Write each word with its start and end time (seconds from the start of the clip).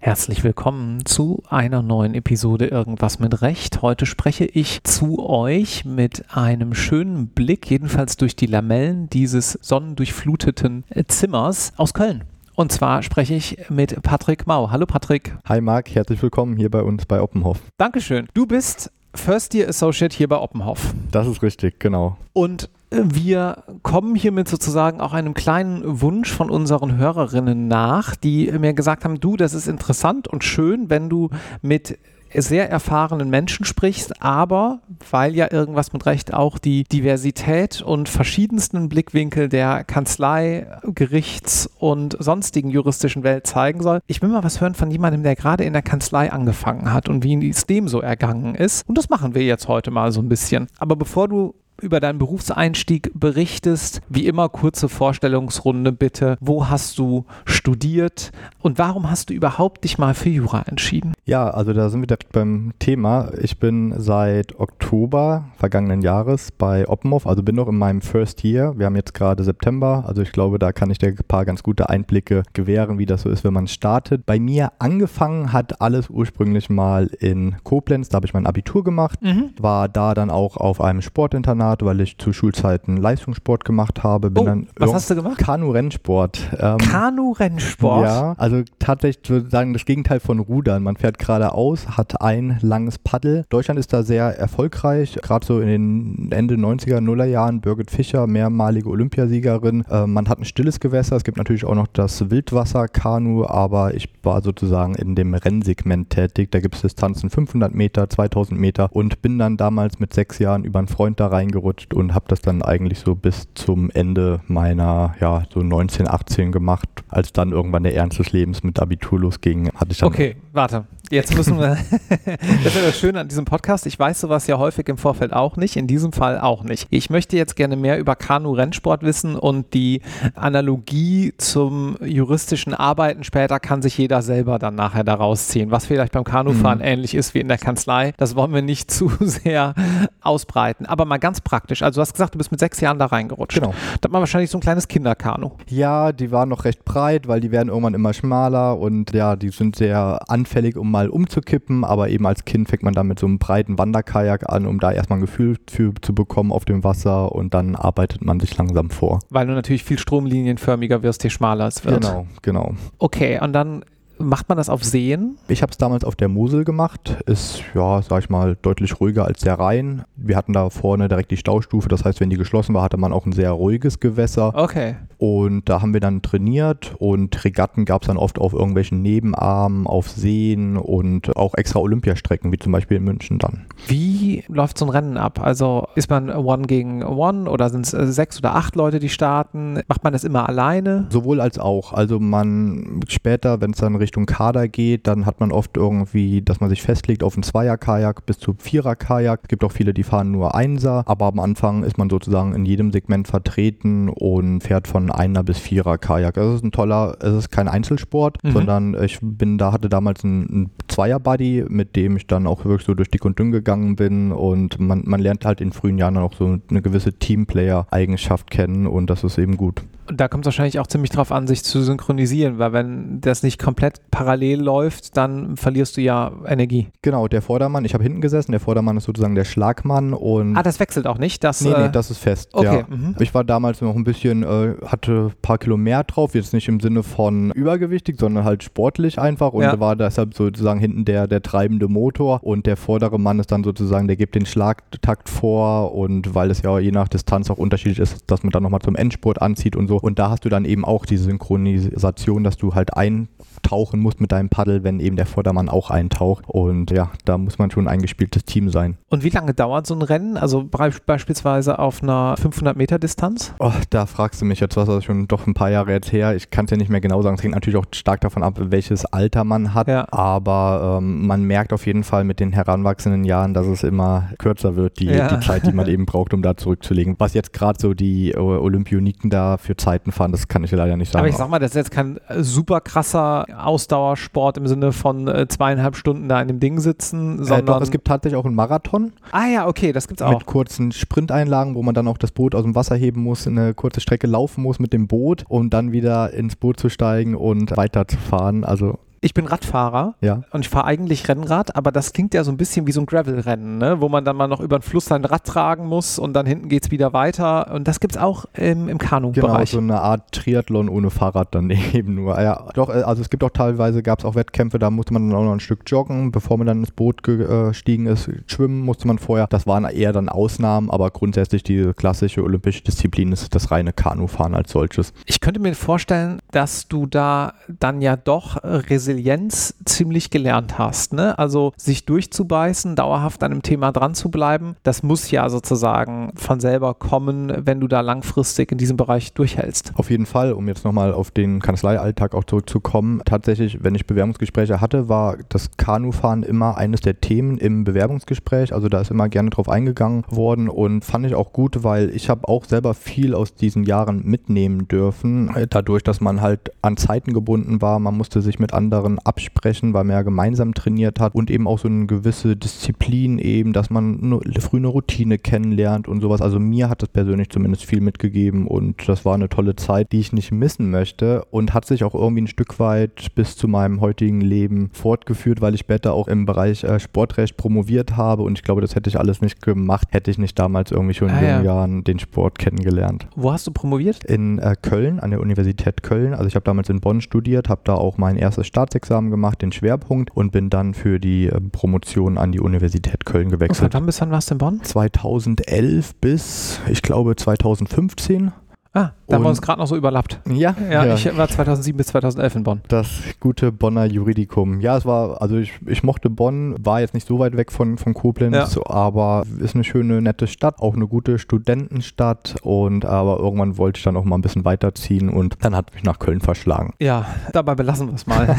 Herzlich 0.00 0.44
willkommen 0.44 1.06
zu 1.06 1.42
einer 1.48 1.80
neuen 1.80 2.14
Episode 2.14 2.66
Irgendwas 2.66 3.18
mit 3.18 3.40
Recht. 3.40 3.82
Heute 3.82 4.04
spreche 4.04 4.44
ich 4.44 4.82
zu 4.84 5.24
euch 5.26 5.84
mit 5.84 6.24
einem 6.36 6.74
schönen 6.74 7.28
Blick, 7.28 7.70
jedenfalls 7.70 8.16
durch 8.16 8.36
die 8.36 8.46
Lamellen 8.46 9.08
dieses 9.08 9.52
sonnendurchfluteten 9.52 10.84
Zimmers 11.08 11.72
aus 11.76 11.94
Köln. 11.94 12.24
Und 12.54 12.72
zwar 12.72 13.02
spreche 13.02 13.34
ich 13.34 13.70
mit 13.70 14.02
Patrick 14.02 14.46
Mau. 14.46 14.70
Hallo 14.70 14.86
Patrick. 14.86 15.36
Hi 15.48 15.60
Marc, 15.60 15.94
herzlich 15.94 16.20
willkommen 16.22 16.56
hier 16.56 16.70
bei 16.70 16.82
uns 16.82 17.06
bei 17.06 17.20
Oppenhoff. 17.22 17.60
Dankeschön. 17.78 18.28
Du 18.34 18.46
bist 18.46 18.90
First 19.14 19.54
Year 19.54 19.68
Associate 19.68 20.14
hier 20.16 20.28
bei 20.28 20.38
Oppenhoff. 20.38 20.94
Das 21.10 21.26
ist 21.26 21.42
richtig, 21.42 21.78
genau. 21.78 22.16
Und 22.32 22.70
wir 22.90 23.64
kommen 23.82 24.14
hiermit 24.14 24.48
sozusagen 24.48 25.00
auch 25.00 25.12
einem 25.12 25.34
kleinen 25.34 26.00
Wunsch 26.00 26.30
von 26.30 26.50
unseren 26.50 26.96
Hörerinnen 26.98 27.66
nach, 27.66 28.16
die 28.16 28.52
mir 28.52 28.74
gesagt 28.74 29.04
haben, 29.04 29.18
du, 29.20 29.36
das 29.36 29.54
ist 29.54 29.66
interessant 29.66 30.28
und 30.28 30.44
schön, 30.44 30.90
wenn 30.90 31.08
du 31.08 31.30
mit 31.62 31.98
sehr 32.36 32.70
erfahrenen 32.70 33.30
Menschen 33.30 33.64
sprichst, 33.64 34.22
aber 34.22 34.80
weil 35.10 35.34
ja 35.34 35.50
irgendwas 35.50 35.92
mit 35.92 36.06
Recht 36.06 36.32
auch 36.32 36.58
die 36.58 36.84
Diversität 36.84 37.82
und 37.82 38.08
verschiedensten 38.08 38.88
Blickwinkel 38.88 39.48
der 39.48 39.84
Kanzlei, 39.84 40.66
Gerichts- 40.82 41.68
und 41.78 42.16
sonstigen 42.18 42.70
juristischen 42.70 43.22
Welt 43.22 43.46
zeigen 43.46 43.82
soll. 43.82 44.00
Ich 44.06 44.22
will 44.22 44.28
mal 44.28 44.44
was 44.44 44.60
hören 44.60 44.74
von 44.74 44.90
jemandem, 44.90 45.22
der 45.22 45.36
gerade 45.36 45.64
in 45.64 45.72
der 45.72 45.82
Kanzlei 45.82 46.32
angefangen 46.32 46.92
hat 46.92 47.08
und 47.08 47.24
wie 47.24 47.48
es 47.48 47.66
dem 47.66 47.88
so 47.88 48.00
ergangen 48.00 48.54
ist. 48.54 48.88
Und 48.88 48.98
das 48.98 49.08
machen 49.08 49.34
wir 49.34 49.42
jetzt 49.42 49.68
heute 49.68 49.90
mal 49.90 50.12
so 50.12 50.20
ein 50.20 50.28
bisschen. 50.28 50.68
Aber 50.78 50.96
bevor 50.96 51.28
du 51.28 51.54
über 51.82 52.00
deinen 52.00 52.18
Berufseinstieg 52.18 53.10
berichtest. 53.14 54.00
Wie 54.08 54.26
immer 54.26 54.48
kurze 54.48 54.88
Vorstellungsrunde 54.88 55.92
bitte. 55.92 56.36
Wo 56.40 56.68
hast 56.68 56.98
du 56.98 57.24
studiert 57.44 58.32
und 58.60 58.78
warum 58.78 59.10
hast 59.10 59.30
du 59.30 59.34
überhaupt 59.34 59.84
dich 59.84 59.98
mal 59.98 60.14
für 60.14 60.28
Jura 60.28 60.62
entschieden? 60.66 61.12
Ja, 61.24 61.48
also 61.50 61.72
da 61.72 61.88
sind 61.88 62.00
wir 62.00 62.06
direkt 62.06 62.32
beim 62.32 62.72
Thema. 62.78 63.30
Ich 63.40 63.58
bin 63.58 63.94
seit 63.96 64.58
Oktober 64.58 65.44
vergangenen 65.56 66.02
Jahres 66.02 66.50
bei 66.50 66.88
Oppenhoff, 66.88 67.26
also 67.26 67.42
bin 67.42 67.56
noch 67.56 67.68
in 67.68 67.78
meinem 67.78 68.02
First 68.02 68.44
Year. 68.44 68.74
Wir 68.76 68.86
haben 68.86 68.96
jetzt 68.96 69.14
gerade 69.14 69.44
September, 69.44 70.04
also 70.06 70.22
ich 70.22 70.32
glaube, 70.32 70.58
da 70.58 70.72
kann 70.72 70.90
ich 70.90 70.98
dir 70.98 71.08
ein 71.08 71.18
paar 71.26 71.44
ganz 71.44 71.62
gute 71.62 71.88
Einblicke 71.88 72.42
gewähren, 72.52 72.98
wie 72.98 73.06
das 73.06 73.22
so 73.22 73.30
ist, 73.30 73.44
wenn 73.44 73.52
man 73.52 73.66
startet. 73.66 74.26
Bei 74.26 74.38
mir 74.38 74.72
angefangen 74.78 75.52
hat 75.52 75.80
alles 75.80 76.10
ursprünglich 76.10 76.68
mal 76.68 77.06
in 77.06 77.56
Koblenz, 77.62 78.08
da 78.08 78.16
habe 78.16 78.26
ich 78.26 78.34
mein 78.34 78.46
Abitur 78.46 78.84
gemacht, 78.84 79.22
mhm. 79.22 79.50
war 79.58 79.88
da 79.88 80.14
dann 80.14 80.30
auch 80.30 80.56
auf 80.56 80.80
einem 80.80 81.02
Sportinternat 81.02 81.71
Internat, 81.72 81.84
weil 81.84 82.00
ich 82.00 82.18
zu 82.18 82.32
Schulzeiten 82.32 82.96
Leistungssport 82.96 83.64
gemacht 83.64 84.02
habe. 84.02 84.30
Bin 84.30 84.42
oh, 84.42 84.46
dann 84.46 84.66
was 84.76 84.92
hast 84.92 85.10
du 85.10 85.14
gemacht? 85.14 85.38
Kanu-Rennsport. 85.38 86.50
Ähm, 86.58 86.78
Kanu-Rennsport? 86.78 88.04
Ja, 88.04 88.34
also 88.36 88.62
tatsächlich 88.78 89.28
würde 89.30 89.46
ich 89.46 89.50
sagen, 89.50 89.72
das 89.72 89.84
Gegenteil 89.84 90.20
von 90.20 90.38
Rudern. 90.38 90.82
Man 90.82 90.96
fährt 90.96 91.18
geradeaus, 91.18 91.96
hat 91.96 92.20
ein 92.20 92.58
langes 92.62 92.98
Paddel. 92.98 93.44
Deutschland 93.48 93.78
ist 93.78 93.92
da 93.92 94.02
sehr 94.02 94.38
erfolgreich, 94.38 95.18
gerade 95.22 95.44
so 95.44 95.60
in 95.60 95.68
den 95.68 96.32
Ende 96.32 96.54
90er, 96.54 97.00
Nuller 97.00 97.24
Jahren. 97.24 97.60
Birgit 97.60 97.90
Fischer, 97.90 98.26
mehrmalige 98.26 98.88
Olympiasiegerin. 98.88 99.84
Äh, 99.90 100.06
man 100.06 100.28
hat 100.28 100.38
ein 100.38 100.44
stilles 100.44 100.80
Gewässer. 100.80 101.16
Es 101.16 101.24
gibt 101.24 101.38
natürlich 101.38 101.64
auch 101.64 101.74
noch 101.74 101.86
das 101.86 102.30
Wildwasser-Kanu, 102.30 103.46
aber 103.46 103.94
ich 103.94 104.08
war 104.22 104.42
sozusagen 104.42 104.94
in 104.94 105.14
dem 105.14 105.34
Rennsegment 105.34 106.10
tätig. 106.10 106.50
Da 106.50 106.60
gibt 106.60 106.74
es 106.74 106.82
Distanzen 106.82 107.30
500 107.30 107.74
Meter, 107.74 108.08
2000 108.08 108.58
Meter 108.58 108.88
und 108.92 109.22
bin 109.22 109.38
dann 109.38 109.56
damals 109.56 109.98
mit 109.98 110.12
sechs 110.12 110.38
Jahren 110.38 110.64
über 110.64 110.78
einen 110.78 110.88
Freund 110.88 111.20
da 111.20 111.28
reingerutscht 111.28 111.61
reingerutscht 111.62 111.94
und 111.94 112.14
habe 112.14 112.26
das 112.28 112.40
dann 112.40 112.62
eigentlich 112.62 113.00
so 113.00 113.14
bis 113.14 113.48
zum 113.54 113.90
Ende 113.90 114.40
meiner, 114.46 115.14
ja, 115.20 115.42
so 115.52 115.60
19, 115.60 116.08
18 116.08 116.52
gemacht. 116.52 116.88
Als 117.08 117.32
dann 117.32 117.52
irgendwann 117.52 117.82
der 117.82 117.94
Ernst 117.94 118.18
des 118.18 118.32
Lebens 118.32 118.62
mit 118.62 118.80
Abitur 118.80 119.20
losging, 119.20 119.70
hatte 119.74 119.92
ich 119.92 119.98
dann. 119.98 120.08
Okay, 120.08 120.36
warte. 120.52 120.86
Jetzt 121.12 121.36
müssen 121.36 121.58
wir. 121.58 121.76
das 122.08 122.66
ist 122.66 122.74
ja 122.74 122.80
das 122.80 122.98
Schöne 122.98 123.20
an 123.20 123.28
diesem 123.28 123.44
Podcast. 123.44 123.84
Ich 123.84 123.98
weiß 123.98 124.22
sowas 124.22 124.46
ja 124.46 124.56
häufig 124.56 124.88
im 124.88 124.96
Vorfeld 124.96 125.34
auch 125.34 125.58
nicht, 125.58 125.76
in 125.76 125.86
diesem 125.86 126.10
Fall 126.14 126.40
auch 126.40 126.64
nicht. 126.64 126.86
Ich 126.88 127.10
möchte 127.10 127.36
jetzt 127.36 127.54
gerne 127.54 127.76
mehr 127.76 127.98
über 127.98 128.16
Kanu-Rennsport 128.16 129.02
wissen 129.02 129.36
und 129.36 129.74
die 129.74 130.00
Analogie 130.34 131.34
zum 131.36 131.98
juristischen 132.02 132.72
Arbeiten 132.72 133.24
später 133.24 133.60
kann 133.60 133.82
sich 133.82 133.98
jeder 133.98 134.22
selber 134.22 134.58
dann 134.58 134.74
nachher 134.74 135.04
daraus 135.04 135.48
ziehen. 135.48 135.70
Was 135.70 135.84
vielleicht 135.84 136.14
beim 136.14 136.24
Kanufahren 136.24 136.78
mhm. 136.78 136.84
ähnlich 136.84 137.14
ist 137.14 137.34
wie 137.34 137.40
in 137.40 137.48
der 137.48 137.58
Kanzlei, 137.58 138.14
das 138.16 138.34
wollen 138.34 138.54
wir 138.54 138.62
nicht 138.62 138.90
zu 138.90 139.12
sehr 139.20 139.74
ausbreiten. 140.22 140.86
Aber 140.86 141.04
mal 141.04 141.18
ganz 141.18 141.41
praktisch. 141.44 141.82
Also 141.82 141.98
du 141.98 142.02
hast 142.02 142.12
gesagt, 142.12 142.34
du 142.34 142.38
bist 142.38 142.50
mit 142.50 142.60
sechs 142.60 142.80
Jahren 142.80 142.98
da 142.98 143.06
reingerutscht. 143.06 143.60
Genau. 143.60 143.74
Da 144.00 144.06
hat 144.06 144.12
man 144.12 144.20
wahrscheinlich 144.20 144.50
so 144.50 144.58
ein 144.58 144.60
kleines 144.60 144.88
Kinderkanu. 144.88 145.52
Ja, 145.68 146.12
die 146.12 146.30
waren 146.30 146.48
noch 146.48 146.64
recht 146.64 146.84
breit, 146.84 147.28
weil 147.28 147.40
die 147.40 147.50
werden 147.50 147.68
irgendwann 147.68 147.94
immer 147.94 148.12
schmaler 148.12 148.78
und 148.78 149.12
ja, 149.12 149.36
die 149.36 149.50
sind 149.50 149.76
sehr 149.76 150.20
anfällig, 150.28 150.76
um 150.76 150.90
mal 150.90 151.08
umzukippen. 151.08 151.84
Aber 151.84 152.08
eben 152.08 152.26
als 152.26 152.44
Kind 152.44 152.68
fängt 152.68 152.82
man 152.82 152.94
dann 152.94 153.06
mit 153.06 153.18
so 153.18 153.26
einem 153.26 153.38
breiten 153.38 153.78
Wanderkajak 153.78 154.48
an, 154.50 154.66
um 154.66 154.80
da 154.80 154.92
erstmal 154.92 155.18
ein 155.18 155.22
Gefühl 155.22 155.56
für 155.68 155.92
zu 156.00 156.14
bekommen 156.14 156.52
auf 156.52 156.64
dem 156.64 156.84
Wasser 156.84 157.32
und 157.32 157.54
dann 157.54 157.76
arbeitet 157.76 158.24
man 158.24 158.40
sich 158.40 158.56
langsam 158.56 158.90
vor. 158.90 159.20
Weil 159.30 159.46
du 159.46 159.52
natürlich 159.52 159.84
viel 159.84 159.98
stromlinienförmiger 159.98 161.02
wirst, 161.02 161.24
je 161.24 161.30
schmaler 161.30 161.66
es 161.66 161.84
wird. 161.84 162.02
Genau, 162.02 162.26
genau. 162.42 162.74
Okay, 162.98 163.40
und 163.40 163.52
dann 163.52 163.84
Macht 164.18 164.48
man 164.48 164.58
das 164.58 164.68
auf 164.68 164.84
Seen? 164.84 165.36
Ich 165.48 165.62
habe 165.62 165.72
es 165.72 165.78
damals 165.78 166.04
auf 166.04 166.16
der 166.16 166.28
Mosel 166.28 166.64
gemacht. 166.64 167.16
Ist, 167.26 167.62
ja, 167.74 168.02
sag 168.02 168.22
ich 168.22 168.30
mal, 168.30 168.56
deutlich 168.62 169.00
ruhiger 169.00 169.24
als 169.24 169.40
der 169.40 169.58
Rhein. 169.58 170.04
Wir 170.16 170.36
hatten 170.36 170.52
da 170.52 170.70
vorne 170.70 171.08
direkt 171.08 171.30
die 171.30 171.36
Staustufe. 171.36 171.88
Das 171.88 172.04
heißt, 172.04 172.20
wenn 172.20 172.30
die 172.30 172.36
geschlossen 172.36 172.74
war, 172.74 172.82
hatte 172.82 172.96
man 172.96 173.12
auch 173.12 173.26
ein 173.26 173.32
sehr 173.32 173.50
ruhiges 173.50 174.00
Gewässer. 174.00 174.52
Okay. 174.54 174.96
Und 175.22 175.68
da 175.68 175.80
haben 175.80 175.92
wir 175.92 176.00
dann 176.00 176.20
trainiert 176.20 176.96
und 176.98 177.44
Regatten 177.44 177.84
gab 177.84 178.02
es 178.02 178.08
dann 178.08 178.16
oft 178.16 178.40
auf 178.40 178.54
irgendwelchen 178.54 179.02
Nebenarmen, 179.02 179.86
auf 179.86 180.08
Seen 180.08 180.76
und 180.76 181.36
auch 181.36 181.54
extra 181.54 181.78
Olympiastrecken, 181.78 182.50
wie 182.50 182.58
zum 182.58 182.72
Beispiel 182.72 182.96
in 182.96 183.04
München 183.04 183.38
dann. 183.38 183.66
Wie 183.86 184.42
läuft 184.48 184.78
so 184.78 184.84
ein 184.84 184.88
Rennen 184.88 185.16
ab? 185.16 185.38
Also 185.40 185.86
ist 185.94 186.10
man 186.10 186.28
One 186.28 186.66
gegen 186.66 187.04
One 187.04 187.48
oder 187.48 187.70
sind 187.70 187.86
es 187.86 187.94
äh, 187.94 188.08
sechs 188.08 188.38
oder 188.40 188.56
acht 188.56 188.74
Leute, 188.74 188.98
die 188.98 189.10
starten? 189.10 189.80
Macht 189.86 190.02
man 190.02 190.12
das 190.12 190.24
immer 190.24 190.48
alleine? 190.48 191.06
Sowohl 191.10 191.40
als 191.40 191.56
auch. 191.56 191.92
Also 191.92 192.18
man 192.18 193.02
später, 193.06 193.60
wenn 193.60 193.70
es 193.70 193.78
dann 193.78 193.94
Richtung 193.94 194.26
Kader 194.26 194.66
geht, 194.66 195.06
dann 195.06 195.24
hat 195.24 195.38
man 195.38 195.52
oft 195.52 195.76
irgendwie, 195.76 196.42
dass 196.42 196.58
man 196.58 196.68
sich 196.68 196.82
festlegt 196.82 197.22
auf 197.22 197.36
ein 197.36 197.44
Zweier-Kajak 197.44 198.26
bis 198.26 198.40
zu 198.40 198.56
Vierer-Kajak. 198.58 199.38
Es 199.44 199.48
gibt 199.48 199.62
auch 199.62 199.70
viele, 199.70 199.94
die 199.94 200.02
fahren 200.02 200.32
nur 200.32 200.56
Einser, 200.56 201.04
aber 201.06 201.26
am 201.26 201.38
Anfang 201.38 201.84
ist 201.84 201.96
man 201.96 202.10
sozusagen 202.10 202.56
in 202.56 202.64
jedem 202.64 202.90
Segment 202.90 203.28
vertreten 203.28 204.08
und 204.08 204.62
fährt 204.62 204.88
von 204.88 205.11
Einer 205.12 205.42
bis 205.42 205.58
Vierer 205.58 205.98
Kajak. 205.98 206.38
Also 206.38 206.50
es 206.50 206.56
ist 206.56 206.64
ein 206.64 206.72
toller, 206.72 207.16
es 207.20 207.34
ist 207.34 207.50
kein 207.50 207.68
Einzelsport, 207.68 208.42
mhm. 208.42 208.52
sondern 208.52 209.02
ich 209.02 209.18
bin 209.20 209.58
da, 209.58 209.72
hatte 209.72 209.88
damals 209.88 210.24
einen, 210.24 210.48
einen 210.48 210.70
Zweier-Buddy, 210.88 211.66
mit 211.68 211.96
dem 211.96 212.16
ich 212.16 212.26
dann 212.26 212.46
auch 212.46 212.64
wirklich 212.64 212.86
so 212.86 212.94
durch 212.94 213.10
dick 213.10 213.24
und 213.24 213.38
dünn 213.38 213.52
gegangen 213.52 213.96
bin 213.96 214.32
und 214.32 214.78
man, 214.78 215.02
man 215.04 215.20
lernt 215.20 215.44
halt 215.44 215.60
in 215.60 215.72
frühen 215.72 215.98
Jahren 215.98 216.16
auch 216.16 216.34
so 216.34 216.58
eine 216.68 216.82
gewisse 216.82 217.12
Teamplayer-Eigenschaft 217.12 218.50
kennen 218.50 218.86
und 218.86 219.08
das 219.08 219.24
ist 219.24 219.38
eben 219.38 219.56
gut. 219.56 219.82
Da 220.16 220.28
kommt 220.28 220.44
es 220.44 220.46
wahrscheinlich 220.46 220.78
auch 220.78 220.86
ziemlich 220.86 221.10
drauf 221.10 221.32
an, 221.32 221.46
sich 221.46 221.64
zu 221.64 221.82
synchronisieren, 221.82 222.58
weil 222.58 222.72
wenn 222.72 223.20
das 223.20 223.42
nicht 223.42 223.60
komplett 223.60 224.00
parallel 224.10 224.60
läuft, 224.60 225.16
dann 225.16 225.56
verlierst 225.56 225.96
du 225.96 226.00
ja 226.00 226.32
Energie. 226.46 226.88
Genau, 227.02 227.28
der 227.28 227.42
Vordermann, 227.42 227.84
ich 227.84 227.94
habe 227.94 228.02
hinten 228.02 228.20
gesessen, 228.20 228.52
der 228.52 228.60
Vordermann 228.60 228.96
ist 228.96 229.04
sozusagen 229.04 229.34
der 229.34 229.44
Schlagmann 229.44 230.12
und. 230.12 230.56
Ah, 230.56 230.62
das 230.62 230.80
wechselt 230.80 231.06
auch 231.06 231.18
nicht? 231.18 231.42
Das, 231.44 231.60
nee, 231.62 231.70
nee, 231.70 231.86
äh, 231.86 231.90
das 231.90 232.10
ist 232.10 232.18
fest. 232.18 232.50
Okay. 232.52 232.84
Ja. 232.88 232.96
Mhm. 232.96 233.16
Ich 233.18 233.34
war 233.34 233.44
damals 233.44 233.80
noch 233.80 233.94
ein 233.94 234.04
bisschen, 234.04 234.42
äh, 234.42 234.74
hatte 234.86 235.30
ein 235.30 235.32
paar 235.42 235.58
Kilo 235.58 235.76
mehr 235.76 236.04
drauf, 236.04 236.34
jetzt 236.34 236.52
nicht 236.52 236.68
im 236.68 236.80
Sinne 236.80 237.02
von 237.02 237.50
übergewichtig, 237.52 238.18
sondern 238.18 238.44
halt 238.44 238.62
sportlich 238.62 239.18
einfach 239.18 239.52
und 239.52 239.62
ja. 239.62 239.78
war 239.80 239.96
deshalb 239.96 240.34
sozusagen 240.34 240.80
hinten 240.80 241.04
der, 241.04 241.26
der 241.26 241.42
treibende 241.42 241.88
Motor 241.88 242.40
und 242.42 242.66
der 242.66 242.76
vordere 242.76 243.18
Mann 243.18 243.38
ist 243.38 243.52
dann 243.52 243.64
sozusagen, 243.64 244.06
der 244.06 244.16
gibt 244.16 244.34
den 244.34 244.46
Schlagtakt 244.46 245.28
vor 245.28 245.94
und 245.94 246.34
weil 246.34 246.50
es 246.50 246.62
ja 246.62 246.78
je 246.78 246.90
nach 246.90 247.08
Distanz 247.08 247.50
auch 247.50 247.58
unterschiedlich 247.58 247.98
ist, 247.98 248.24
dass 248.30 248.42
man 248.42 248.50
dann 248.50 248.62
nochmal 248.62 248.80
zum 248.80 248.96
Endspurt 248.96 249.40
anzieht 249.40 249.76
und 249.76 249.88
so. 249.88 250.01
Und 250.02 250.18
da 250.18 250.30
hast 250.30 250.44
du 250.44 250.48
dann 250.48 250.64
eben 250.64 250.84
auch 250.84 251.06
diese 251.06 251.24
Synchronisation, 251.24 252.44
dass 252.44 252.56
du 252.56 252.74
halt 252.74 252.96
eintauchen 252.96 254.00
musst 254.00 254.20
mit 254.20 254.32
deinem 254.32 254.48
Paddel, 254.48 254.82
wenn 254.84 255.00
eben 255.00 255.16
der 255.16 255.26
Vordermann 255.26 255.68
auch 255.68 255.90
eintaucht. 255.90 256.44
Und 256.48 256.90
ja, 256.90 257.10
da 257.24 257.38
muss 257.38 257.58
man 257.58 257.70
schon 257.70 257.86
ein 257.86 257.88
eingespieltes 257.88 258.44
Team 258.44 258.68
sein. 258.70 258.98
Und 259.08 259.22
wie 259.22 259.30
lange 259.30 259.54
dauert 259.54 259.86
so 259.86 259.94
ein 259.94 260.02
Rennen? 260.02 260.36
Also 260.36 260.68
beispielsweise 261.06 261.78
auf 261.78 262.02
einer 262.02 262.36
500 262.36 262.76
Meter 262.76 262.98
Distanz? 262.98 263.54
Oh, 263.58 263.72
da 263.90 264.06
fragst 264.06 264.40
du 264.40 264.44
mich 264.44 264.60
jetzt 264.60 264.76
was, 264.76 264.88
das 264.88 265.04
schon 265.04 265.28
doch 265.28 265.46
ein 265.46 265.54
paar 265.54 265.70
Jahre 265.70 265.92
jetzt 265.92 266.12
her. 266.12 266.34
Ich 266.34 266.50
kann 266.50 266.64
es 266.64 266.72
ja 266.72 266.76
nicht 266.76 266.90
mehr 266.90 267.00
genau 267.00 267.22
sagen. 267.22 267.36
Es 267.36 267.42
hängt 267.42 267.54
natürlich 267.54 267.78
auch 267.78 267.86
stark 267.92 268.20
davon 268.22 268.42
ab, 268.42 268.56
welches 268.58 269.04
Alter 269.04 269.44
man 269.44 269.74
hat. 269.74 269.88
Ja. 269.88 270.06
Aber 270.10 270.98
ähm, 270.98 271.26
man 271.26 271.44
merkt 271.44 271.72
auf 271.72 271.86
jeden 271.86 272.02
Fall 272.02 272.24
mit 272.24 272.40
den 272.40 272.52
heranwachsenden 272.52 273.24
Jahren, 273.24 273.54
dass 273.54 273.66
es 273.66 273.82
immer 273.82 274.30
kürzer 274.38 274.76
wird, 274.76 274.98
die, 274.98 275.06
ja. 275.06 275.28
die 275.28 275.46
Zeit, 275.46 275.66
die 275.66 275.72
man 275.72 275.86
eben 275.88 276.06
braucht, 276.06 276.34
um 276.34 276.42
da 276.42 276.56
zurückzulegen. 276.56 277.14
Was 277.18 277.34
jetzt 277.34 277.52
gerade 277.52 277.78
so 277.80 277.94
die 277.94 278.36
Olympioniken 278.36 279.30
da 279.30 279.56
für 279.56 279.76
Zeiten 279.82 280.12
fahren, 280.12 280.32
das 280.32 280.48
kann 280.48 280.64
ich 280.64 280.70
leider 280.70 280.96
nicht 280.96 281.12
sagen. 281.12 281.20
Aber 281.20 281.28
ich 281.28 281.36
sag 281.36 281.48
mal, 281.50 281.58
das 281.58 281.72
ist 281.72 281.76
jetzt 281.76 281.90
kein 281.90 282.18
äh, 282.28 282.42
super 282.42 282.80
krasser 282.80 283.46
Ausdauersport 283.58 284.56
im 284.56 284.66
Sinne 284.66 284.92
von 284.92 285.26
äh, 285.28 285.48
zweieinhalb 285.48 285.96
Stunden 285.96 286.28
da 286.28 286.40
in 286.40 286.48
dem 286.48 286.60
Ding 286.60 286.80
sitzen, 286.80 287.44
sondern. 287.44 287.60
Äh, 287.60 287.62
doch, 287.64 287.80
es 287.80 287.90
gibt 287.90 288.06
tatsächlich 288.06 288.38
auch 288.38 288.44
einen 288.44 288.54
Marathon. 288.54 289.12
Ah 289.32 289.46
ja, 289.46 289.66
okay, 289.66 289.92
das 289.92 290.08
gibt's 290.08 290.22
auch. 290.22 290.30
Mit 290.38 290.46
kurzen 290.46 290.92
Sprinteinlagen, 290.92 291.74
wo 291.74 291.82
man 291.82 291.94
dann 291.94 292.08
auch 292.08 292.18
das 292.18 292.30
Boot 292.30 292.54
aus 292.54 292.62
dem 292.62 292.74
Wasser 292.74 292.94
heben 292.94 293.22
muss, 293.22 293.46
eine 293.46 293.74
kurze 293.74 294.00
Strecke 294.00 294.26
laufen 294.26 294.62
muss 294.62 294.78
mit 294.78 294.92
dem 294.92 295.08
Boot, 295.08 295.44
um 295.48 295.68
dann 295.68 295.92
wieder 295.92 296.32
ins 296.32 296.56
Boot 296.56 296.78
zu 296.78 296.88
steigen 296.88 297.34
und 297.34 297.76
weiterzufahren. 297.76 298.64
Also 298.64 298.98
ich 299.24 299.34
bin 299.34 299.46
Radfahrer 299.46 300.14
ja. 300.20 300.42
und 300.50 300.62
ich 300.62 300.68
fahre 300.68 300.86
eigentlich 300.86 301.28
Rennrad, 301.28 301.76
aber 301.76 301.92
das 301.92 302.12
klingt 302.12 302.34
ja 302.34 302.42
so 302.42 302.50
ein 302.50 302.56
bisschen 302.56 302.88
wie 302.88 302.92
so 302.92 303.00
ein 303.00 303.06
Gravel-Rennen, 303.06 303.78
ne? 303.78 304.00
wo 304.00 304.08
man 304.08 304.24
dann 304.24 304.36
mal 304.36 304.48
noch 304.48 304.60
über 304.60 304.78
den 304.80 304.82
Fluss 304.82 305.04
sein 305.04 305.24
Rad 305.24 305.44
tragen 305.44 305.86
muss 305.86 306.18
und 306.18 306.34
dann 306.34 306.44
hinten 306.44 306.68
geht 306.68 306.84
es 306.86 306.90
wieder 306.90 307.12
weiter. 307.12 307.72
Und 307.72 307.86
das 307.86 308.00
gibt 308.00 308.16
es 308.16 308.20
auch 308.20 308.46
im, 308.54 308.88
im 308.88 308.98
Kanu-Bereich. 308.98 309.70
Genau, 309.70 309.86
so 309.86 309.94
eine 309.94 310.00
Art 310.00 310.32
Triathlon 310.32 310.88
ohne 310.88 311.10
Fahrrad 311.10 311.48
daneben 311.52 312.14
nur. 312.16 312.40
Ja, 312.40 312.68
doch, 312.74 312.88
äh, 312.88 313.02
also 313.02 313.22
es 313.22 313.30
gibt 313.30 313.44
auch 313.44 313.50
teilweise, 313.50 314.02
gab 314.02 314.18
es 314.18 314.24
auch 314.24 314.34
Wettkämpfe, 314.34 314.80
da 314.80 314.90
musste 314.90 315.12
man 315.12 315.30
dann 315.30 315.38
auch 315.38 315.44
noch 315.44 315.52
ein 315.52 315.60
Stück 315.60 315.82
joggen, 315.86 316.32
bevor 316.32 316.58
man 316.58 316.66
dann 316.66 316.80
ins 316.80 316.90
Boot 316.90 317.22
gestiegen 317.22 318.06
ist. 318.06 318.28
Schwimmen 318.46 318.80
musste 318.80 319.06
man 319.06 319.18
vorher. 319.18 319.46
Das 319.46 319.68
waren 319.68 319.84
eher 319.84 320.12
dann 320.12 320.28
Ausnahmen, 320.28 320.90
aber 320.90 321.12
grundsätzlich 321.12 321.62
die 321.62 321.92
klassische 321.94 322.42
olympische 322.42 322.82
Disziplin 322.82 323.30
ist 323.30 323.54
das 323.54 323.70
reine 323.70 323.92
Kanufahren 323.92 324.56
als 324.56 324.72
solches. 324.72 325.12
Ich 325.26 325.38
könnte 325.40 325.60
mir 325.60 325.74
vorstellen, 325.76 326.40
dass 326.50 326.88
du 326.88 327.06
da 327.06 327.54
dann 327.68 328.02
ja 328.02 328.16
doch 328.16 328.58
Resilienz 328.64 329.11
Resilienz 329.12 329.74
ziemlich 329.84 330.30
gelernt 330.30 330.78
hast. 330.78 331.12
Ne? 331.12 331.38
Also 331.38 331.72
sich 331.76 332.04
durchzubeißen, 332.06 332.96
dauerhaft 332.96 333.42
an 333.42 333.52
einem 333.52 333.62
Thema 333.62 333.92
dran 333.92 334.14
zu 334.14 334.30
bleiben, 334.30 334.76
das 334.82 335.02
muss 335.02 335.30
ja 335.30 335.48
sozusagen 335.48 336.32
von 336.34 336.60
selber 336.60 336.94
kommen, 336.94 337.52
wenn 337.66 337.80
du 337.80 337.88
da 337.88 338.00
langfristig 338.00 338.72
in 338.72 338.78
diesem 338.78 338.96
Bereich 338.96 339.32
durchhältst. 339.32 339.92
Auf 339.96 340.10
jeden 340.10 340.26
Fall, 340.26 340.52
um 340.52 340.68
jetzt 340.68 340.84
nochmal 340.84 341.12
auf 341.12 341.30
den 341.30 341.60
Kanzleialltag 341.60 342.34
auch 342.34 342.44
zurückzukommen. 342.44 343.22
Tatsächlich, 343.24 343.82
wenn 343.82 343.94
ich 343.94 344.06
Bewerbungsgespräche 344.06 344.80
hatte, 344.80 345.08
war 345.08 345.36
das 345.48 345.70
Kanufahren 345.76 346.42
immer 346.42 346.76
eines 346.76 347.00
der 347.00 347.20
Themen 347.20 347.58
im 347.58 347.84
Bewerbungsgespräch. 347.84 348.72
Also 348.72 348.88
da 348.88 349.00
ist 349.00 349.10
immer 349.10 349.28
gerne 349.28 349.50
drauf 349.50 349.68
eingegangen 349.68 350.24
worden 350.28 350.68
und 350.68 351.04
fand 351.04 351.26
ich 351.26 351.34
auch 351.34 351.52
gut, 351.52 351.84
weil 351.84 352.10
ich 352.10 352.28
habe 352.28 352.48
auch 352.48 352.64
selber 352.64 352.94
viel 352.94 353.34
aus 353.34 353.54
diesen 353.54 353.84
Jahren 353.84 354.22
mitnehmen 354.24 354.88
dürfen. 354.88 355.50
Dadurch, 355.70 356.02
dass 356.02 356.20
man 356.20 356.40
halt 356.40 356.72
an 356.82 356.96
Zeiten 356.96 357.32
gebunden 357.32 357.82
war, 357.82 357.98
man 357.98 358.16
musste 358.16 358.40
sich 358.40 358.58
mit 358.58 358.72
anderen 358.72 359.01
anderen 359.02 359.18
absprechen, 359.26 359.94
weil 359.94 360.04
man 360.04 360.16
ja 360.16 360.22
gemeinsam 360.22 360.74
trainiert 360.74 361.20
hat 361.20 361.34
und 361.34 361.50
eben 361.50 361.66
auch 361.66 361.78
so 361.78 361.88
eine 361.88 362.06
gewisse 362.06 362.56
Disziplin 362.56 363.38
eben, 363.38 363.72
dass 363.72 363.90
man 363.90 364.20
eine, 364.22 364.60
früh 364.60 364.78
eine 364.78 364.88
Routine 364.88 365.38
kennenlernt 365.38 366.08
und 366.08 366.20
sowas. 366.20 366.40
Also 366.40 366.58
mir 366.58 366.88
hat 366.88 367.02
das 367.02 367.08
persönlich 367.08 367.50
zumindest 367.50 367.84
viel 367.84 368.00
mitgegeben 368.00 368.66
und 368.66 369.08
das 369.08 369.24
war 369.24 369.34
eine 369.34 369.48
tolle 369.48 369.76
Zeit, 369.76 370.12
die 370.12 370.20
ich 370.20 370.32
nicht 370.32 370.52
missen 370.52 370.90
möchte 370.90 371.44
und 371.50 371.74
hat 371.74 371.84
sich 371.84 372.04
auch 372.04 372.14
irgendwie 372.14 372.42
ein 372.42 372.46
Stück 372.48 372.78
weit 372.78 373.34
bis 373.34 373.56
zu 373.56 373.68
meinem 373.68 374.00
heutigen 374.00 374.40
Leben 374.40 374.90
fortgeführt, 374.92 375.60
weil 375.60 375.74
ich 375.74 375.80
später 375.80 376.14
auch 376.14 376.28
im 376.28 376.46
Bereich 376.46 376.84
äh, 376.84 377.00
Sportrecht 377.00 377.56
promoviert 377.56 378.16
habe 378.16 378.42
und 378.42 378.58
ich 378.58 378.64
glaube, 378.64 378.80
das 378.80 378.94
hätte 378.94 379.10
ich 379.10 379.18
alles 379.18 379.40
nicht 379.40 379.62
gemacht, 379.62 380.08
hätte 380.10 380.30
ich 380.30 380.38
nicht 380.38 380.58
damals 380.58 380.90
irgendwie 380.90 381.14
schon 381.14 381.28
in 381.28 381.34
ah, 381.34 381.40
jungen 381.40 381.52
ja. 381.52 381.62
Jahren 381.62 382.04
den 382.04 382.18
Sport 382.18 382.58
kennengelernt. 382.58 383.26
Wo 383.36 383.52
hast 383.52 383.66
du 383.66 383.70
promoviert? 383.70 384.24
In 384.24 384.58
äh, 384.58 384.76
Köln, 384.80 385.20
an 385.20 385.30
der 385.30 385.40
Universität 385.40 386.02
Köln. 386.02 386.34
Also 386.34 386.46
ich 386.46 386.54
habe 386.54 386.64
damals 386.64 386.88
in 386.88 387.00
Bonn 387.00 387.20
studiert, 387.20 387.68
habe 387.68 387.80
da 387.84 387.94
auch 387.94 388.18
mein 388.18 388.36
erstes 388.36 388.66
Start 388.66 388.91
Staatsexamen 388.92 389.30
gemacht, 389.30 389.62
den 389.62 389.72
Schwerpunkt 389.72 390.30
und 390.36 390.52
bin 390.52 390.70
dann 390.70 390.94
für 390.94 391.18
die 391.18 391.46
äh, 391.46 391.60
Promotion 391.60 392.36
an 392.38 392.52
die 392.52 392.60
Universität 392.60 393.24
Köln 393.24 393.50
gewechselt. 393.50 393.86
Und 393.86 393.94
wann 393.94 394.06
bis 394.06 394.20
wann 394.20 394.30
warst 394.30 394.50
du 394.50 394.54
in 394.54 394.58
Bonn? 394.58 394.82
2011 394.82 396.14
bis, 396.16 396.80
ich 396.88 397.02
glaube, 397.02 397.34
2015. 397.36 398.52
Ah, 398.94 399.12
da 399.26 399.36
haben 399.36 399.44
wir 399.44 399.48
uns 399.48 399.62
gerade 399.62 399.80
noch 399.80 399.86
so 399.86 399.96
überlappt. 399.96 400.40
Ja, 400.46 400.76
ja, 400.90 401.06
ja, 401.06 401.14
ich 401.14 401.34
war 401.34 401.48
2007 401.48 401.96
bis 401.96 402.08
2011 402.08 402.56
in 402.56 402.62
Bonn. 402.62 402.80
Das 402.88 403.08
gute 403.40 403.72
Bonner 403.72 404.04
Juridikum. 404.04 404.80
Ja, 404.80 404.98
es 404.98 405.06
war, 405.06 405.40
also 405.40 405.56
ich, 405.56 405.72
ich 405.86 406.02
mochte 406.02 406.28
Bonn, 406.28 406.74
war 406.84 407.00
jetzt 407.00 407.14
nicht 407.14 407.26
so 407.26 407.38
weit 407.38 407.56
weg 407.56 407.72
von, 407.72 407.96
von 407.96 408.12
Koblenz, 408.12 408.74
ja. 408.74 408.82
aber 408.86 409.44
ist 409.60 409.74
eine 409.74 409.84
schöne, 409.84 410.20
nette 410.20 410.46
Stadt, 410.46 410.80
auch 410.80 410.94
eine 410.94 411.06
gute 411.06 411.38
Studentenstadt 411.38 412.56
und 412.62 413.06
aber 413.06 413.38
irgendwann 413.38 413.78
wollte 413.78 413.96
ich 413.96 414.04
dann 414.04 414.16
auch 414.18 414.24
mal 414.24 414.36
ein 414.36 414.42
bisschen 414.42 414.66
weiterziehen 414.66 415.30
und 415.30 415.56
dann 415.64 415.74
hat 415.74 415.94
mich 415.94 416.04
nach 416.04 416.18
Köln 416.18 416.42
verschlagen. 416.42 416.92
Ja, 417.00 417.24
dabei 417.54 417.74
belassen 417.74 418.08
wir 418.08 418.14
es 418.14 418.26
mal. 418.26 418.54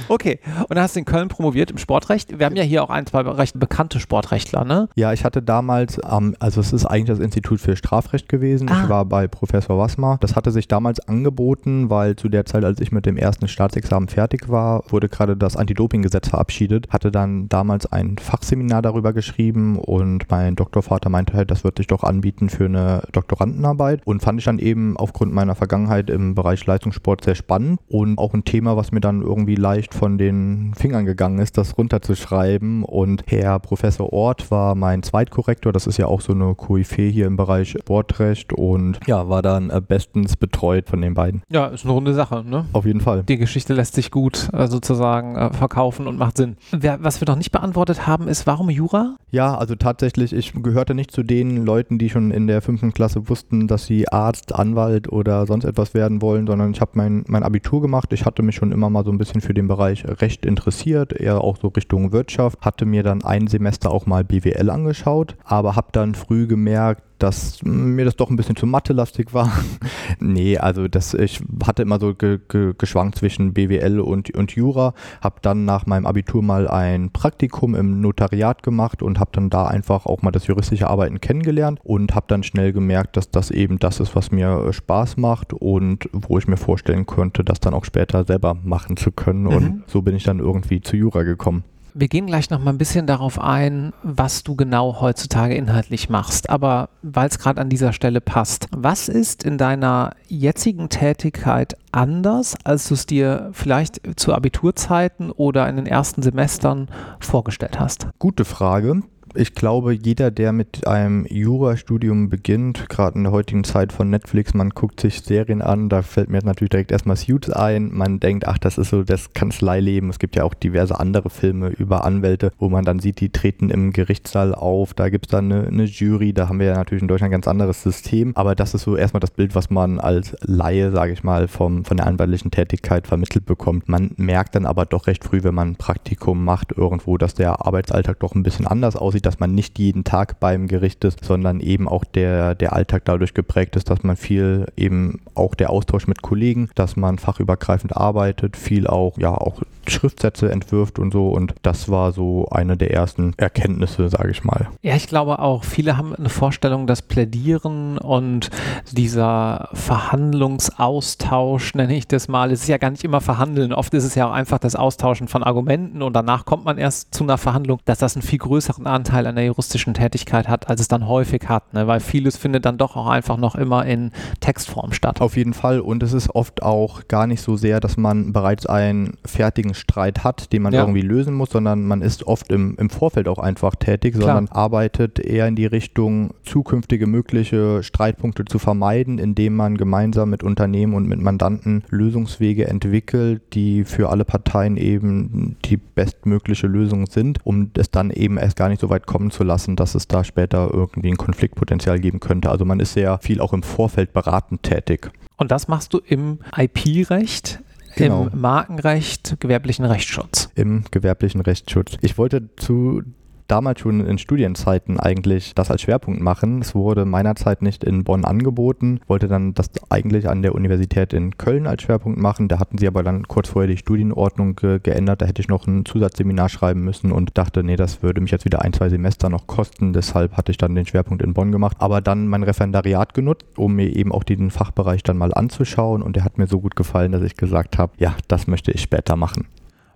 okay, 0.07 0.39
und 0.61 0.71
dann 0.71 0.81
hast 0.83 0.95
du 0.95 0.99
in 0.99 1.05
Köln 1.05 1.27
promoviert 1.27 1.71
im 1.71 1.77
Sportrecht. 1.77 2.37
Wir 2.37 2.45
haben 2.45 2.55
ja 2.55 2.63
hier 2.63 2.83
auch 2.83 2.89
ein, 2.89 3.05
zwei 3.05 3.21
recht 3.21 3.59
bekannte 3.59 3.99
Sportrechtler, 3.99 4.65
ne? 4.65 4.89
Ja, 4.95 5.13
ich 5.13 5.23
hatte 5.23 5.41
damals, 5.41 5.99
ähm, 6.09 6.35
also 6.39 6.61
es 6.61 6.73
ist 6.73 6.85
eigentlich 6.85 7.07
das 7.07 7.19
Institut 7.19 7.59
für 7.59 7.75
Strafrecht 7.75 8.29
gewesen. 8.29 8.69
Ah. 8.69 8.83
Ich 8.83 8.89
war 8.89 9.05
bei 9.05 9.27
Professor 9.27 9.77
Wassmer. 9.77 10.17
Das 10.21 10.35
hatte 10.35 10.51
sich 10.51 10.67
damals 10.67 10.99
angeboten, 10.99 11.89
weil 11.89 12.15
zu 12.15 12.29
der 12.29 12.45
Zeit, 12.45 12.63
als 12.63 12.79
ich 12.79 12.91
mit 12.91 13.05
dem 13.05 13.17
ersten 13.17 13.47
Staatsexamen 13.47 14.09
fertig 14.09 14.49
war, 14.49 14.83
wurde 14.89 15.09
gerade 15.09 15.37
das 15.37 15.55
Anti-Doping-Gesetz 15.55 16.29
verabschiedet. 16.29 16.87
Hatte 16.89 17.11
dann 17.11 17.49
damals 17.49 17.91
ein 17.91 18.17
Fachseminar 18.17 18.81
darüber 18.81 19.13
geschrieben 19.13 19.77
und 19.77 20.29
mein 20.29 20.55
Doktorvater 20.55 21.09
meinte 21.09 21.33
halt, 21.33 21.51
das 21.51 21.63
wird 21.63 21.77
sich 21.77 21.87
doch 21.87 22.03
anbieten 22.03 22.49
für 22.49 22.65
eine 22.65 23.03
Doktorandenarbeit 23.11 24.01
und 24.05 24.21
fand 24.21 24.39
ich 24.39 24.45
dann 24.45 24.59
eben 24.59 24.97
aufgrund 24.97 25.33
meiner 25.33 25.55
Vergangenheit 25.55 26.09
im 26.09 26.35
Bereich 26.35 26.65
Leistungssport 26.65 27.23
sehr 27.23 27.35
spannend 27.35 27.79
und 27.87 28.17
auch 28.17 28.33
ein 28.33 28.43
Thema, 28.43 28.77
was 28.77 28.91
mir 28.91 29.01
dann 29.01 29.10
irgendwie 29.19 29.55
leicht 29.55 29.93
von 29.93 30.17
den 30.17 30.73
Fingern 30.75 31.05
gegangen 31.05 31.39
ist, 31.39 31.57
das 31.57 31.77
runterzuschreiben. 31.77 32.83
Und 32.83 33.23
Herr 33.27 33.59
Professor 33.59 34.13
Ort 34.13 34.51
war 34.51 34.75
mein 34.75 35.03
Zweitkorrektor. 35.03 35.73
Das 35.73 35.87
ist 35.87 35.97
ja 35.97 36.05
auch 36.05 36.21
so 36.21 36.33
eine 36.33 36.55
Koryphäe 36.55 37.09
hier 37.09 37.27
im 37.27 37.35
Bereich 37.35 37.71
Sportrecht 37.71 38.53
und 38.53 38.99
ja, 39.07 39.27
war 39.27 39.41
dann 39.41 39.69
äh, 39.69 39.81
bestens 39.85 40.37
betreut 40.37 40.87
von 40.87 41.01
den 41.01 41.13
beiden. 41.13 41.41
Ja, 41.49 41.67
ist 41.67 41.83
eine 41.83 41.93
runde 41.93 42.13
Sache, 42.13 42.43
ne? 42.47 42.65
Auf 42.73 42.85
jeden 42.85 43.01
Fall. 43.01 43.23
Die 43.23 43.37
Geschichte 43.37 43.73
lässt 43.73 43.95
sich 43.95 44.11
gut 44.11 44.49
äh, 44.53 44.67
sozusagen 44.67 45.35
äh, 45.35 45.51
verkaufen 45.51 46.07
und 46.07 46.17
macht 46.17 46.37
Sinn. 46.37 46.57
Wer, 46.71 47.03
was 47.03 47.19
wir 47.19 47.27
noch 47.27 47.35
nicht 47.35 47.51
beantwortet 47.51 48.05
haben, 48.07 48.27
ist, 48.27 48.47
warum 48.47 48.69
Jura? 48.69 49.15
Ja, 49.31 49.55
also 49.57 49.75
tatsächlich, 49.75 50.33
ich 50.33 50.53
gehörte 50.53 50.93
nicht 50.93 51.11
zu 51.11 51.23
den 51.23 51.65
Leuten, 51.65 51.97
die 51.97 52.09
schon 52.09 52.31
in 52.31 52.47
der 52.47 52.61
fünften 52.61 52.93
Klasse 52.93 53.29
wussten, 53.29 53.67
dass 53.67 53.85
sie 53.85 54.07
Arzt, 54.09 54.53
Anwalt 54.53 55.11
oder 55.11 55.45
sonst 55.45 55.65
etwas 55.65 55.93
werden 55.93 56.21
wollen, 56.21 56.45
sondern 56.47 56.71
ich 56.71 56.81
habe 56.81 56.91
mein, 56.95 57.23
mein 57.27 57.43
Abitur 57.43 57.81
gemacht. 57.81 58.13
Ich 58.13 58.25
hatte 58.25 58.43
mich 58.43 58.55
schon 58.55 58.71
immer 58.71 58.89
mal 58.89 59.00
so 59.03 59.11
ein 59.11 59.17
bisschen 59.17 59.41
für 59.41 59.53
den 59.53 59.67
Bereich 59.67 60.05
Recht 60.05 60.45
interessiert, 60.45 61.13
eher 61.13 61.41
auch 61.41 61.57
so 61.57 61.67
Richtung 61.69 62.11
Wirtschaft, 62.11 62.61
hatte 62.61 62.85
mir 62.85 63.03
dann 63.03 63.23
ein 63.23 63.47
Semester 63.47 63.91
auch 63.91 64.05
mal 64.05 64.23
BWL 64.23 64.69
angeschaut, 64.69 65.35
aber 65.43 65.75
habe 65.75 65.89
dann 65.91 66.15
früh 66.15 66.47
gemerkt, 66.47 67.03
dass 67.21 67.63
mir 67.63 68.05
das 68.05 68.15
doch 68.15 68.29
ein 68.29 68.35
bisschen 68.35 68.55
zu 68.55 68.65
mathelastig 68.65 69.33
war. 69.33 69.51
nee, 70.19 70.57
also 70.57 70.87
das, 70.87 71.13
ich 71.13 71.41
hatte 71.65 71.83
immer 71.83 71.99
so 71.99 72.15
ge, 72.15 72.39
ge, 72.47 72.73
geschwankt 72.77 73.17
zwischen 73.17 73.53
BWL 73.53 73.99
und, 73.99 74.33
und 74.35 74.51
Jura, 74.51 74.93
habe 75.21 75.35
dann 75.41 75.65
nach 75.65 75.85
meinem 75.85 76.05
Abitur 76.05 76.41
mal 76.41 76.67
ein 76.67 77.11
Praktikum 77.11 77.75
im 77.75 78.01
Notariat 78.01 78.63
gemacht 78.63 79.03
und 79.03 79.19
habe 79.19 79.31
dann 79.33 79.49
da 79.49 79.67
einfach 79.67 80.05
auch 80.05 80.21
mal 80.21 80.31
das 80.31 80.47
juristische 80.47 80.89
Arbeiten 80.89 81.21
kennengelernt 81.21 81.79
und 81.83 82.15
habe 82.15 82.25
dann 82.27 82.43
schnell 82.43 82.73
gemerkt, 82.73 83.17
dass 83.17 83.29
das 83.29 83.51
eben 83.51 83.79
das 83.79 83.99
ist, 83.99 84.15
was 84.15 84.31
mir 84.31 84.73
Spaß 84.73 85.17
macht 85.17 85.53
und 85.53 86.09
wo 86.13 86.37
ich 86.37 86.47
mir 86.47 86.57
vorstellen 86.57 87.05
könnte, 87.05 87.43
das 87.43 87.59
dann 87.59 87.73
auch 87.73 87.85
später 87.85 88.25
selber 88.25 88.55
machen 88.55 88.97
zu 88.97 89.11
können. 89.11 89.43
Mhm. 89.43 89.47
Und 89.47 89.83
so 89.87 90.01
bin 90.01 90.15
ich 90.15 90.23
dann 90.23 90.39
irgendwie 90.39 90.81
zu 90.81 90.95
Jura 90.95 91.23
gekommen. 91.23 91.63
Wir 91.93 92.07
gehen 92.07 92.25
gleich 92.25 92.49
noch 92.49 92.59
mal 92.59 92.71
ein 92.71 92.77
bisschen 92.77 93.05
darauf 93.05 93.39
ein, 93.39 93.93
was 94.03 94.43
du 94.43 94.55
genau 94.55 95.01
heutzutage 95.01 95.55
inhaltlich 95.55 96.09
machst. 96.09 96.49
Aber 96.49 96.89
weil 97.01 97.27
es 97.27 97.39
gerade 97.39 97.59
an 97.59 97.69
dieser 97.69 97.91
Stelle 97.93 98.21
passt, 98.21 98.67
was 98.71 99.09
ist 99.09 99.43
in 99.43 99.57
deiner 99.57 100.15
jetzigen 100.27 100.89
Tätigkeit 100.89 101.75
anders, 101.91 102.55
als 102.63 102.87
du 102.87 102.93
es 102.93 103.05
dir 103.05 103.49
vielleicht 103.51 104.01
zu 104.17 104.33
Abiturzeiten 104.33 105.31
oder 105.31 105.67
in 105.67 105.75
den 105.75 105.85
ersten 105.85 106.21
Semestern 106.21 106.87
vorgestellt 107.19 107.79
hast? 107.79 108.07
Gute 108.19 108.45
Frage 108.45 109.01
ich 109.35 109.55
glaube, 109.55 109.93
jeder, 109.93 110.31
der 110.31 110.51
mit 110.51 110.87
einem 110.87 111.25
Jurastudium 111.25 112.29
beginnt, 112.29 112.89
gerade 112.89 113.17
in 113.17 113.23
der 113.23 113.31
heutigen 113.31 113.63
Zeit 113.63 113.93
von 113.93 114.09
Netflix, 114.09 114.53
man 114.53 114.71
guckt 114.71 114.99
sich 114.99 115.21
Serien 115.21 115.61
an, 115.61 115.89
da 115.89 116.01
fällt 116.01 116.29
mir 116.29 116.43
natürlich 116.43 116.69
direkt 116.69 116.91
erstmal 116.91 117.15
Suits 117.15 117.49
ein. 117.49 117.91
Man 117.93 118.19
denkt, 118.19 118.47
ach, 118.47 118.57
das 118.57 118.77
ist 118.77 118.89
so 118.89 119.03
das 119.03 119.33
Kanzleileben. 119.33 120.09
Es 120.09 120.19
gibt 120.19 120.35
ja 120.35 120.43
auch 120.43 120.53
diverse 120.53 120.99
andere 120.99 121.29
Filme 121.29 121.69
über 121.69 122.03
Anwälte, 122.03 122.51
wo 122.59 122.69
man 122.69 122.85
dann 122.85 122.99
sieht, 122.99 123.19
die 123.19 123.29
treten 123.29 123.69
im 123.69 123.93
Gerichtssaal 123.93 124.53
auf. 124.53 124.93
Da 124.93 125.09
gibt 125.09 125.27
es 125.27 125.31
dann 125.31 125.51
eine, 125.51 125.67
eine, 125.67 125.83
Jury. 125.83 126.33
Da 126.33 126.49
haben 126.49 126.59
wir 126.59 126.67
ja 126.67 126.75
natürlich 126.75 127.01
in 127.01 127.07
Deutschland 127.07 127.29
ein 127.29 127.37
ganz 127.37 127.47
anderes 127.47 127.83
System. 127.83 128.35
Aber 128.35 128.55
das 128.55 128.73
ist 128.73 128.83
so 128.83 128.97
erstmal 128.97 129.21
das 129.21 129.31
Bild, 129.31 129.55
was 129.55 129.69
man 129.69 129.99
als 129.99 130.35
Laie, 130.41 130.91
sage 130.91 131.13
ich 131.13 131.23
mal, 131.23 131.47
vom, 131.47 131.85
von 131.85 131.97
der 131.97 132.07
anwaltlichen 132.07 132.51
Tätigkeit 132.51 133.07
vermittelt 133.07 133.45
bekommt. 133.45 133.87
Man 133.87 134.11
merkt 134.17 134.55
dann 134.55 134.65
aber 134.65 134.85
doch 134.85 135.07
recht 135.07 135.23
früh, 135.23 135.43
wenn 135.43 135.55
man 135.55 135.69
ein 135.69 135.75
Praktikum 135.75 136.43
macht 136.43 136.73
irgendwo, 136.75 137.17
dass 137.17 137.33
der 137.33 137.65
Arbeitsalltag 137.65 138.19
doch 138.19 138.35
ein 138.35 138.43
bisschen 138.43 138.67
anders 138.67 138.95
aussieht 138.95 139.20
aussieht, 139.21 139.25
dass 139.25 139.39
man 139.39 139.55
nicht 139.55 139.79
jeden 139.79 140.03
Tag 140.03 140.39
beim 140.39 140.67
Gericht 140.67 141.03
ist, 141.03 141.23
sondern 141.23 141.59
eben 141.59 141.87
auch 141.87 142.03
der, 142.03 142.55
der 142.55 142.73
Alltag 142.73 143.05
dadurch 143.05 143.33
geprägt 143.33 143.75
ist, 143.75 143.89
dass 143.89 144.03
man 144.03 144.17
viel 144.17 144.65
eben 144.75 145.21
auch 145.35 145.55
der 145.55 145.69
Austausch 145.69 146.07
mit 146.07 146.21
Kollegen, 146.21 146.69
dass 146.75 146.95
man 146.95 147.17
fachübergreifend 147.17 147.95
arbeitet, 147.95 148.57
viel 148.57 148.87
auch, 148.87 149.17
ja, 149.17 149.33
auch 149.33 149.61
Schriftsätze 149.87 150.51
entwirft 150.51 150.99
und 150.99 151.11
so. 151.11 151.29
Und 151.29 151.55
das 151.63 151.89
war 151.89 152.11
so 152.11 152.47
eine 152.49 152.77
der 152.77 152.91
ersten 152.91 153.33
Erkenntnisse, 153.37 154.09
sage 154.09 154.31
ich 154.31 154.43
mal. 154.43 154.67
Ja, 154.81 154.95
ich 154.95 155.07
glaube 155.07 155.39
auch, 155.39 155.63
viele 155.63 155.97
haben 155.97 156.15
eine 156.15 156.29
Vorstellung, 156.29 156.87
dass 156.87 157.01
Plädieren 157.01 157.97
und 157.97 158.49
dieser 158.91 159.69
Verhandlungsaustausch, 159.73 161.75
nenne 161.75 161.95
ich 161.95 162.07
das 162.07 162.27
mal, 162.27 162.51
es 162.51 162.63
ist 162.63 162.67
ja 162.67 162.77
gar 162.77 162.91
nicht 162.91 163.03
immer 163.03 163.21
Verhandeln. 163.21 163.73
Oft 163.73 163.93
ist 163.93 164.03
es 164.03 164.15
ja 164.15 164.27
auch 164.27 164.33
einfach 164.33 164.59
das 164.59 164.75
Austauschen 164.75 165.27
von 165.27 165.43
Argumenten 165.43 166.01
und 166.01 166.13
danach 166.13 166.45
kommt 166.45 166.65
man 166.65 166.77
erst 166.77 167.13
zu 167.13 167.23
einer 167.23 167.37
Verhandlung, 167.37 167.79
dass 167.85 167.99
das 167.99 168.15
einen 168.15 168.23
viel 168.23 168.39
größeren 168.39 168.87
Anteil 168.87 169.10
an 169.11 169.35
der 169.35 169.45
juristischen 169.45 169.93
Tätigkeit 169.93 170.47
hat, 170.47 170.69
als 170.69 170.81
es 170.81 170.87
dann 170.87 171.07
häufig 171.07 171.47
hat, 171.47 171.73
ne? 171.73 171.87
weil 171.87 171.99
vieles 171.99 172.37
findet 172.37 172.65
dann 172.65 172.77
doch 172.77 172.95
auch 172.95 173.07
einfach 173.07 173.37
noch 173.37 173.55
immer 173.55 173.85
in 173.85 174.11
Textform 174.39 174.93
statt. 174.93 175.21
Auf 175.21 175.37
jeden 175.37 175.53
Fall. 175.53 175.79
Und 175.79 176.03
es 176.03 176.13
ist 176.13 176.29
oft 176.33 176.63
auch 176.63 177.07
gar 177.07 177.27
nicht 177.27 177.41
so 177.41 177.57
sehr, 177.57 177.79
dass 177.79 177.97
man 177.97 178.33
bereits 178.33 178.65
einen 178.65 179.17
fertigen 179.25 179.73
Streit 179.73 180.23
hat, 180.23 180.53
den 180.53 180.61
man 180.61 180.73
ja. 180.73 180.81
irgendwie 180.81 181.01
lösen 181.01 181.33
muss, 181.33 181.49
sondern 181.49 181.85
man 181.85 182.01
ist 182.01 182.25
oft 182.27 182.51
im, 182.51 182.75
im 182.77 182.89
Vorfeld 182.89 183.27
auch 183.27 183.39
einfach 183.39 183.75
tätig, 183.75 184.15
Klar. 184.15 184.35
sondern 184.35 184.55
arbeitet 184.55 185.19
eher 185.19 185.47
in 185.47 185.55
die 185.55 185.65
Richtung, 185.65 186.33
zukünftige 186.43 187.07
mögliche 187.07 187.83
Streitpunkte 187.83 188.45
zu 188.45 188.59
vermeiden, 188.59 189.17
indem 189.17 189.55
man 189.55 189.77
gemeinsam 189.77 190.29
mit 190.29 190.43
Unternehmen 190.43 190.93
und 190.93 191.07
mit 191.07 191.19
Mandanten 191.19 191.83
Lösungswege 191.89 192.67
entwickelt, 192.67 193.41
die 193.53 193.83
für 193.83 194.09
alle 194.09 194.25
Parteien 194.25 194.77
eben 194.77 195.57
die 195.65 195.77
bestmögliche 195.77 196.67
Lösung 196.67 197.07
sind, 197.07 197.39
um 197.45 197.71
es 197.77 197.91
dann 197.91 198.11
eben 198.11 198.37
erst 198.37 198.55
gar 198.55 198.69
nicht 198.69 198.81
so 198.81 198.89
weit 198.89 199.00
kommen 199.05 199.31
zu 199.31 199.43
lassen, 199.43 199.75
dass 199.75 199.95
es 199.95 200.07
da 200.07 200.23
später 200.23 200.69
irgendwie 200.71 201.09
ein 201.09 201.17
Konfliktpotenzial 201.17 201.99
geben 201.99 202.19
könnte. 202.19 202.49
Also 202.49 202.65
man 202.65 202.79
ist 202.79 202.93
sehr 202.93 203.19
viel 203.19 203.41
auch 203.41 203.53
im 203.53 203.63
Vorfeld 203.63 204.13
beratend 204.13 204.63
tätig. 204.63 205.11
Und 205.37 205.51
das 205.51 205.67
machst 205.67 205.93
du 205.93 205.99
im 205.99 206.39
IP-Recht, 206.55 207.61
Genau. 207.95 208.29
Im 208.31 208.39
Markenrecht, 208.39 209.37
gewerblichen 209.39 209.85
Rechtsschutz. 209.85 210.49
Im 210.55 210.85
gewerblichen 210.91 211.41
Rechtsschutz. 211.41 211.97
Ich 212.01 212.17
wollte 212.17 212.55
zu 212.55 213.03
damals 213.51 213.81
schon 213.81 213.99
in 213.99 214.17
Studienzeiten 214.17 214.99
eigentlich 214.99 215.53
das 215.53 215.69
als 215.69 215.81
Schwerpunkt 215.81 216.21
machen. 216.21 216.61
Es 216.61 216.73
wurde 216.73 217.05
meinerzeit 217.05 217.61
nicht 217.61 217.83
in 217.83 218.03
Bonn 218.05 218.23
angeboten, 218.23 219.01
wollte 219.07 219.27
dann 219.27 219.53
das 219.53 219.69
eigentlich 219.89 220.29
an 220.29 220.41
der 220.41 220.55
Universität 220.55 221.11
in 221.11 221.37
Köln 221.37 221.67
als 221.67 221.83
Schwerpunkt 221.83 222.17
machen. 222.17 222.47
Da 222.47 222.59
hatten 222.59 222.77
sie 222.77 222.87
aber 222.87 223.03
dann 223.03 223.27
kurz 223.27 223.49
vorher 223.49 223.69
die 223.69 223.77
Studienordnung 223.77 224.55
ge 224.55 224.79
geändert. 224.81 225.21
Da 225.21 225.25
hätte 225.25 225.41
ich 225.41 225.49
noch 225.49 225.67
ein 225.67 225.85
Zusatzseminar 225.85 226.47
schreiben 226.47 226.81
müssen 226.81 227.11
und 227.11 227.37
dachte, 227.37 227.63
nee, 227.63 227.75
das 227.75 228.01
würde 228.01 228.21
mich 228.21 228.31
jetzt 228.31 228.45
wieder 228.45 228.61
ein, 228.61 228.73
zwei 228.73 228.87
Semester 228.87 229.29
noch 229.29 229.47
kosten. 229.47 229.91
Deshalb 229.91 230.37
hatte 230.37 230.51
ich 230.51 230.57
dann 230.57 230.73
den 230.73 230.85
Schwerpunkt 230.85 231.21
in 231.21 231.33
Bonn 231.33 231.51
gemacht. 231.51 231.77
Aber 231.79 231.99
dann 231.99 232.27
mein 232.27 232.43
Referendariat 232.43 233.13
genutzt, 233.13 233.45
um 233.57 233.75
mir 233.75 233.93
eben 233.95 234.13
auch 234.13 234.23
diesen 234.23 234.49
Fachbereich 234.49 235.03
dann 235.03 235.17
mal 235.17 235.33
anzuschauen. 235.33 236.01
Und 236.01 236.15
der 236.15 236.23
hat 236.23 236.37
mir 236.37 236.47
so 236.47 236.61
gut 236.61 236.75
gefallen, 236.77 237.11
dass 237.11 237.21
ich 237.21 237.35
gesagt 237.35 237.77
habe, 237.77 237.91
ja, 237.97 238.15
das 238.29 238.47
möchte 238.47 238.71
ich 238.71 238.81
später 238.81 239.17
machen. 239.17 239.47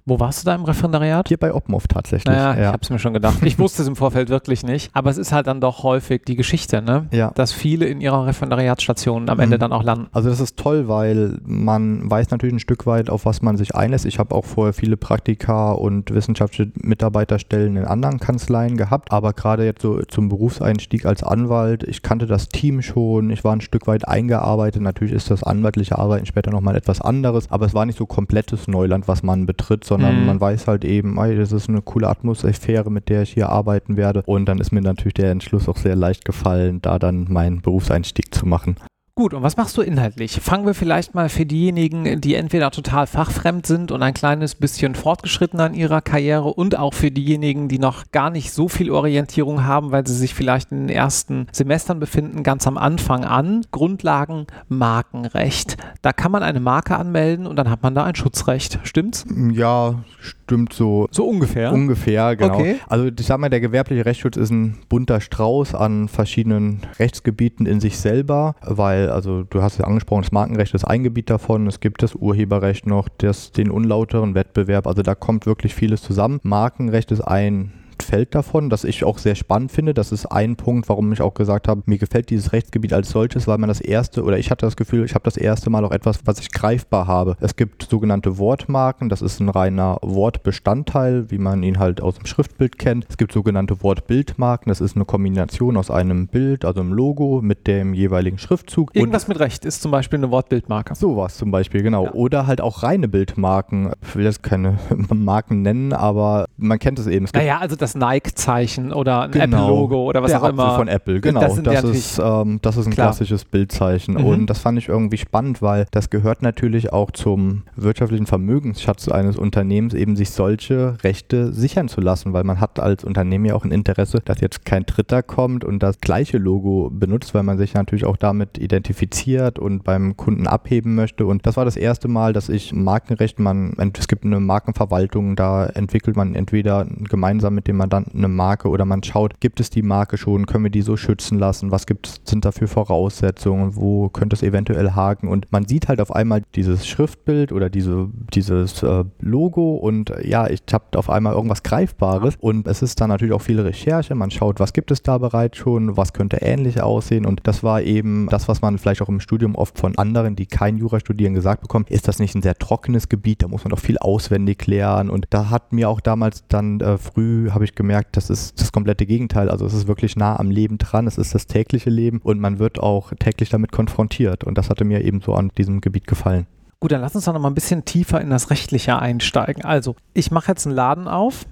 Wo 0.07 0.19
warst 0.19 0.43
du 0.43 0.45
da 0.45 0.53
im 0.53 0.63
Referendariat? 0.65 1.29
Hier 1.29 1.37
bei 1.37 1.51
Obmov 1.51 1.87
tatsächlich. 1.87 2.25
Naja, 2.25 2.53
ja. 2.53 2.61
ich 2.61 2.67
habe 2.67 2.79
es 2.83 2.91
mir 2.91 2.99
schon 2.99 3.15
gedacht. 3.15 3.41
Ich 3.41 3.57
wusste 3.57 3.81
es 3.81 3.87
im 3.87 3.95
Vorfeld 3.95 4.29
wirklich 4.29 4.61
nicht. 4.61 4.91
Aber 4.93 5.09
es 5.09 5.17
ist 5.17 5.31
halt 5.31 5.47
dann 5.47 5.61
doch 5.61 5.81
häufig 5.81 6.21
die 6.27 6.35
Geschichte, 6.35 6.83
ne? 6.83 7.07
Ja. 7.11 7.31
Dass 7.33 7.53
viele 7.53 7.87
in 7.87 8.01
ihrer 8.01 8.27
Referendariatsstation 8.27 9.29
am 9.29 9.39
Ende 9.39 9.57
mhm. 9.57 9.61
dann 9.61 9.73
auch 9.73 9.81
landen. 9.81 10.05
Also 10.11 10.29
das 10.29 10.39
ist 10.39 10.57
toll, 10.57 10.87
weil 10.87 11.39
man 11.43 12.07
weiß 12.09 12.29
natürlich 12.29 12.53
ein 12.53 12.59
Stück 12.59 12.85
weit, 12.85 13.09
auf 13.09 13.25
was 13.25 13.41
man 13.41 13.57
sich 13.57 13.73
einlässt. 13.73 14.05
Ich 14.05 14.19
habe 14.19 14.35
auch 14.35 14.45
vorher 14.45 14.73
viele 14.73 14.95
Praktika 14.95 15.71
und 15.71 16.13
wissenschaftliche 16.13 16.71
Mitarbeiterstellen 16.75 17.75
in 17.75 17.85
anderen 17.85 18.19
Kanzleien 18.19 18.77
gehabt. 18.77 19.11
Aber 19.11 19.33
gerade 19.33 19.65
jetzt 19.65 19.81
so 19.81 20.03
zum 20.03 20.29
Berufseinstieg 20.29 21.07
als 21.07 21.23
Anwalt, 21.23 21.81
ich 21.81 22.03
kannte 22.03 22.27
das 22.27 22.49
Team 22.49 22.83
schon, 22.83 23.31
ich 23.31 23.43
war 23.43 23.53
ein 23.53 23.61
Stück 23.61 23.87
weit 23.87 24.07
eingearbeitet. 24.07 24.83
Natürlich 24.83 25.15
ist 25.15 25.31
das 25.31 25.41
anwaltliche 25.41 25.97
Arbeiten 25.97 26.27
später 26.27 26.51
nochmal 26.51 26.75
etwas 26.75 27.01
anderes, 27.01 27.49
aber 27.49 27.65
es 27.65 27.73
war 27.73 27.87
nicht 27.87 27.97
so 27.97 28.05
komplettes 28.05 28.67
Neuland, 28.67 29.07
was 29.07 29.23
man 29.23 29.47
betritt, 29.47 29.83
sondern 29.83 29.94
mhm. 29.97 30.25
man 30.25 30.41
weiß 30.41 30.67
halt 30.67 30.85
eben, 30.85 31.17
ey, 31.17 31.35
das 31.35 31.51
ist 31.51 31.69
eine 31.69 31.81
coole 31.81 32.07
Atmosphäre, 32.07 32.91
mit 32.91 33.09
der 33.09 33.23
ich 33.23 33.33
hier 33.33 33.49
arbeiten 33.49 33.97
werde. 33.97 34.23
Und 34.25 34.45
dann 34.45 34.59
ist 34.59 34.71
mir 34.71 34.81
natürlich 34.81 35.15
der 35.15 35.31
Entschluss 35.31 35.67
auch 35.67 35.77
sehr 35.77 35.95
leicht 35.95 36.25
gefallen, 36.25 36.81
da 36.81 36.99
dann 36.99 37.25
meinen 37.29 37.61
Berufseinstieg 37.61 38.33
zu 38.33 38.45
machen. 38.45 38.77
Gut, 39.17 39.33
und 39.33 39.43
was 39.43 39.55
machst 39.55 39.77
du 39.77 39.81
inhaltlich? 39.81 40.41
Fangen 40.41 40.65
wir 40.65 40.73
vielleicht 40.73 41.15
mal 41.15 41.29
für 41.29 41.45
diejenigen, 41.45 42.19
die 42.19 42.35
entweder 42.35 42.69
total 42.69 43.07
fachfremd 43.07 43.65
sind 43.65 43.93
und 43.93 44.03
ein 44.03 44.13
kleines 44.13 44.55
bisschen 44.55 44.93
fortgeschrittener 44.93 45.67
in 45.67 45.73
ihrer 45.73 46.01
Karriere 46.01 46.53
und 46.53 46.77
auch 46.77 46.93
für 46.93 47.11
diejenigen, 47.11 47.69
die 47.69 47.79
noch 47.79 48.11
gar 48.11 48.29
nicht 48.29 48.51
so 48.51 48.67
viel 48.67 48.91
Orientierung 48.91 49.63
haben, 49.63 49.93
weil 49.93 50.05
sie 50.05 50.13
sich 50.13 50.33
vielleicht 50.33 50.73
in 50.73 50.87
den 50.87 50.89
ersten 50.93 51.47
Semestern 51.53 52.01
befinden, 52.01 52.43
ganz 52.43 52.67
am 52.67 52.77
Anfang 52.77 53.23
an. 53.23 53.61
Grundlagen 53.71 54.47
Markenrecht. 54.67 55.77
Da 56.01 56.11
kann 56.11 56.33
man 56.33 56.43
eine 56.43 56.59
Marke 56.59 56.97
anmelden 56.97 57.47
und 57.47 57.55
dann 57.55 57.69
hat 57.69 57.83
man 57.83 57.95
da 57.95 58.03
ein 58.03 58.15
Schutzrecht. 58.15 58.79
Stimmt's? 58.83 59.23
Ja, 59.53 60.03
stimmt 60.19 60.73
so. 60.73 61.07
So 61.11 61.25
ungefähr? 61.25 61.71
Ungefähr, 61.71 62.35
genau. 62.35 62.55
Okay. 62.55 62.81
Also 62.89 63.05
ich 63.17 63.25
sag 63.25 63.39
mal, 63.39 63.49
der 63.49 63.61
gewerbliche 63.61 64.05
Rechtsschutz 64.05 64.35
ist 64.35 64.51
ein 64.51 64.77
bunter 64.89 65.21
Strauß 65.21 65.73
an 65.73 66.09
verschiedenen 66.09 66.81
Rechtsgebieten 66.99 67.65
in 67.65 67.79
sich 67.79 67.97
selber, 67.97 68.55
weil 68.61 69.04
also 69.09 69.43
du 69.43 69.61
hast 69.61 69.75
es 69.75 69.81
angesprochen, 69.81 70.23
das 70.23 70.31
Markenrecht 70.31 70.73
ist 70.73 70.85
ein 70.85 71.03
Gebiet 71.03 71.29
davon, 71.29 71.67
es 71.67 71.79
gibt 71.79 72.03
das 72.03 72.15
Urheberrecht 72.15 72.85
noch, 72.85 73.09
das, 73.17 73.51
den 73.51 73.71
unlauteren 73.71 74.35
Wettbewerb, 74.35 74.87
also 74.87 75.01
da 75.01 75.15
kommt 75.15 75.45
wirklich 75.45 75.73
vieles 75.75 76.01
zusammen. 76.01 76.39
Markenrecht 76.43 77.11
ist 77.11 77.21
ein 77.21 77.73
Feld 78.03 78.35
davon, 78.35 78.69
das 78.69 78.83
ich 78.83 79.03
auch 79.03 79.17
sehr 79.17 79.35
spannend 79.35 79.71
finde. 79.71 79.93
Das 79.93 80.11
ist 80.11 80.25
ein 80.25 80.55
Punkt, 80.55 80.89
warum 80.89 81.11
ich 81.13 81.21
auch 81.21 81.33
gesagt 81.33 81.67
habe, 81.67 81.83
mir 81.85 81.97
gefällt 81.97 82.29
dieses 82.29 82.53
Rechtsgebiet 82.53 82.93
als 82.93 83.09
solches, 83.09 83.47
weil 83.47 83.57
man 83.57 83.67
das 83.67 83.81
erste, 83.81 84.23
oder 84.23 84.37
ich 84.37 84.51
hatte 84.51 84.65
das 84.65 84.75
Gefühl, 84.75 85.05
ich 85.05 85.15
habe 85.15 85.23
das 85.23 85.37
erste 85.37 85.69
Mal 85.69 85.85
auch 85.85 85.91
etwas, 85.91 86.19
was 86.25 86.39
ich 86.39 86.51
greifbar 86.51 87.07
habe. 87.07 87.37
Es 87.39 87.55
gibt 87.55 87.83
sogenannte 87.89 88.37
Wortmarken, 88.37 89.09
das 89.09 89.21
ist 89.21 89.39
ein 89.39 89.49
reiner 89.49 89.97
Wortbestandteil, 90.01 91.29
wie 91.31 91.37
man 91.37 91.63
ihn 91.63 91.79
halt 91.79 92.01
aus 92.01 92.15
dem 92.15 92.25
Schriftbild 92.25 92.77
kennt. 92.77 93.05
Es 93.09 93.17
gibt 93.17 93.31
sogenannte 93.31 93.81
Wortbildmarken, 93.83 94.69
das 94.69 94.81
ist 94.81 94.95
eine 94.95 95.05
Kombination 95.05 95.77
aus 95.77 95.91
einem 95.91 96.27
Bild, 96.27 96.65
also 96.65 96.81
einem 96.81 96.93
Logo 96.93 97.41
mit 97.41 97.67
dem 97.67 97.93
jeweiligen 97.93 98.37
Schriftzug. 98.37 98.95
Irgendwas 98.95 99.23
Und 99.23 99.29
mit 99.29 99.39
Recht 99.39 99.65
ist 99.65 99.81
zum 99.81 99.91
Beispiel 99.91 100.19
eine 100.19 100.31
Wortbildmarke. 100.31 100.95
Sowas 100.95 101.37
zum 101.37 101.51
Beispiel, 101.51 101.83
genau. 101.83 102.05
Ja. 102.05 102.13
Oder 102.13 102.47
halt 102.47 102.61
auch 102.61 102.83
reine 102.83 103.07
Bildmarken. 103.07 103.91
Ich 104.01 104.15
will 104.15 104.25
jetzt 104.25 104.43
keine 104.43 104.77
Marken 105.13 105.61
nennen, 105.61 105.93
aber 105.93 106.45
man 106.57 106.79
kennt 106.79 106.99
es 106.99 107.07
eben. 107.07 107.25
Es 107.25 107.33
naja, 107.33 107.59
also 107.59 107.75
das 107.75 107.84
das 107.85 107.95
Nike-Zeichen 107.95 108.91
oder 108.91 109.21
ein 109.21 109.31
genau. 109.31 109.65
Apple-Logo 109.65 110.03
oder 110.05 110.23
was 110.23 110.31
der 110.31 110.41
auch 110.41 110.49
immer. 110.49 110.75
von 110.75 110.87
Apple, 110.87 111.21
genau. 111.21 111.39
Das, 111.39 111.61
das 111.61 111.83
ist, 111.83 112.19
ähm, 112.19 112.59
das 112.61 112.77
ist 112.77 112.87
ein 112.87 112.93
klar. 112.93 113.07
klassisches 113.07 113.45
Bildzeichen. 113.45 114.15
Mhm. 114.15 114.25
Und 114.25 114.49
das 114.49 114.59
fand 114.59 114.77
ich 114.79 114.89
irgendwie 114.89 115.17
spannend, 115.17 115.61
weil 115.61 115.85
das 115.91 116.09
gehört 116.09 116.41
natürlich 116.41 116.91
auch 116.91 117.11
zum 117.11 117.63
wirtschaftlichen 117.75 118.25
Vermögensschatz 118.25 119.07
eines 119.07 119.37
Unternehmens, 119.37 119.93
eben 119.93 120.15
sich 120.15 120.31
solche 120.31 120.97
Rechte 121.03 121.53
sichern 121.53 121.87
zu 121.87 122.01
lassen, 122.01 122.33
weil 122.33 122.43
man 122.43 122.59
hat 122.59 122.79
als 122.79 123.03
Unternehmen 123.03 123.45
ja 123.45 123.55
auch 123.55 123.63
ein 123.63 123.71
Interesse, 123.71 124.19
dass 124.25 124.41
jetzt 124.41 124.65
kein 124.65 124.85
Dritter 124.85 125.21
kommt 125.21 125.63
und 125.63 125.83
das 125.83 125.99
gleiche 125.99 126.39
Logo 126.39 126.89
benutzt, 126.91 127.35
weil 127.35 127.43
man 127.43 127.57
sich 127.57 127.75
natürlich 127.75 128.05
auch 128.05 128.17
damit 128.17 128.57
identifiziert 128.57 129.59
und 129.59 129.83
beim 129.83 130.17
Kunden 130.17 130.47
abheben 130.47 130.95
möchte. 130.95 131.27
Und 131.27 131.45
das 131.45 131.55
war 131.55 131.65
das 131.65 131.77
erste 131.77 132.07
Mal, 132.07 132.33
dass 132.33 132.49
ich 132.49 132.73
Markenrecht, 132.73 133.39
man, 133.39 133.75
es 133.97 134.07
gibt 134.07 134.25
eine 134.25 134.39
Markenverwaltung, 134.39 135.35
da 135.35 135.67
entwickelt 135.67 136.15
man 136.15 136.33
entweder 136.33 136.87
gemeinsam 137.09 137.53
mit 137.53 137.67
dem 137.67 137.74
dem 137.75 137.79
Mandanten 137.79 138.17
eine 138.17 138.27
Marke 138.27 138.69
oder 138.69 138.85
man 138.85 139.03
schaut, 139.03 139.39
gibt 139.39 139.59
es 139.59 139.69
die 139.69 139.81
Marke 139.81 140.17
schon, 140.17 140.45
können 140.45 140.63
wir 140.63 140.71
die 140.71 140.81
so 140.81 140.97
schützen 140.97 141.37
lassen, 141.37 141.71
was 141.71 141.85
gibt, 141.85 142.21
sind 142.23 142.45
da 142.45 142.51
für 142.51 142.67
Voraussetzungen, 142.67 143.75
wo 143.75 144.09
könnte 144.09 144.35
es 144.35 144.43
eventuell 144.43 144.91
haken? 144.91 145.27
Und 145.27 145.51
man 145.51 145.67
sieht 145.67 145.87
halt 145.87 146.01
auf 146.01 146.15
einmal 146.15 146.43
dieses 146.55 146.87
Schriftbild 146.87 147.51
oder 147.51 147.69
diese, 147.69 148.09
dieses 148.33 148.81
äh, 148.83 149.03
Logo 149.19 149.75
und 149.75 150.09
äh, 150.09 150.27
ja, 150.27 150.47
ich 150.47 150.61
habe 150.71 150.85
auf 150.95 151.09
einmal 151.09 151.33
irgendwas 151.33 151.63
Greifbares 151.63 152.35
und 152.39 152.67
es 152.67 152.81
ist 152.81 152.99
dann 153.01 153.09
natürlich 153.09 153.33
auch 153.33 153.41
viel 153.41 153.59
Recherche, 153.59 154.15
man 154.15 154.31
schaut, 154.31 154.59
was 154.59 154.73
gibt 154.73 154.91
es 154.91 155.03
da 155.03 155.17
bereits 155.17 155.57
schon, 155.57 155.97
was 155.97 156.13
könnte 156.13 156.37
ähnlich 156.37 156.81
aussehen 156.81 157.25
und 157.25 157.41
das 157.43 157.63
war 157.63 157.81
eben 157.81 158.27
das, 158.29 158.47
was 158.47 158.61
man 158.61 158.77
vielleicht 158.77 159.01
auch 159.01 159.09
im 159.09 159.19
Studium 159.19 159.55
oft 159.55 159.77
von 159.77 159.97
anderen, 159.97 160.35
die 160.35 160.45
kein 160.45 160.77
Jura 160.77 160.99
studieren, 160.99 161.33
gesagt 161.33 161.61
bekommt, 161.61 161.89
ist 161.89 162.07
das 162.07 162.19
nicht 162.19 162.35
ein 162.35 162.41
sehr 162.41 162.55
trockenes 162.55 163.09
Gebiet, 163.09 163.43
da 163.43 163.47
muss 163.47 163.63
man 163.63 163.71
doch 163.71 163.79
viel 163.79 163.97
auswendig 163.97 164.65
lernen 164.67 165.09
und 165.09 165.27
da 165.29 165.49
hat 165.49 165.73
mir 165.73 165.89
auch 165.89 165.99
damals 165.99 166.43
dann 166.47 166.79
äh, 166.79 166.97
früh, 166.97 167.49
habe 167.51 167.64
ich 167.65 167.75
gemerkt, 167.75 168.17
das 168.17 168.29
ist 168.29 168.59
das 168.61 168.71
komplette 168.71 169.05
Gegenteil. 169.05 169.49
Also 169.49 169.65
es 169.65 169.73
ist 169.73 169.87
wirklich 169.87 170.15
nah 170.15 170.39
am 170.39 170.49
Leben 170.49 170.77
dran, 170.77 171.07
es 171.07 171.17
ist 171.17 171.35
das 171.35 171.47
tägliche 171.47 171.89
Leben 171.89 172.19
und 172.23 172.39
man 172.39 172.59
wird 172.59 172.79
auch 172.79 173.11
täglich 173.19 173.49
damit 173.49 173.71
konfrontiert. 173.71 174.43
Und 174.43 174.57
das 174.57 174.69
hatte 174.69 174.85
mir 174.85 175.03
eben 175.03 175.21
so 175.21 175.33
an 175.33 175.51
diesem 175.57 175.81
Gebiet 175.81 176.07
gefallen. 176.07 176.47
Gut, 176.79 176.91
dann 176.91 177.01
lass 177.01 177.15
uns 177.15 177.25
doch 177.25 177.33
noch 177.33 177.41
mal 177.41 177.49
ein 177.49 177.55
bisschen 177.55 177.85
tiefer 177.85 178.21
in 178.21 178.29
das 178.29 178.49
Rechtliche 178.49 178.99
einsteigen. 178.99 179.63
Also, 179.63 179.95
ich 180.13 180.31
mache 180.31 180.51
jetzt 180.51 180.65
einen 180.65 180.75
Laden 180.75 181.07
auf. 181.07 181.45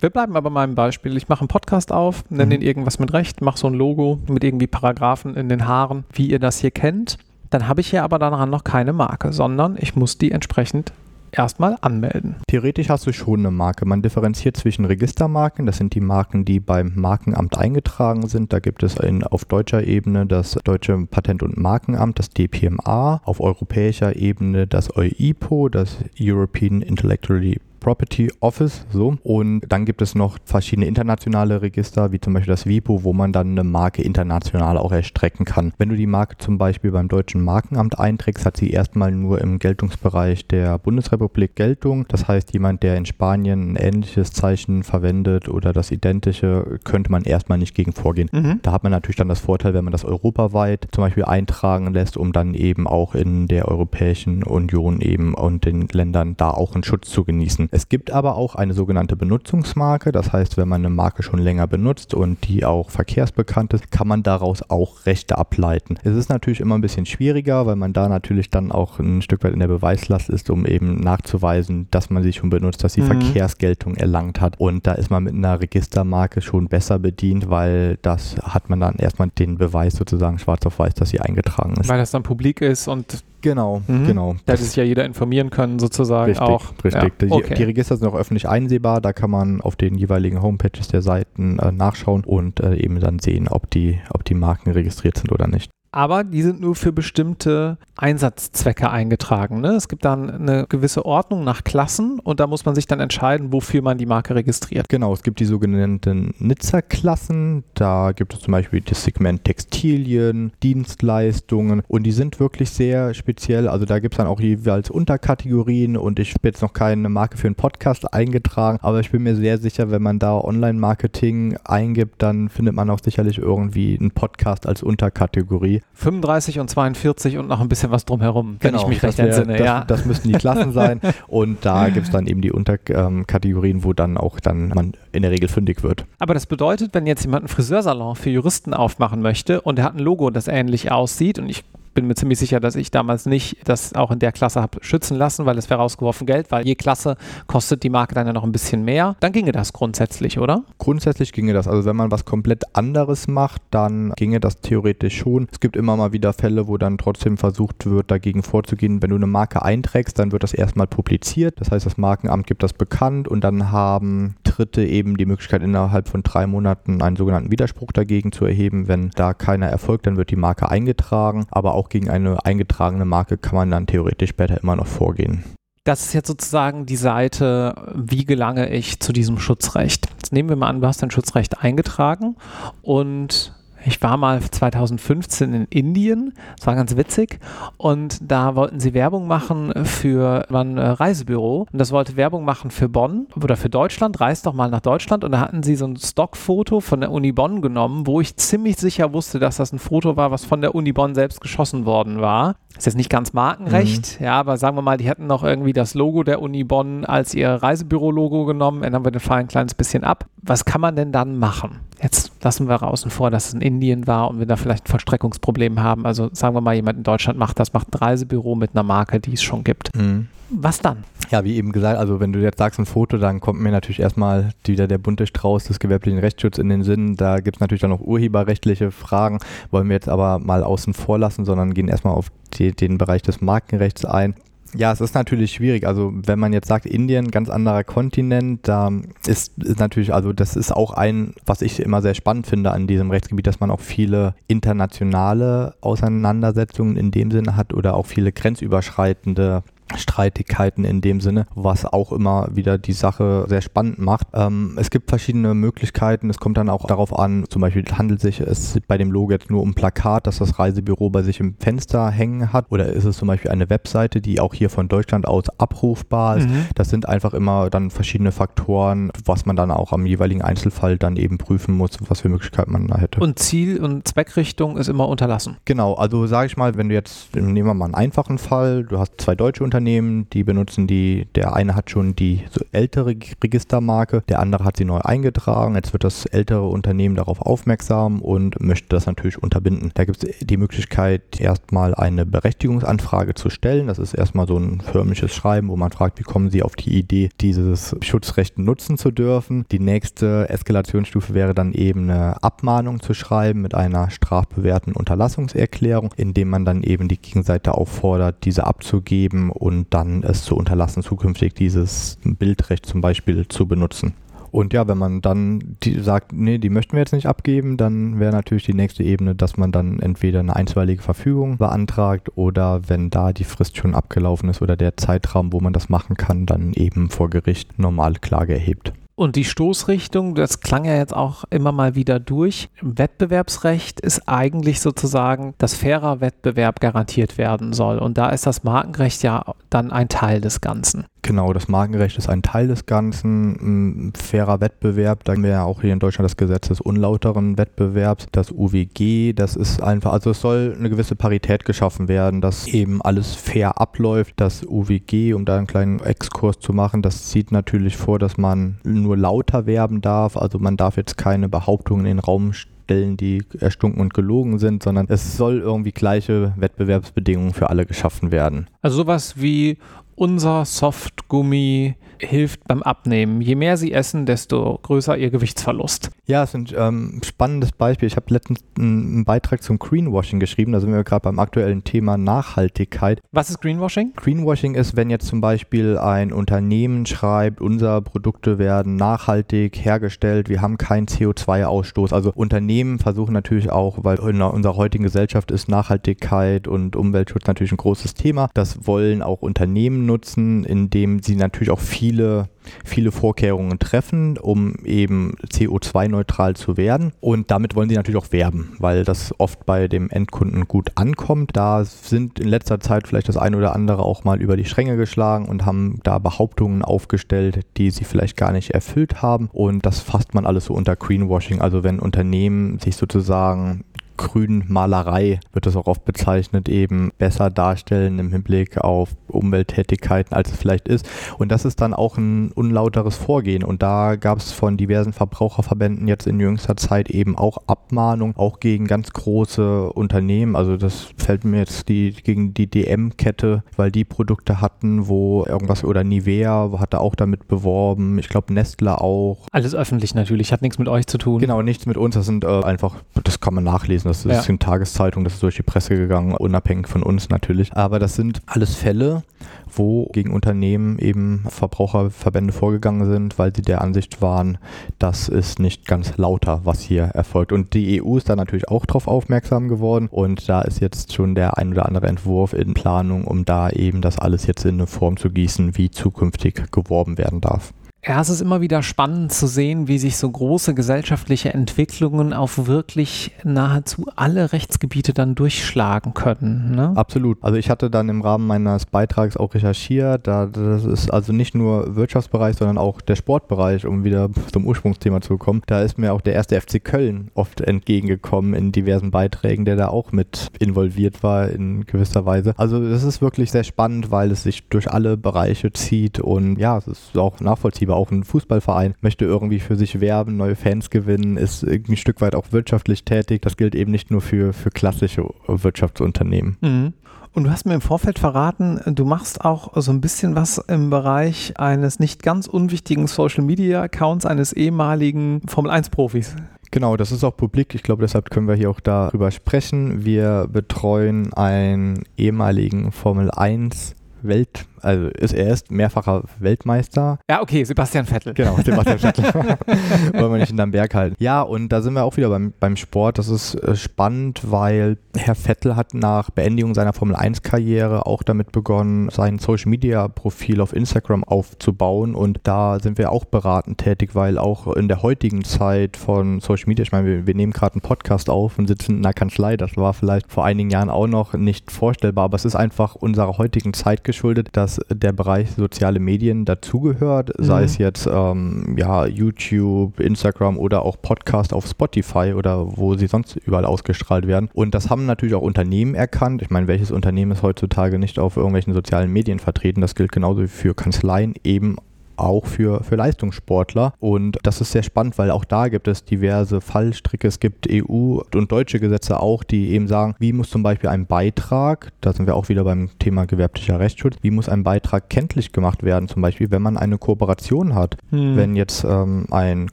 Wir 0.00 0.10
bleiben 0.10 0.36
aber 0.36 0.50
bei 0.50 0.54
meinem 0.54 0.74
Beispiel. 0.74 1.16
Ich 1.16 1.28
mache 1.28 1.40
einen 1.40 1.48
Podcast 1.48 1.92
auf, 1.92 2.24
nenne 2.30 2.46
mhm. 2.46 2.52
ihn 2.52 2.62
irgendwas 2.62 2.98
mit 2.98 3.12
Recht, 3.12 3.40
mache 3.40 3.58
so 3.58 3.66
ein 3.66 3.74
Logo 3.74 4.18
mit 4.28 4.42
irgendwie 4.44 4.66
Paragraphen 4.66 5.36
in 5.36 5.48
den 5.48 5.66
Haaren, 5.66 6.04
wie 6.12 6.30
ihr 6.30 6.38
das 6.38 6.58
hier 6.58 6.70
kennt. 6.70 7.18
Dann 7.50 7.68
habe 7.68 7.82
ich 7.82 7.90
hier 7.90 8.02
aber 8.02 8.18
daran 8.18 8.50
noch 8.50 8.64
keine 8.64 8.92
Marke, 8.92 9.32
sondern 9.32 9.76
ich 9.78 9.94
muss 9.94 10.16
die 10.16 10.32
entsprechend 10.32 10.92
erstmal 11.32 11.76
anmelden. 11.80 12.36
Theoretisch 12.46 12.88
hast 12.88 13.06
du 13.06 13.12
schon 13.12 13.40
eine 13.40 13.50
Marke. 13.50 13.84
Man 13.84 14.02
differenziert 14.02 14.56
zwischen 14.56 14.84
Registermarken, 14.84 15.66
das 15.66 15.78
sind 15.78 15.94
die 15.94 16.00
Marken, 16.00 16.44
die 16.44 16.60
beim 16.60 16.92
Markenamt 16.94 17.56
eingetragen 17.58 18.26
sind. 18.28 18.52
Da 18.52 18.60
gibt 18.60 18.82
es 18.82 18.96
in, 18.96 19.24
auf 19.24 19.44
deutscher 19.44 19.84
Ebene 19.84 20.26
das 20.26 20.58
Deutsche 20.64 21.06
Patent- 21.10 21.42
und 21.42 21.56
Markenamt, 21.56 22.18
das 22.18 22.30
DPMA, 22.30 23.22
auf 23.24 23.40
europäischer 23.40 24.16
Ebene 24.16 24.66
das 24.66 24.96
EUIPO, 24.96 25.68
das 25.68 25.98
European 26.20 26.82
Intellectually 26.82 27.60
Property 27.82 28.30
Office, 28.38 28.86
so. 28.92 29.16
Und 29.24 29.62
dann 29.68 29.84
gibt 29.84 30.02
es 30.02 30.14
noch 30.14 30.38
verschiedene 30.44 30.86
internationale 30.86 31.62
Register, 31.62 32.12
wie 32.12 32.20
zum 32.20 32.32
Beispiel 32.32 32.52
das 32.52 32.64
WIPO, 32.64 33.02
wo 33.02 33.12
man 33.12 33.32
dann 33.32 33.50
eine 33.50 33.64
Marke 33.64 34.02
international 34.02 34.78
auch 34.78 34.92
erstrecken 34.92 35.44
kann. 35.44 35.72
Wenn 35.78 35.88
du 35.88 35.96
die 35.96 36.06
Marke 36.06 36.38
zum 36.38 36.58
Beispiel 36.58 36.92
beim 36.92 37.08
Deutschen 37.08 37.42
Markenamt 37.42 37.98
einträgst, 37.98 38.46
hat 38.46 38.56
sie 38.56 38.70
erstmal 38.70 39.10
nur 39.10 39.40
im 39.40 39.58
Geltungsbereich 39.58 40.46
der 40.46 40.78
Bundesrepublik 40.78 41.56
Geltung. 41.56 42.06
Das 42.06 42.28
heißt, 42.28 42.52
jemand, 42.52 42.84
der 42.84 42.96
in 42.96 43.04
Spanien 43.04 43.72
ein 43.72 43.76
ähnliches 43.76 44.32
Zeichen 44.32 44.84
verwendet 44.84 45.48
oder 45.48 45.72
das 45.72 45.90
identische, 45.90 46.78
könnte 46.84 47.10
man 47.10 47.24
erstmal 47.24 47.58
nicht 47.58 47.74
gegen 47.74 47.92
vorgehen. 47.92 48.28
Mhm. 48.30 48.60
Da 48.62 48.70
hat 48.70 48.84
man 48.84 48.92
natürlich 48.92 49.16
dann 49.16 49.28
das 49.28 49.40
Vorteil, 49.40 49.74
wenn 49.74 49.84
man 49.84 49.92
das 49.92 50.04
europaweit 50.04 50.86
zum 50.92 51.02
Beispiel 51.02 51.24
eintragen 51.24 51.92
lässt, 51.92 52.16
um 52.16 52.32
dann 52.32 52.54
eben 52.54 52.86
auch 52.86 53.16
in 53.16 53.48
der 53.48 53.66
Europäischen 53.66 54.44
Union 54.44 55.00
eben 55.00 55.34
und 55.34 55.64
den 55.64 55.88
Ländern 55.90 56.36
da 56.36 56.50
auch 56.50 56.74
einen 56.74 56.84
Schutz 56.84 57.10
zu 57.10 57.24
genießen. 57.24 57.71
Es 57.74 57.88
gibt 57.88 58.10
aber 58.10 58.36
auch 58.36 58.54
eine 58.54 58.74
sogenannte 58.74 59.16
Benutzungsmarke. 59.16 60.12
Das 60.12 60.30
heißt, 60.30 60.58
wenn 60.58 60.68
man 60.68 60.82
eine 60.82 60.90
Marke 60.90 61.22
schon 61.22 61.38
länger 61.38 61.66
benutzt 61.66 62.12
und 62.12 62.46
die 62.46 62.66
auch 62.66 62.90
verkehrsbekannt 62.90 63.72
ist, 63.72 63.90
kann 63.90 64.06
man 64.06 64.22
daraus 64.22 64.68
auch 64.68 65.06
Rechte 65.06 65.38
ableiten. 65.38 65.96
Es 66.04 66.14
ist 66.14 66.28
natürlich 66.28 66.60
immer 66.60 66.74
ein 66.74 66.82
bisschen 66.82 67.06
schwieriger, 67.06 67.64
weil 67.64 67.76
man 67.76 67.94
da 67.94 68.10
natürlich 68.10 68.50
dann 68.50 68.72
auch 68.72 68.98
ein 68.98 69.22
Stück 69.22 69.42
weit 69.42 69.54
in 69.54 69.60
der 69.60 69.68
Beweislast 69.68 70.28
ist, 70.28 70.50
um 70.50 70.66
eben 70.66 70.96
nachzuweisen, 70.96 71.88
dass 71.90 72.10
man 72.10 72.22
sie 72.22 72.34
schon 72.34 72.50
benutzt, 72.50 72.84
dass 72.84 72.92
sie 72.92 73.00
mhm. 73.00 73.06
Verkehrsgeltung 73.06 73.94
erlangt 73.94 74.42
hat. 74.42 74.60
Und 74.60 74.86
da 74.86 74.92
ist 74.92 75.10
man 75.10 75.24
mit 75.24 75.32
einer 75.34 75.58
Registermarke 75.58 76.42
schon 76.42 76.68
besser 76.68 76.98
bedient, 76.98 77.48
weil 77.48 77.96
das 78.02 78.36
hat 78.42 78.68
man 78.68 78.80
dann 78.80 78.96
erstmal 78.96 79.28
den 79.30 79.56
Beweis 79.56 79.94
sozusagen 79.94 80.38
schwarz 80.38 80.66
auf 80.66 80.78
weiß, 80.78 80.92
dass 80.92 81.08
sie 81.08 81.20
eingetragen 81.20 81.76
ist. 81.80 81.88
Weil 81.88 81.96
das 81.96 82.10
dann 82.10 82.22
publik 82.22 82.60
ist 82.60 82.86
und 82.86 83.24
Genau, 83.42 83.82
mhm. 83.86 84.06
genau. 84.06 84.36
Da 84.46 84.54
hätte 84.54 84.64
sich 84.64 84.76
ja 84.76 84.84
jeder 84.84 85.04
informieren 85.04 85.50
können, 85.50 85.78
sozusagen 85.78 86.30
richtig, 86.30 86.46
auch. 86.46 86.72
Richtig, 86.84 87.30
ja, 87.30 87.36
okay. 87.36 87.48
die, 87.48 87.54
die, 87.54 87.64
Register 87.64 87.96
sind 87.96 88.08
auch 88.08 88.14
öffentlich 88.14 88.48
einsehbar. 88.48 89.00
Da 89.00 89.12
kann 89.12 89.30
man 89.30 89.60
auf 89.60 89.76
den 89.76 89.96
jeweiligen 89.96 90.40
Homepages 90.40 90.88
der 90.88 91.02
Seiten 91.02 91.58
äh, 91.58 91.72
nachschauen 91.72 92.24
und 92.24 92.60
äh, 92.60 92.76
eben 92.76 93.00
dann 93.00 93.18
sehen, 93.18 93.48
ob 93.48 93.68
die, 93.70 93.98
ob 94.10 94.24
die 94.24 94.34
Marken 94.34 94.70
registriert 94.70 95.18
sind 95.18 95.32
oder 95.32 95.48
nicht 95.48 95.70
aber 95.92 96.24
die 96.24 96.42
sind 96.42 96.60
nur 96.60 96.74
für 96.74 96.90
bestimmte 96.90 97.76
Einsatzzwecke 97.96 98.90
eingetragen. 98.90 99.60
Ne? 99.60 99.72
Es 99.72 99.88
gibt 99.88 100.06
dann 100.06 100.30
eine 100.30 100.66
gewisse 100.66 101.04
Ordnung 101.04 101.44
nach 101.44 101.64
Klassen 101.64 102.18
und 102.18 102.40
da 102.40 102.46
muss 102.46 102.64
man 102.64 102.74
sich 102.74 102.86
dann 102.86 102.98
entscheiden, 102.98 103.52
wofür 103.52 103.82
man 103.82 103.98
die 103.98 104.06
Marke 104.06 104.34
registriert. 104.34 104.88
Genau, 104.88 105.12
es 105.12 105.22
gibt 105.22 105.38
die 105.38 105.44
sogenannten 105.44 106.34
Nizza-Klassen. 106.38 107.64
Da 107.74 108.12
gibt 108.12 108.32
es 108.32 108.40
zum 108.40 108.52
Beispiel 108.52 108.80
das 108.80 109.04
Segment 109.04 109.44
Textilien, 109.44 110.52
Dienstleistungen 110.62 111.82
und 111.88 112.04
die 112.04 112.12
sind 112.12 112.40
wirklich 112.40 112.70
sehr 112.70 113.12
speziell. 113.12 113.68
Also 113.68 113.84
da 113.84 113.98
gibt 113.98 114.14
es 114.14 114.18
dann 114.18 114.26
auch 114.26 114.40
jeweils 114.40 114.88
Unterkategorien 114.88 115.98
und 115.98 116.18
ich 116.18 116.32
habe 116.34 116.48
jetzt 116.48 116.62
noch 116.62 116.72
keine 116.72 117.10
Marke 117.10 117.36
für 117.36 117.48
einen 117.48 117.54
Podcast 117.54 118.14
eingetragen, 118.14 118.78
aber 118.80 119.00
ich 119.00 119.10
bin 119.10 119.22
mir 119.22 119.36
sehr 119.36 119.58
sicher, 119.58 119.90
wenn 119.90 120.02
man 120.02 120.18
da 120.18 120.38
Online-Marketing 120.38 121.58
eingibt, 121.64 122.22
dann 122.22 122.48
findet 122.48 122.74
man 122.74 122.88
auch 122.88 123.00
sicherlich 123.02 123.36
irgendwie 123.36 123.98
einen 123.98 124.10
Podcast 124.10 124.66
als 124.66 124.82
Unterkategorie. 124.82 125.81
35 125.94 126.58
und 126.58 126.68
42 126.68 127.38
und 127.38 127.48
noch 127.48 127.60
ein 127.60 127.68
bisschen 127.68 127.90
was 127.90 128.04
drumherum, 128.04 128.56
wenn 128.60 128.72
genau, 128.72 128.82
ich 128.82 128.88
mich 128.88 129.02
recht 129.02 129.18
wär, 129.18 129.26
entsinne. 129.26 129.56
Das, 129.56 129.66
ja. 129.66 129.84
das 129.84 130.04
müssten 130.04 130.28
die 130.28 130.34
Klassen 130.34 130.72
sein 130.72 131.00
und 131.28 131.64
da 131.64 131.88
gibt 131.90 132.06
es 132.06 132.12
dann 132.12 132.26
eben 132.26 132.40
die 132.40 132.50
Unterkategorien, 132.50 133.84
wo 133.84 133.92
dann 133.92 134.16
auch 134.16 134.40
dann 134.40 134.68
man 134.68 134.94
in 135.12 135.22
der 135.22 135.30
Regel 135.30 135.48
fündig 135.48 135.82
wird. 135.82 136.06
Aber 136.18 136.34
das 136.34 136.46
bedeutet, 136.46 136.94
wenn 136.94 137.06
jetzt 137.06 137.24
jemand 137.24 137.42
einen 137.42 137.48
Friseursalon 137.48 138.16
für 138.16 138.30
Juristen 138.30 138.74
aufmachen 138.74 139.22
möchte 139.22 139.60
und 139.60 139.78
er 139.78 139.84
hat 139.84 139.94
ein 139.94 140.00
Logo, 140.00 140.30
das 140.30 140.48
ähnlich 140.48 140.90
aussieht 140.90 141.38
und 141.38 141.48
ich 141.48 141.64
bin 141.94 142.06
mir 142.06 142.14
ziemlich 142.14 142.38
sicher, 142.38 142.60
dass 142.60 142.76
ich 142.76 142.90
damals 142.90 143.26
nicht 143.26 143.56
das 143.64 143.94
auch 143.94 144.10
in 144.10 144.18
der 144.18 144.32
Klasse 144.32 144.60
habe 144.60 144.78
schützen 144.82 145.16
lassen, 145.16 145.46
weil 145.46 145.58
es 145.58 145.70
wäre 145.70 145.80
rausgeworfen 145.80 146.26
Geld, 146.26 146.50
weil 146.50 146.66
je 146.66 146.74
Klasse 146.74 147.16
kostet 147.46 147.82
die 147.82 147.90
Marke 147.90 148.14
dann 148.14 148.26
ja 148.26 148.32
noch 148.32 148.44
ein 148.44 148.52
bisschen 148.52 148.84
mehr. 148.84 149.16
Dann 149.20 149.32
ginge 149.32 149.52
das 149.52 149.72
grundsätzlich, 149.72 150.38
oder? 150.38 150.64
Grundsätzlich 150.78 151.32
ginge 151.32 151.52
das. 151.52 151.68
Also 151.68 151.84
wenn 151.84 151.96
man 151.96 152.10
was 152.10 152.24
komplett 152.24 152.64
anderes 152.74 153.28
macht, 153.28 153.62
dann 153.70 154.12
ginge 154.16 154.40
das 154.40 154.60
theoretisch 154.60 155.16
schon. 155.18 155.48
Es 155.50 155.60
gibt 155.60 155.76
immer 155.76 155.96
mal 155.96 156.12
wieder 156.12 156.32
Fälle, 156.32 156.66
wo 156.68 156.78
dann 156.78 156.98
trotzdem 156.98 157.36
versucht 157.36 157.86
wird, 157.86 158.10
dagegen 158.10 158.42
vorzugehen. 158.42 159.02
Wenn 159.02 159.10
du 159.10 159.16
eine 159.16 159.26
Marke 159.26 159.62
einträgst, 159.62 160.18
dann 160.18 160.32
wird 160.32 160.42
das 160.42 160.54
erstmal 160.54 160.86
publiziert. 160.86 161.60
Das 161.60 161.70
heißt, 161.70 161.86
das 161.86 161.98
Markenamt 161.98 162.46
gibt 162.46 162.62
das 162.62 162.72
bekannt 162.72 163.28
und 163.28 163.42
dann 163.42 163.70
haben 163.70 164.36
Dritte 164.44 164.84
eben 164.84 165.16
die 165.16 165.26
Möglichkeit, 165.26 165.62
innerhalb 165.62 166.08
von 166.08 166.22
drei 166.22 166.46
Monaten 166.46 167.02
einen 167.02 167.16
sogenannten 167.16 167.50
Widerspruch 167.50 167.92
dagegen 167.92 168.32
zu 168.32 168.44
erheben. 168.44 168.88
Wenn 168.88 169.10
da 169.14 169.34
keiner 169.34 169.66
erfolgt, 169.66 170.06
dann 170.06 170.16
wird 170.16 170.30
die 170.30 170.36
Marke 170.36 170.70
eingetragen. 170.70 171.46
Aber 171.50 171.74
auch 171.74 171.81
auch 171.82 171.88
gegen 171.88 172.08
eine 172.08 172.44
eingetragene 172.44 173.04
Marke 173.04 173.36
kann 173.36 173.56
man 173.56 173.70
dann 173.70 173.86
theoretisch 173.86 174.30
später 174.30 174.62
immer 174.62 174.76
noch 174.76 174.86
vorgehen. 174.86 175.42
Das 175.84 176.06
ist 176.06 176.12
jetzt 176.12 176.28
sozusagen 176.28 176.86
die 176.86 176.96
Seite, 176.96 177.74
wie 177.94 178.24
gelange 178.24 178.70
ich 178.70 179.00
zu 179.00 179.12
diesem 179.12 179.38
Schutzrecht. 179.38 180.06
Jetzt 180.12 180.32
nehmen 180.32 180.48
wir 180.48 180.54
mal 180.54 180.68
an, 180.68 180.80
du 180.80 180.86
hast 180.86 181.02
dein 181.02 181.10
Schutzrecht 181.10 181.58
eingetragen 181.58 182.36
und 182.82 183.52
ich 183.84 184.02
war 184.02 184.16
mal 184.16 184.40
2015 184.40 185.54
in 185.54 185.64
Indien, 185.66 186.34
das 186.56 186.66
war 186.66 186.74
ganz 186.74 186.96
witzig 186.96 187.38
und 187.76 188.18
da 188.22 188.54
wollten 188.54 188.80
sie 188.80 188.94
Werbung 188.94 189.26
machen 189.26 189.72
für 189.84 190.46
ein 190.50 190.78
äh, 190.78 190.86
Reisebüro 190.86 191.66
und 191.72 191.78
das 191.78 191.92
wollte 191.92 192.16
Werbung 192.16 192.44
machen 192.44 192.70
für 192.70 192.88
Bonn 192.88 193.26
oder 193.40 193.56
für 193.56 193.68
Deutschland, 193.68 194.20
reist 194.20 194.46
doch 194.46 194.52
mal 194.52 194.70
nach 194.70 194.80
Deutschland 194.80 195.24
und 195.24 195.32
da 195.32 195.40
hatten 195.40 195.62
sie 195.62 195.76
so 195.76 195.86
ein 195.86 195.96
Stockfoto 195.96 196.80
von 196.80 197.00
der 197.00 197.10
Uni 197.10 197.32
Bonn 197.32 197.62
genommen, 197.62 198.06
wo 198.06 198.20
ich 198.20 198.36
ziemlich 198.36 198.76
sicher 198.76 199.12
wusste, 199.12 199.38
dass 199.38 199.56
das 199.56 199.72
ein 199.72 199.78
Foto 199.78 200.16
war, 200.16 200.30
was 200.30 200.44
von 200.44 200.60
der 200.60 200.74
Uni 200.74 200.92
Bonn 200.92 201.14
selbst 201.14 201.40
geschossen 201.40 201.84
worden 201.84 202.20
war. 202.20 202.56
Ist 202.76 202.86
jetzt 202.86 202.96
nicht 202.96 203.10
ganz 203.10 203.32
Markenrecht, 203.32 204.18
mhm. 204.18 204.26
ja, 204.26 204.40
aber 204.40 204.56
sagen 204.56 204.76
wir 204.76 204.82
mal, 204.82 204.96
die 204.96 205.06
hätten 205.06 205.26
noch 205.26 205.44
irgendwie 205.44 205.72
das 205.72 205.94
Logo 205.94 206.22
der 206.22 206.40
Uni 206.40 206.64
Bonn 206.64 207.04
als 207.04 207.34
ihr 207.34 207.50
Reisebüro-Logo 207.50 208.46
genommen, 208.46 208.82
ändern 208.82 209.04
wir 209.04 209.10
den 209.10 209.20
Fall 209.20 209.40
ein 209.40 209.48
kleines 209.48 209.74
bisschen 209.74 210.04
ab. 210.04 210.26
Was 210.40 210.64
kann 210.64 210.80
man 210.80 210.96
denn 210.96 211.12
dann 211.12 211.38
machen? 211.38 211.80
Jetzt 212.02 212.32
lassen 212.42 212.68
wir 212.68 212.82
außen 212.82 213.10
vor, 213.10 213.30
dass 213.30 213.48
es 213.48 213.54
in 213.54 213.60
Indien 213.60 214.06
war 214.08 214.28
und 214.28 214.40
wir 214.40 214.46
da 214.46 214.56
vielleicht 214.56 214.86
ein 214.86 214.90
Verstreckungsproblem 214.90 215.80
haben. 215.80 216.04
Also 216.04 216.30
sagen 216.32 216.56
wir 216.56 216.60
mal, 216.60 216.74
jemand 216.74 216.98
in 216.98 217.04
Deutschland 217.04 217.38
macht 217.38 217.60
das, 217.60 217.72
macht 217.72 217.94
ein 217.94 217.98
Reisebüro 217.98 218.56
mit 218.56 218.70
einer 218.74 218.82
Marke, 218.82 219.20
die 219.20 219.34
es 219.34 219.42
schon 219.42 219.62
gibt. 219.62 219.94
Mhm. 219.96 220.26
Was 220.50 220.80
dann? 220.80 221.04
Ja, 221.30 221.44
wie 221.44 221.56
eben 221.56 221.72
gesagt, 221.72 221.98
also 221.98 222.20
wenn 222.20 222.32
du 222.32 222.40
jetzt 222.40 222.58
sagst 222.58 222.78
ein 222.78 222.84
Foto, 222.84 223.16
dann 223.16 223.40
kommt 223.40 223.60
mir 223.60 223.70
natürlich 223.70 224.00
erstmal 224.00 224.50
wieder 224.64 224.86
der 224.86 224.98
bunte 224.98 225.26
Strauß 225.26 225.64
des 225.64 225.78
gewerblichen 225.78 226.18
Rechtsschutzes 226.18 226.60
in 226.60 226.68
den 226.68 226.82
Sinn. 226.82 227.16
Da 227.16 227.38
gibt 227.40 227.56
es 227.56 227.60
natürlich 227.60 227.80
dann 227.80 227.90
noch 227.90 228.00
urheberrechtliche 228.00 228.90
Fragen, 228.90 229.38
wollen 229.70 229.88
wir 229.88 229.94
jetzt 229.94 230.10
aber 230.10 230.40
mal 230.40 230.62
außen 230.62 230.92
vor 230.92 231.18
lassen, 231.18 231.46
sondern 231.46 231.72
gehen 231.72 231.88
erstmal 231.88 232.14
auf 232.14 232.28
die, 232.54 232.72
den 232.72 232.98
Bereich 232.98 233.22
des 233.22 233.40
Markenrechts 233.40 234.04
ein. 234.04 234.34
Ja, 234.74 234.90
es 234.90 235.02
ist 235.02 235.14
natürlich 235.14 235.52
schwierig. 235.52 235.86
Also 235.86 236.12
wenn 236.14 236.38
man 236.38 236.52
jetzt 236.52 236.68
sagt, 236.68 236.86
Indien, 236.86 237.30
ganz 237.30 237.50
anderer 237.50 237.84
Kontinent, 237.84 238.66
da 238.66 238.90
ist, 239.26 239.58
ist 239.58 239.78
natürlich, 239.78 240.14
also 240.14 240.32
das 240.32 240.56
ist 240.56 240.72
auch 240.72 240.92
ein, 240.92 241.34
was 241.44 241.60
ich 241.60 241.80
immer 241.80 242.00
sehr 242.00 242.14
spannend 242.14 242.46
finde 242.46 242.70
an 242.70 242.86
diesem 242.86 243.10
Rechtsgebiet, 243.10 243.46
dass 243.46 243.60
man 243.60 243.70
auch 243.70 243.80
viele 243.80 244.34
internationale 244.48 245.74
Auseinandersetzungen 245.82 246.96
in 246.96 247.10
dem 247.10 247.30
Sinne 247.30 247.56
hat 247.56 247.74
oder 247.74 247.94
auch 247.94 248.06
viele 248.06 248.32
grenzüberschreitende 248.32 249.62
Streitigkeiten 249.96 250.84
in 250.84 251.00
dem 251.00 251.20
Sinne, 251.20 251.46
was 251.54 251.84
auch 251.84 252.12
immer 252.12 252.48
wieder 252.52 252.78
die 252.78 252.92
Sache 252.92 253.46
sehr 253.48 253.60
spannend 253.60 253.98
macht. 253.98 254.28
Ähm, 254.34 254.76
es 254.76 254.90
gibt 254.90 255.10
verschiedene 255.10 255.54
Möglichkeiten. 255.54 256.30
Es 256.30 256.38
kommt 256.38 256.56
dann 256.56 256.68
auch 256.68 256.86
darauf 256.86 257.18
an, 257.18 257.44
zum 257.48 257.62
Beispiel 257.62 257.84
handelt 257.96 258.20
sich 258.20 258.40
es 258.40 258.78
bei 258.86 258.98
dem 258.98 259.10
Logo 259.10 259.32
jetzt 259.32 259.50
nur 259.50 259.62
um 259.62 259.74
Plakat, 259.74 260.26
das 260.26 260.38
das 260.38 260.58
Reisebüro 260.58 261.10
bei 261.10 261.22
sich 261.22 261.40
im 261.40 261.54
Fenster 261.58 262.10
hängen 262.10 262.52
hat, 262.52 262.66
oder 262.70 262.86
ist 262.86 263.04
es 263.04 263.16
zum 263.16 263.28
Beispiel 263.28 263.50
eine 263.50 263.70
Webseite, 263.70 264.20
die 264.20 264.40
auch 264.40 264.54
hier 264.54 264.70
von 264.70 264.88
Deutschland 264.88 265.26
aus 265.26 265.44
abrufbar 265.58 266.38
ist. 266.38 266.48
Mhm. 266.48 266.66
Das 266.74 266.90
sind 266.90 267.08
einfach 267.08 267.34
immer 267.34 267.70
dann 267.70 267.90
verschiedene 267.90 268.32
Faktoren, 268.32 269.10
was 269.24 269.46
man 269.46 269.56
dann 269.56 269.70
auch 269.70 269.92
am 269.92 270.06
jeweiligen 270.06 270.42
Einzelfall 270.42 270.98
dann 270.98 271.16
eben 271.16 271.38
prüfen 271.38 271.76
muss, 271.76 271.90
was 272.08 272.20
für 272.20 272.28
Möglichkeiten 272.28 272.72
man 272.72 272.86
da 272.88 272.98
hätte. 272.98 273.20
Und 273.20 273.38
Ziel 273.38 273.82
und 273.82 274.06
Zweckrichtung 274.06 274.76
ist 274.76 274.88
immer 274.88 275.08
unterlassen. 275.08 275.56
Genau, 275.64 275.94
also 275.94 276.26
sage 276.26 276.46
ich 276.46 276.56
mal, 276.56 276.76
wenn 276.76 276.88
du 276.88 276.94
jetzt, 276.94 277.34
nehmen 277.34 277.66
wir 277.66 277.74
mal 277.74 277.86
einen 277.86 277.94
einfachen 277.94 278.38
Fall, 278.38 278.84
du 278.84 278.98
hast 278.98 279.20
zwei 279.20 279.34
deutsche 279.34 279.64
Unternehmen, 279.64 279.81
Unternehmen, 279.82 280.28
die 280.32 280.44
benutzen 280.44 280.86
die, 280.86 281.26
der 281.34 281.56
eine 281.56 281.74
hat 281.74 281.90
schon 281.90 282.14
die 282.14 282.44
so 282.50 282.64
ältere 282.70 283.16
Registermarke, 283.42 284.22
der 284.28 284.38
andere 284.38 284.64
hat 284.64 284.76
sie 284.76 284.84
neu 284.84 284.98
eingetragen. 284.98 285.74
Jetzt 285.74 285.92
wird 285.92 286.04
das 286.04 286.24
ältere 286.24 286.68
Unternehmen 286.68 287.16
darauf 287.16 287.40
aufmerksam 287.40 288.22
und 288.22 288.60
möchte 288.60 288.90
das 288.90 289.06
natürlich 289.06 289.42
unterbinden. 289.42 289.90
Da 289.94 290.04
gibt 290.04 290.22
es 290.22 290.38
die 290.38 290.56
Möglichkeit, 290.56 291.40
erstmal 291.40 291.96
eine 291.96 292.24
Berechtigungsanfrage 292.24 293.34
zu 293.34 293.50
stellen. 293.50 293.88
Das 293.88 293.98
ist 293.98 294.14
erstmal 294.14 294.46
so 294.46 294.56
ein 294.56 294.80
förmliches 294.80 295.34
Schreiben, 295.34 295.66
wo 295.66 295.74
man 295.74 295.90
fragt, 295.90 296.20
wie 296.20 296.22
kommen 296.22 296.50
Sie 296.50 296.62
auf 296.62 296.76
die 296.76 296.96
Idee, 296.96 297.30
dieses 297.40 297.96
Schutzrecht 298.02 298.60
nutzen 298.60 298.98
zu 298.98 299.10
dürfen. 299.10 299.64
Die 299.72 299.80
nächste 299.80 300.48
Eskalationsstufe 300.48 301.34
wäre 301.34 301.54
dann 301.54 301.72
eben 301.72 302.08
eine 302.08 302.40
Abmahnung 302.44 303.00
zu 303.00 303.14
schreiben 303.14 303.62
mit 303.62 303.74
einer 303.74 304.10
strafbewährten 304.10 304.92
Unterlassungserklärung, 304.92 306.12
indem 306.16 306.50
man 306.50 306.64
dann 306.64 306.84
eben 306.84 307.08
die 307.08 307.20
Gegenseite 307.20 307.74
auffordert, 307.74 308.44
diese 308.44 308.64
abzugeben 308.64 309.50
und 309.50 309.71
und 309.72 309.86
dann 309.90 310.22
es 310.22 310.44
zu 310.44 310.54
unterlassen, 310.56 311.02
zukünftig 311.02 311.54
dieses 311.54 312.18
Bildrecht 312.24 312.86
zum 312.86 313.00
Beispiel 313.00 313.48
zu 313.48 313.66
benutzen. 313.66 314.14
Und 314.50 314.74
ja, 314.74 314.86
wenn 314.86 314.98
man 314.98 315.22
dann 315.22 315.78
die 315.82 315.98
sagt, 316.00 316.34
nee, 316.34 316.58
die 316.58 316.68
möchten 316.68 316.92
wir 316.92 316.98
jetzt 316.98 317.14
nicht 317.14 317.26
abgeben, 317.26 317.78
dann 317.78 318.20
wäre 318.20 318.32
natürlich 318.32 318.66
die 318.66 318.74
nächste 318.74 319.02
Ebene, 319.02 319.34
dass 319.34 319.56
man 319.56 319.72
dann 319.72 319.98
entweder 319.98 320.40
eine 320.40 320.54
einstweilige 320.54 321.00
Verfügung 321.00 321.56
beantragt 321.56 322.30
oder 322.34 322.82
wenn 322.86 323.08
da 323.08 323.32
die 323.32 323.44
Frist 323.44 323.78
schon 323.78 323.94
abgelaufen 323.94 324.50
ist 324.50 324.60
oder 324.60 324.76
der 324.76 324.98
Zeitraum, 324.98 325.54
wo 325.54 325.60
man 325.60 325.72
das 325.72 325.88
machen 325.88 326.18
kann, 326.18 326.44
dann 326.44 326.74
eben 326.74 327.08
vor 327.08 327.30
Gericht 327.30 327.78
normal 327.78 328.16
Klage 328.20 328.52
erhebt. 328.52 328.92
Und 329.22 329.36
die 329.36 329.44
Stoßrichtung, 329.44 330.34
das 330.34 330.58
klang 330.58 330.84
ja 330.84 330.96
jetzt 330.96 331.14
auch 331.14 331.44
immer 331.48 331.70
mal 331.70 331.94
wieder 331.94 332.18
durch. 332.18 332.68
Wettbewerbsrecht 332.80 334.00
ist 334.00 334.28
eigentlich 334.28 334.80
sozusagen, 334.80 335.54
dass 335.58 335.76
fairer 335.76 336.20
Wettbewerb 336.20 336.80
garantiert 336.80 337.38
werden 337.38 337.72
soll. 337.72 338.00
Und 338.00 338.18
da 338.18 338.30
ist 338.30 338.46
das 338.46 338.64
Markenrecht 338.64 339.22
ja 339.22 339.44
dann 339.70 339.92
ein 339.92 340.08
Teil 340.08 340.40
des 340.40 340.60
Ganzen. 340.60 341.04
Genau, 341.24 341.52
das 341.52 341.68
Markenrecht 341.68 342.18
ist 342.18 342.28
ein 342.28 342.42
Teil 342.42 342.66
des 342.66 342.84
Ganzen. 342.86 344.08
Ein 344.08 344.12
fairer 344.14 344.60
Wettbewerb, 344.60 345.22
da 345.22 345.32
haben 345.32 345.44
wir 345.44 345.50
ja 345.50 345.64
auch 345.64 345.80
hier 345.80 345.92
in 345.92 346.00
Deutschland 346.00 346.24
das 346.24 346.36
Gesetz 346.36 346.66
des 346.66 346.80
unlauteren 346.80 347.56
Wettbewerbs, 347.56 348.26
das 348.32 348.50
UWG, 348.50 349.32
das 349.32 349.54
ist 349.54 349.80
einfach, 349.80 350.12
also 350.12 350.30
es 350.30 350.40
soll 350.40 350.74
eine 350.76 350.90
gewisse 350.90 351.14
Parität 351.14 351.64
geschaffen 351.64 352.08
werden, 352.08 352.40
dass 352.40 352.66
eben 352.66 353.00
alles 353.02 353.36
fair 353.36 353.80
abläuft. 353.80 354.34
Das 354.36 354.64
UWG, 354.64 355.34
um 355.34 355.44
da 355.44 355.58
einen 355.58 355.68
kleinen 355.68 356.00
Exkurs 356.00 356.58
zu 356.58 356.72
machen, 356.72 357.02
das 357.02 357.30
sieht 357.30 357.52
natürlich 357.52 357.96
vor, 357.96 358.18
dass 358.18 358.36
man 358.36 358.78
nur 358.82 359.16
lauter 359.16 359.66
werben 359.66 360.00
darf, 360.00 360.36
also 360.36 360.58
man 360.58 360.76
darf 360.76 360.96
jetzt 360.96 361.16
keine 361.16 361.48
Behauptungen 361.48 362.04
in 362.04 362.16
den 362.16 362.18
Raum 362.18 362.52
stellen, 362.52 363.16
die 363.16 363.44
erstunken 363.60 364.00
und 364.00 364.12
gelogen 364.12 364.58
sind, 364.58 364.82
sondern 364.82 365.06
es 365.08 365.36
soll 365.36 365.60
irgendwie 365.60 365.92
gleiche 365.92 366.52
Wettbewerbsbedingungen 366.56 367.54
für 367.54 367.70
alle 367.70 367.86
geschaffen 367.86 368.32
werden. 368.32 368.66
Also 368.82 368.96
sowas 368.96 369.34
wie 369.40 369.78
unser 370.22 370.64
Softgummi 370.64 371.96
hilft 372.22 372.64
beim 372.64 372.82
Abnehmen. 372.82 373.40
Je 373.40 373.54
mehr 373.54 373.76
sie 373.76 373.92
essen, 373.92 374.26
desto 374.26 374.78
größer 374.82 375.16
ihr 375.16 375.30
Gewichtsverlust. 375.30 376.10
Ja, 376.26 376.42
es 376.42 376.54
ist 376.54 376.74
ein 376.74 376.76
ähm, 376.76 377.20
spannendes 377.24 377.72
Beispiel. 377.72 378.06
Ich 378.06 378.16
habe 378.16 378.32
letztens 378.32 378.64
einen 378.78 379.24
Beitrag 379.24 379.62
zum 379.62 379.78
Greenwashing 379.78 380.40
geschrieben. 380.40 380.72
Da 380.72 380.80
sind 380.80 380.92
wir 380.92 381.04
gerade 381.04 381.22
beim 381.22 381.38
aktuellen 381.38 381.84
Thema 381.84 382.16
Nachhaltigkeit. 382.16 383.20
Was 383.32 383.50
ist 383.50 383.60
Greenwashing? 383.60 384.12
Greenwashing 384.16 384.74
ist, 384.74 384.96
wenn 384.96 385.10
jetzt 385.10 385.26
zum 385.26 385.40
Beispiel 385.40 385.98
ein 385.98 386.32
Unternehmen 386.32 387.06
schreibt, 387.06 387.60
unsere 387.60 388.02
Produkte 388.02 388.58
werden 388.58 388.96
nachhaltig 388.96 389.84
hergestellt, 389.84 390.48
wir 390.48 390.62
haben 390.62 390.78
keinen 390.78 391.06
CO2-Ausstoß. 391.06 392.12
Also 392.14 392.32
Unternehmen 392.34 392.98
versuchen 392.98 393.32
natürlich 393.32 393.70
auch, 393.70 394.04
weil 394.04 394.18
in 394.18 394.40
unserer 394.42 394.76
heutigen 394.76 395.04
Gesellschaft 395.04 395.50
ist 395.50 395.68
Nachhaltigkeit 395.68 396.68
und 396.68 396.96
Umweltschutz 396.96 397.46
natürlich 397.46 397.72
ein 397.72 397.78
großes 397.78 398.14
Thema. 398.14 398.48
Das 398.54 398.86
wollen 398.86 399.22
auch 399.22 399.42
Unternehmen 399.42 400.06
nutzen, 400.06 400.64
indem 400.64 401.22
sie 401.22 401.36
natürlich 401.36 401.70
auch 401.70 401.80
viel 401.80 402.11
viele, 402.12 402.48
viele 402.84 403.10
Vorkehrungen 403.10 403.78
treffen, 403.78 404.36
um 404.36 404.74
eben 404.84 405.34
CO2-neutral 405.48 406.54
zu 406.54 406.76
werden. 406.76 407.12
Und 407.20 407.50
damit 407.50 407.74
wollen 407.74 407.88
sie 407.88 407.94
natürlich 407.94 408.20
auch 408.20 408.32
werben, 408.32 408.76
weil 408.78 409.04
das 409.04 409.34
oft 409.38 409.64
bei 409.64 409.88
dem 409.88 410.10
Endkunden 410.10 410.68
gut 410.68 410.92
ankommt. 410.94 411.50
Da 411.54 411.84
sind 411.84 412.38
in 412.38 412.48
letzter 412.48 412.80
Zeit 412.80 413.08
vielleicht 413.08 413.28
das 413.28 413.38
eine 413.38 413.56
oder 413.56 413.74
andere 413.74 414.02
auch 414.02 414.24
mal 414.24 414.42
über 414.42 414.56
die 414.56 414.66
Stränge 414.66 414.96
geschlagen 414.96 415.46
und 415.46 415.64
haben 415.64 416.00
da 416.02 416.18
Behauptungen 416.18 416.82
aufgestellt, 416.82 417.60
die 417.78 417.90
sie 417.90 418.04
vielleicht 418.04 418.36
gar 418.36 418.52
nicht 418.52 418.70
erfüllt 418.70 419.22
haben. 419.22 419.48
Und 419.52 419.86
das 419.86 420.00
fasst 420.00 420.34
man 420.34 420.44
alles 420.44 420.66
so 420.66 420.74
unter 420.74 420.96
Greenwashing. 420.96 421.62
Also 421.62 421.82
wenn 421.82 421.98
Unternehmen 421.98 422.78
sich 422.78 422.96
sozusagen 422.96 423.84
Grünmalerei 424.16 425.40
wird 425.52 425.66
das 425.66 425.76
auch 425.76 425.86
oft 425.86 426.04
bezeichnet, 426.04 426.68
eben 426.68 427.12
besser 427.18 427.50
darstellen 427.50 428.18
im 428.18 428.30
Hinblick 428.30 428.78
auf 428.78 429.10
Umwelttätigkeiten, 429.28 430.34
als 430.34 430.52
es 430.52 430.56
vielleicht 430.56 430.88
ist. 430.88 431.08
Und 431.38 431.50
das 431.50 431.64
ist 431.64 431.80
dann 431.80 431.94
auch 431.94 432.16
ein 432.16 432.52
unlauteres 432.52 433.16
Vorgehen. 433.16 433.64
Und 433.64 433.82
da 433.82 434.16
gab 434.16 434.38
es 434.38 434.52
von 434.52 434.76
diversen 434.76 435.12
Verbraucherverbänden 435.12 436.08
jetzt 436.08 436.26
in 436.26 436.40
jüngster 436.40 436.76
Zeit 436.76 437.10
eben 437.10 437.36
auch 437.36 437.58
Abmahnung, 437.66 438.36
auch 438.36 438.60
gegen 438.60 438.86
ganz 438.86 439.12
große 439.12 439.92
Unternehmen. 439.92 440.56
Also 440.56 440.76
das 440.76 441.08
fällt 441.16 441.44
mir 441.44 441.58
jetzt 441.58 441.88
die, 441.88 442.12
gegen 442.12 442.54
die 442.54 442.66
DM-Kette, 442.66 443.62
weil 443.76 443.90
die 443.90 444.04
Produkte 444.04 444.60
hatten, 444.60 445.08
wo 445.08 445.44
irgendwas 445.46 445.84
oder 445.84 446.04
Nivea 446.04 446.70
hatte 446.78 447.00
auch 447.00 447.14
damit 447.14 447.48
beworben. 447.48 448.18
Ich 448.18 448.28
glaube 448.28 448.52
Nestle 448.52 449.00
auch. 449.00 449.46
Alles 449.50 449.74
öffentlich 449.74 450.14
natürlich, 450.14 450.52
hat 450.52 450.62
nichts 450.62 450.78
mit 450.78 450.88
euch 450.88 451.06
zu 451.06 451.18
tun. 451.18 451.40
Genau, 451.40 451.62
nichts 451.62 451.86
mit 451.86 451.96
uns. 451.96 452.14
Das 452.14 452.26
sind 452.26 452.44
äh, 452.44 452.62
einfach, 452.62 452.96
das 453.24 453.40
kann 453.40 453.54
man 453.54 453.64
nachlesen. 453.64 454.01
Das 454.04 454.24
ist 454.24 454.46
ja. 454.46 454.50
in 454.50 454.58
Tageszeitung, 454.58 455.24
das 455.24 455.34
ist 455.34 455.42
durch 455.42 455.56
die 455.56 455.62
Presse 455.62 455.96
gegangen, 455.96 456.34
unabhängig 456.34 456.88
von 456.88 457.02
uns 457.02 457.28
natürlich. 457.28 457.72
Aber 457.72 457.98
das 457.98 458.14
sind 458.14 458.42
alles 458.46 458.74
Fälle, 458.74 459.22
wo 459.70 460.06
gegen 460.12 460.32
Unternehmen 460.32 460.98
eben 460.98 461.44
Verbraucherverbände 461.48 462.52
vorgegangen 462.52 463.10
sind, 463.10 463.38
weil 463.38 463.54
sie 463.54 463.62
der 463.62 463.80
Ansicht 463.80 464.20
waren, 464.20 464.58
das 464.98 465.28
ist 465.28 465.58
nicht 465.58 465.86
ganz 465.86 466.16
lauter, 466.16 466.60
was 466.64 466.80
hier 466.80 467.04
erfolgt. 467.04 467.52
Und 467.52 467.74
die 467.74 468.02
EU 468.02 468.16
ist 468.16 468.28
da 468.28 468.36
natürlich 468.36 468.68
auch 468.68 468.86
drauf 468.86 469.08
aufmerksam 469.08 469.68
geworden 469.68 470.08
und 470.10 470.48
da 470.48 470.62
ist 470.62 470.80
jetzt 470.80 471.12
schon 471.12 471.34
der 471.34 471.58
ein 471.58 471.72
oder 471.72 471.86
andere 471.86 472.08
Entwurf 472.08 472.52
in 472.52 472.74
Planung, 472.74 473.24
um 473.24 473.44
da 473.44 473.70
eben 473.70 474.02
das 474.02 474.18
alles 474.18 474.46
jetzt 474.46 474.64
in 474.64 474.74
eine 474.74 474.86
Form 474.86 475.16
zu 475.16 475.30
gießen, 475.30 475.76
wie 475.76 475.90
zukünftig 475.90 476.70
geworben 476.70 477.18
werden 477.18 477.40
darf. 477.40 477.72
Ja, 478.04 478.20
es 478.20 478.30
ist 478.30 478.40
immer 478.40 478.60
wieder 478.60 478.82
spannend 478.82 479.32
zu 479.32 479.46
sehen, 479.46 479.86
wie 479.86 479.96
sich 479.96 480.16
so 480.16 480.28
große 480.28 480.74
gesellschaftliche 480.74 481.54
Entwicklungen 481.54 482.32
auf 482.32 482.66
wirklich 482.66 483.30
nahezu 483.44 484.06
alle 484.16 484.52
Rechtsgebiete 484.52 485.12
dann 485.12 485.36
durchschlagen 485.36 486.12
können. 486.12 486.74
Ne? 486.74 486.94
Absolut. 486.96 487.38
Also 487.42 487.58
ich 487.58 487.70
hatte 487.70 487.90
dann 487.90 488.08
im 488.08 488.22
Rahmen 488.22 488.48
meines 488.48 488.86
Beitrags 488.86 489.36
auch 489.36 489.54
recherchiert, 489.54 490.26
da 490.26 490.46
das 490.46 490.84
ist 490.84 491.12
also 491.12 491.32
nicht 491.32 491.54
nur 491.54 491.94
Wirtschaftsbereich, 491.94 492.56
sondern 492.56 492.76
auch 492.76 493.00
der 493.02 493.14
Sportbereich, 493.14 493.86
um 493.86 494.02
wieder 494.02 494.30
zum 494.50 494.66
Ursprungsthema 494.66 495.20
zu 495.20 495.38
kommen. 495.38 495.62
Da 495.66 495.82
ist 495.82 495.96
mir 495.96 496.12
auch 496.12 496.22
der 496.22 496.34
erste 496.34 496.60
FC 496.60 496.82
Köln 496.82 497.30
oft 497.34 497.60
entgegengekommen 497.60 498.54
in 498.54 498.72
diversen 498.72 499.12
Beiträgen, 499.12 499.64
der 499.64 499.76
da 499.76 499.86
auch 499.86 500.10
mit 500.10 500.48
involviert 500.58 501.22
war 501.22 501.50
in 501.50 501.86
gewisser 501.86 502.26
Weise. 502.26 502.52
Also 502.56 502.84
das 502.84 503.04
ist 503.04 503.22
wirklich 503.22 503.52
sehr 503.52 503.62
spannend, 503.62 504.10
weil 504.10 504.32
es 504.32 504.42
sich 504.42 504.68
durch 504.68 504.90
alle 504.90 505.16
Bereiche 505.16 505.72
zieht 505.72 506.18
und 506.18 506.56
ja, 506.56 506.78
es 506.78 506.88
ist 506.88 507.16
auch 507.16 507.38
nachvollziehbar 507.38 507.91
aber 507.92 508.00
auch 508.00 508.10
ein 508.10 508.24
Fußballverein 508.24 508.94
möchte 509.02 509.26
irgendwie 509.26 509.60
für 509.60 509.76
sich 509.76 510.00
werben, 510.00 510.36
neue 510.36 510.56
Fans 510.56 510.88
gewinnen, 510.88 511.36
ist 511.36 511.62
ein 511.62 511.96
Stück 511.96 512.22
weit 512.22 512.34
auch 512.34 512.46
wirtschaftlich 512.50 513.04
tätig. 513.04 513.42
Das 513.42 513.58
gilt 513.58 513.74
eben 513.74 513.90
nicht 513.90 514.10
nur 514.10 514.22
für, 514.22 514.54
für 514.54 514.70
klassische 514.70 515.28
Wirtschaftsunternehmen. 515.46 516.56
Mhm. 516.62 516.92
Und 517.34 517.44
du 517.44 517.50
hast 517.50 517.64
mir 517.64 517.74
im 517.74 517.80
Vorfeld 517.80 518.18
verraten, 518.18 518.80
du 518.86 519.04
machst 519.04 519.42
auch 519.44 519.72
so 519.76 519.90
ein 519.90 520.00
bisschen 520.00 520.34
was 520.34 520.58
im 520.58 520.90
Bereich 520.90 521.58
eines 521.58 521.98
nicht 521.98 522.22
ganz 522.22 522.46
unwichtigen 522.46 523.06
Social 523.06 523.44
Media 523.44 523.82
Accounts 523.82 524.26
eines 524.26 524.52
ehemaligen 524.52 525.40
Formel 525.46 525.70
1 525.70 525.90
Profis. 525.90 526.34
Genau, 526.70 526.96
das 526.96 527.12
ist 527.12 527.24
auch 527.24 527.36
publik. 527.36 527.74
Ich 527.74 527.82
glaube, 527.82 528.02
deshalb 528.02 528.30
können 528.30 528.48
wir 528.48 528.54
hier 528.54 528.70
auch 528.70 528.80
darüber 528.80 529.30
sprechen. 529.30 530.04
Wir 530.04 530.46
betreuen 530.50 531.32
einen 531.34 532.04
ehemaligen 532.16 532.92
Formel 532.92 533.30
1 533.30 533.94
Welt, 534.22 534.66
also 534.82 535.08
ist 535.08 535.32
er 535.32 535.52
ist 535.52 535.70
mehrfacher 535.70 536.24
Weltmeister. 536.38 537.18
Ja, 537.30 537.42
okay, 537.42 537.64
Sebastian 537.64 538.06
Vettel. 538.06 538.34
Genau, 538.34 538.56
Sebastian 538.56 538.98
Vettel. 538.98 539.24
Wollen 540.14 540.32
wir 540.32 540.38
nicht 540.38 540.50
in 540.50 540.70
Berg 540.70 540.94
halten. 540.94 541.16
Ja, 541.18 541.42
und 541.42 541.68
da 541.68 541.82
sind 541.82 541.94
wir 541.94 542.04
auch 542.04 542.16
wieder 542.16 542.28
beim, 542.28 542.52
beim 542.58 542.76
Sport. 542.76 543.18
Das 543.18 543.28
ist 543.28 543.54
äh, 543.54 543.76
spannend, 543.76 544.40
weil 544.44 544.98
Herr 545.16 545.34
Vettel 545.34 545.76
hat 545.76 545.94
nach 545.94 546.30
Beendigung 546.30 546.74
seiner 546.74 546.92
Formel 546.92 547.16
1-Karriere 547.16 548.06
auch 548.06 548.22
damit 548.22 548.52
begonnen, 548.52 549.08
sein 549.10 549.38
Social-Media-Profil 549.38 550.60
auf 550.60 550.74
Instagram 550.74 551.24
aufzubauen. 551.24 552.14
Und 552.14 552.40
da 552.44 552.78
sind 552.80 552.98
wir 552.98 553.12
auch 553.12 553.24
beratend 553.24 553.78
tätig, 553.78 554.14
weil 554.14 554.38
auch 554.38 554.66
in 554.74 554.88
der 554.88 555.02
heutigen 555.02 555.44
Zeit 555.44 555.96
von 555.96 556.40
Social 556.40 556.68
Media, 556.68 556.82
ich 556.82 556.92
meine, 556.92 557.06
wir, 557.06 557.26
wir 557.26 557.34
nehmen 557.34 557.52
gerade 557.52 557.74
einen 557.74 557.82
Podcast 557.82 558.30
auf 558.30 558.58
und 558.58 558.66
sitzen 558.66 558.98
in 558.98 559.04
einer 559.04 559.14
Kanzlei. 559.14 559.56
Das 559.56 559.76
war 559.76 559.92
vielleicht 559.92 560.32
vor 560.32 560.44
einigen 560.44 560.70
Jahren 560.70 560.90
auch 560.90 561.06
noch 561.06 561.34
nicht 561.34 561.70
vorstellbar, 561.70 562.24
aber 562.24 562.36
es 562.36 562.44
ist 562.44 562.56
einfach 562.56 562.94
unserer 562.94 563.38
heutigen 563.38 563.74
Zeit 563.74 564.04
geschuldet, 564.04 564.48
dass 564.52 564.71
der 564.88 565.12
Bereich 565.12 565.50
soziale 565.52 566.00
Medien 566.00 566.44
dazugehört, 566.44 567.38
mhm. 567.38 567.44
sei 567.44 567.64
es 567.64 567.78
jetzt 567.78 568.08
ähm, 568.10 568.76
ja, 568.78 569.06
YouTube, 569.06 570.00
Instagram 570.00 570.58
oder 570.58 570.82
auch 570.82 571.00
Podcast 571.00 571.52
auf 571.52 571.66
Spotify 571.66 572.34
oder 572.36 572.76
wo 572.76 572.96
sie 572.96 573.06
sonst 573.06 573.36
überall 573.36 573.64
ausgestrahlt 573.64 574.26
werden. 574.26 574.48
Und 574.52 574.74
das 574.74 574.90
haben 574.90 575.06
natürlich 575.06 575.34
auch 575.34 575.42
Unternehmen 575.42 575.94
erkannt. 575.94 576.42
Ich 576.42 576.50
meine, 576.50 576.66
welches 576.66 576.90
Unternehmen 576.90 577.32
ist 577.32 577.42
heutzutage 577.42 577.98
nicht 577.98 578.18
auf 578.18 578.36
irgendwelchen 578.36 578.74
sozialen 578.74 579.10
Medien 579.12 579.38
vertreten? 579.38 579.80
Das 579.80 579.94
gilt 579.94 580.12
genauso 580.12 580.42
wie 580.42 580.48
für 580.48 580.74
Kanzleien 580.74 581.34
eben 581.44 581.76
auch 582.22 582.46
für, 582.46 582.82
für 582.82 582.96
Leistungssportler. 582.96 583.94
Und 584.00 584.38
das 584.42 584.60
ist 584.60 584.72
sehr 584.72 584.82
spannend, 584.82 585.18
weil 585.18 585.30
auch 585.30 585.44
da 585.44 585.68
gibt 585.68 585.88
es 585.88 586.04
diverse 586.04 586.60
Fallstricke. 586.60 587.28
Es 587.28 587.40
gibt 587.40 587.68
EU 587.70 588.20
und 588.34 588.52
deutsche 588.52 588.80
Gesetze 588.80 589.20
auch, 589.20 589.42
die 589.44 589.70
eben 589.70 589.88
sagen, 589.88 590.14
wie 590.18 590.32
muss 590.32 590.50
zum 590.50 590.62
Beispiel 590.62 590.90
ein 590.90 591.06
Beitrag, 591.06 591.92
da 592.00 592.12
sind 592.12 592.26
wir 592.26 592.36
auch 592.36 592.48
wieder 592.48 592.64
beim 592.64 592.90
Thema 592.98 593.26
gewerblicher 593.26 593.80
Rechtsschutz, 593.80 594.16
wie 594.22 594.30
muss 594.30 594.48
ein 594.48 594.64
Beitrag 594.64 595.10
kenntlich 595.10 595.52
gemacht 595.52 595.82
werden, 595.82 596.08
zum 596.08 596.22
Beispiel, 596.22 596.50
wenn 596.50 596.62
man 596.62 596.76
eine 596.76 596.98
Kooperation 596.98 597.74
hat. 597.74 597.96
Hm. 598.10 598.36
Wenn 598.36 598.56
jetzt 598.56 598.84
ähm, 598.84 599.26
ein 599.30 599.72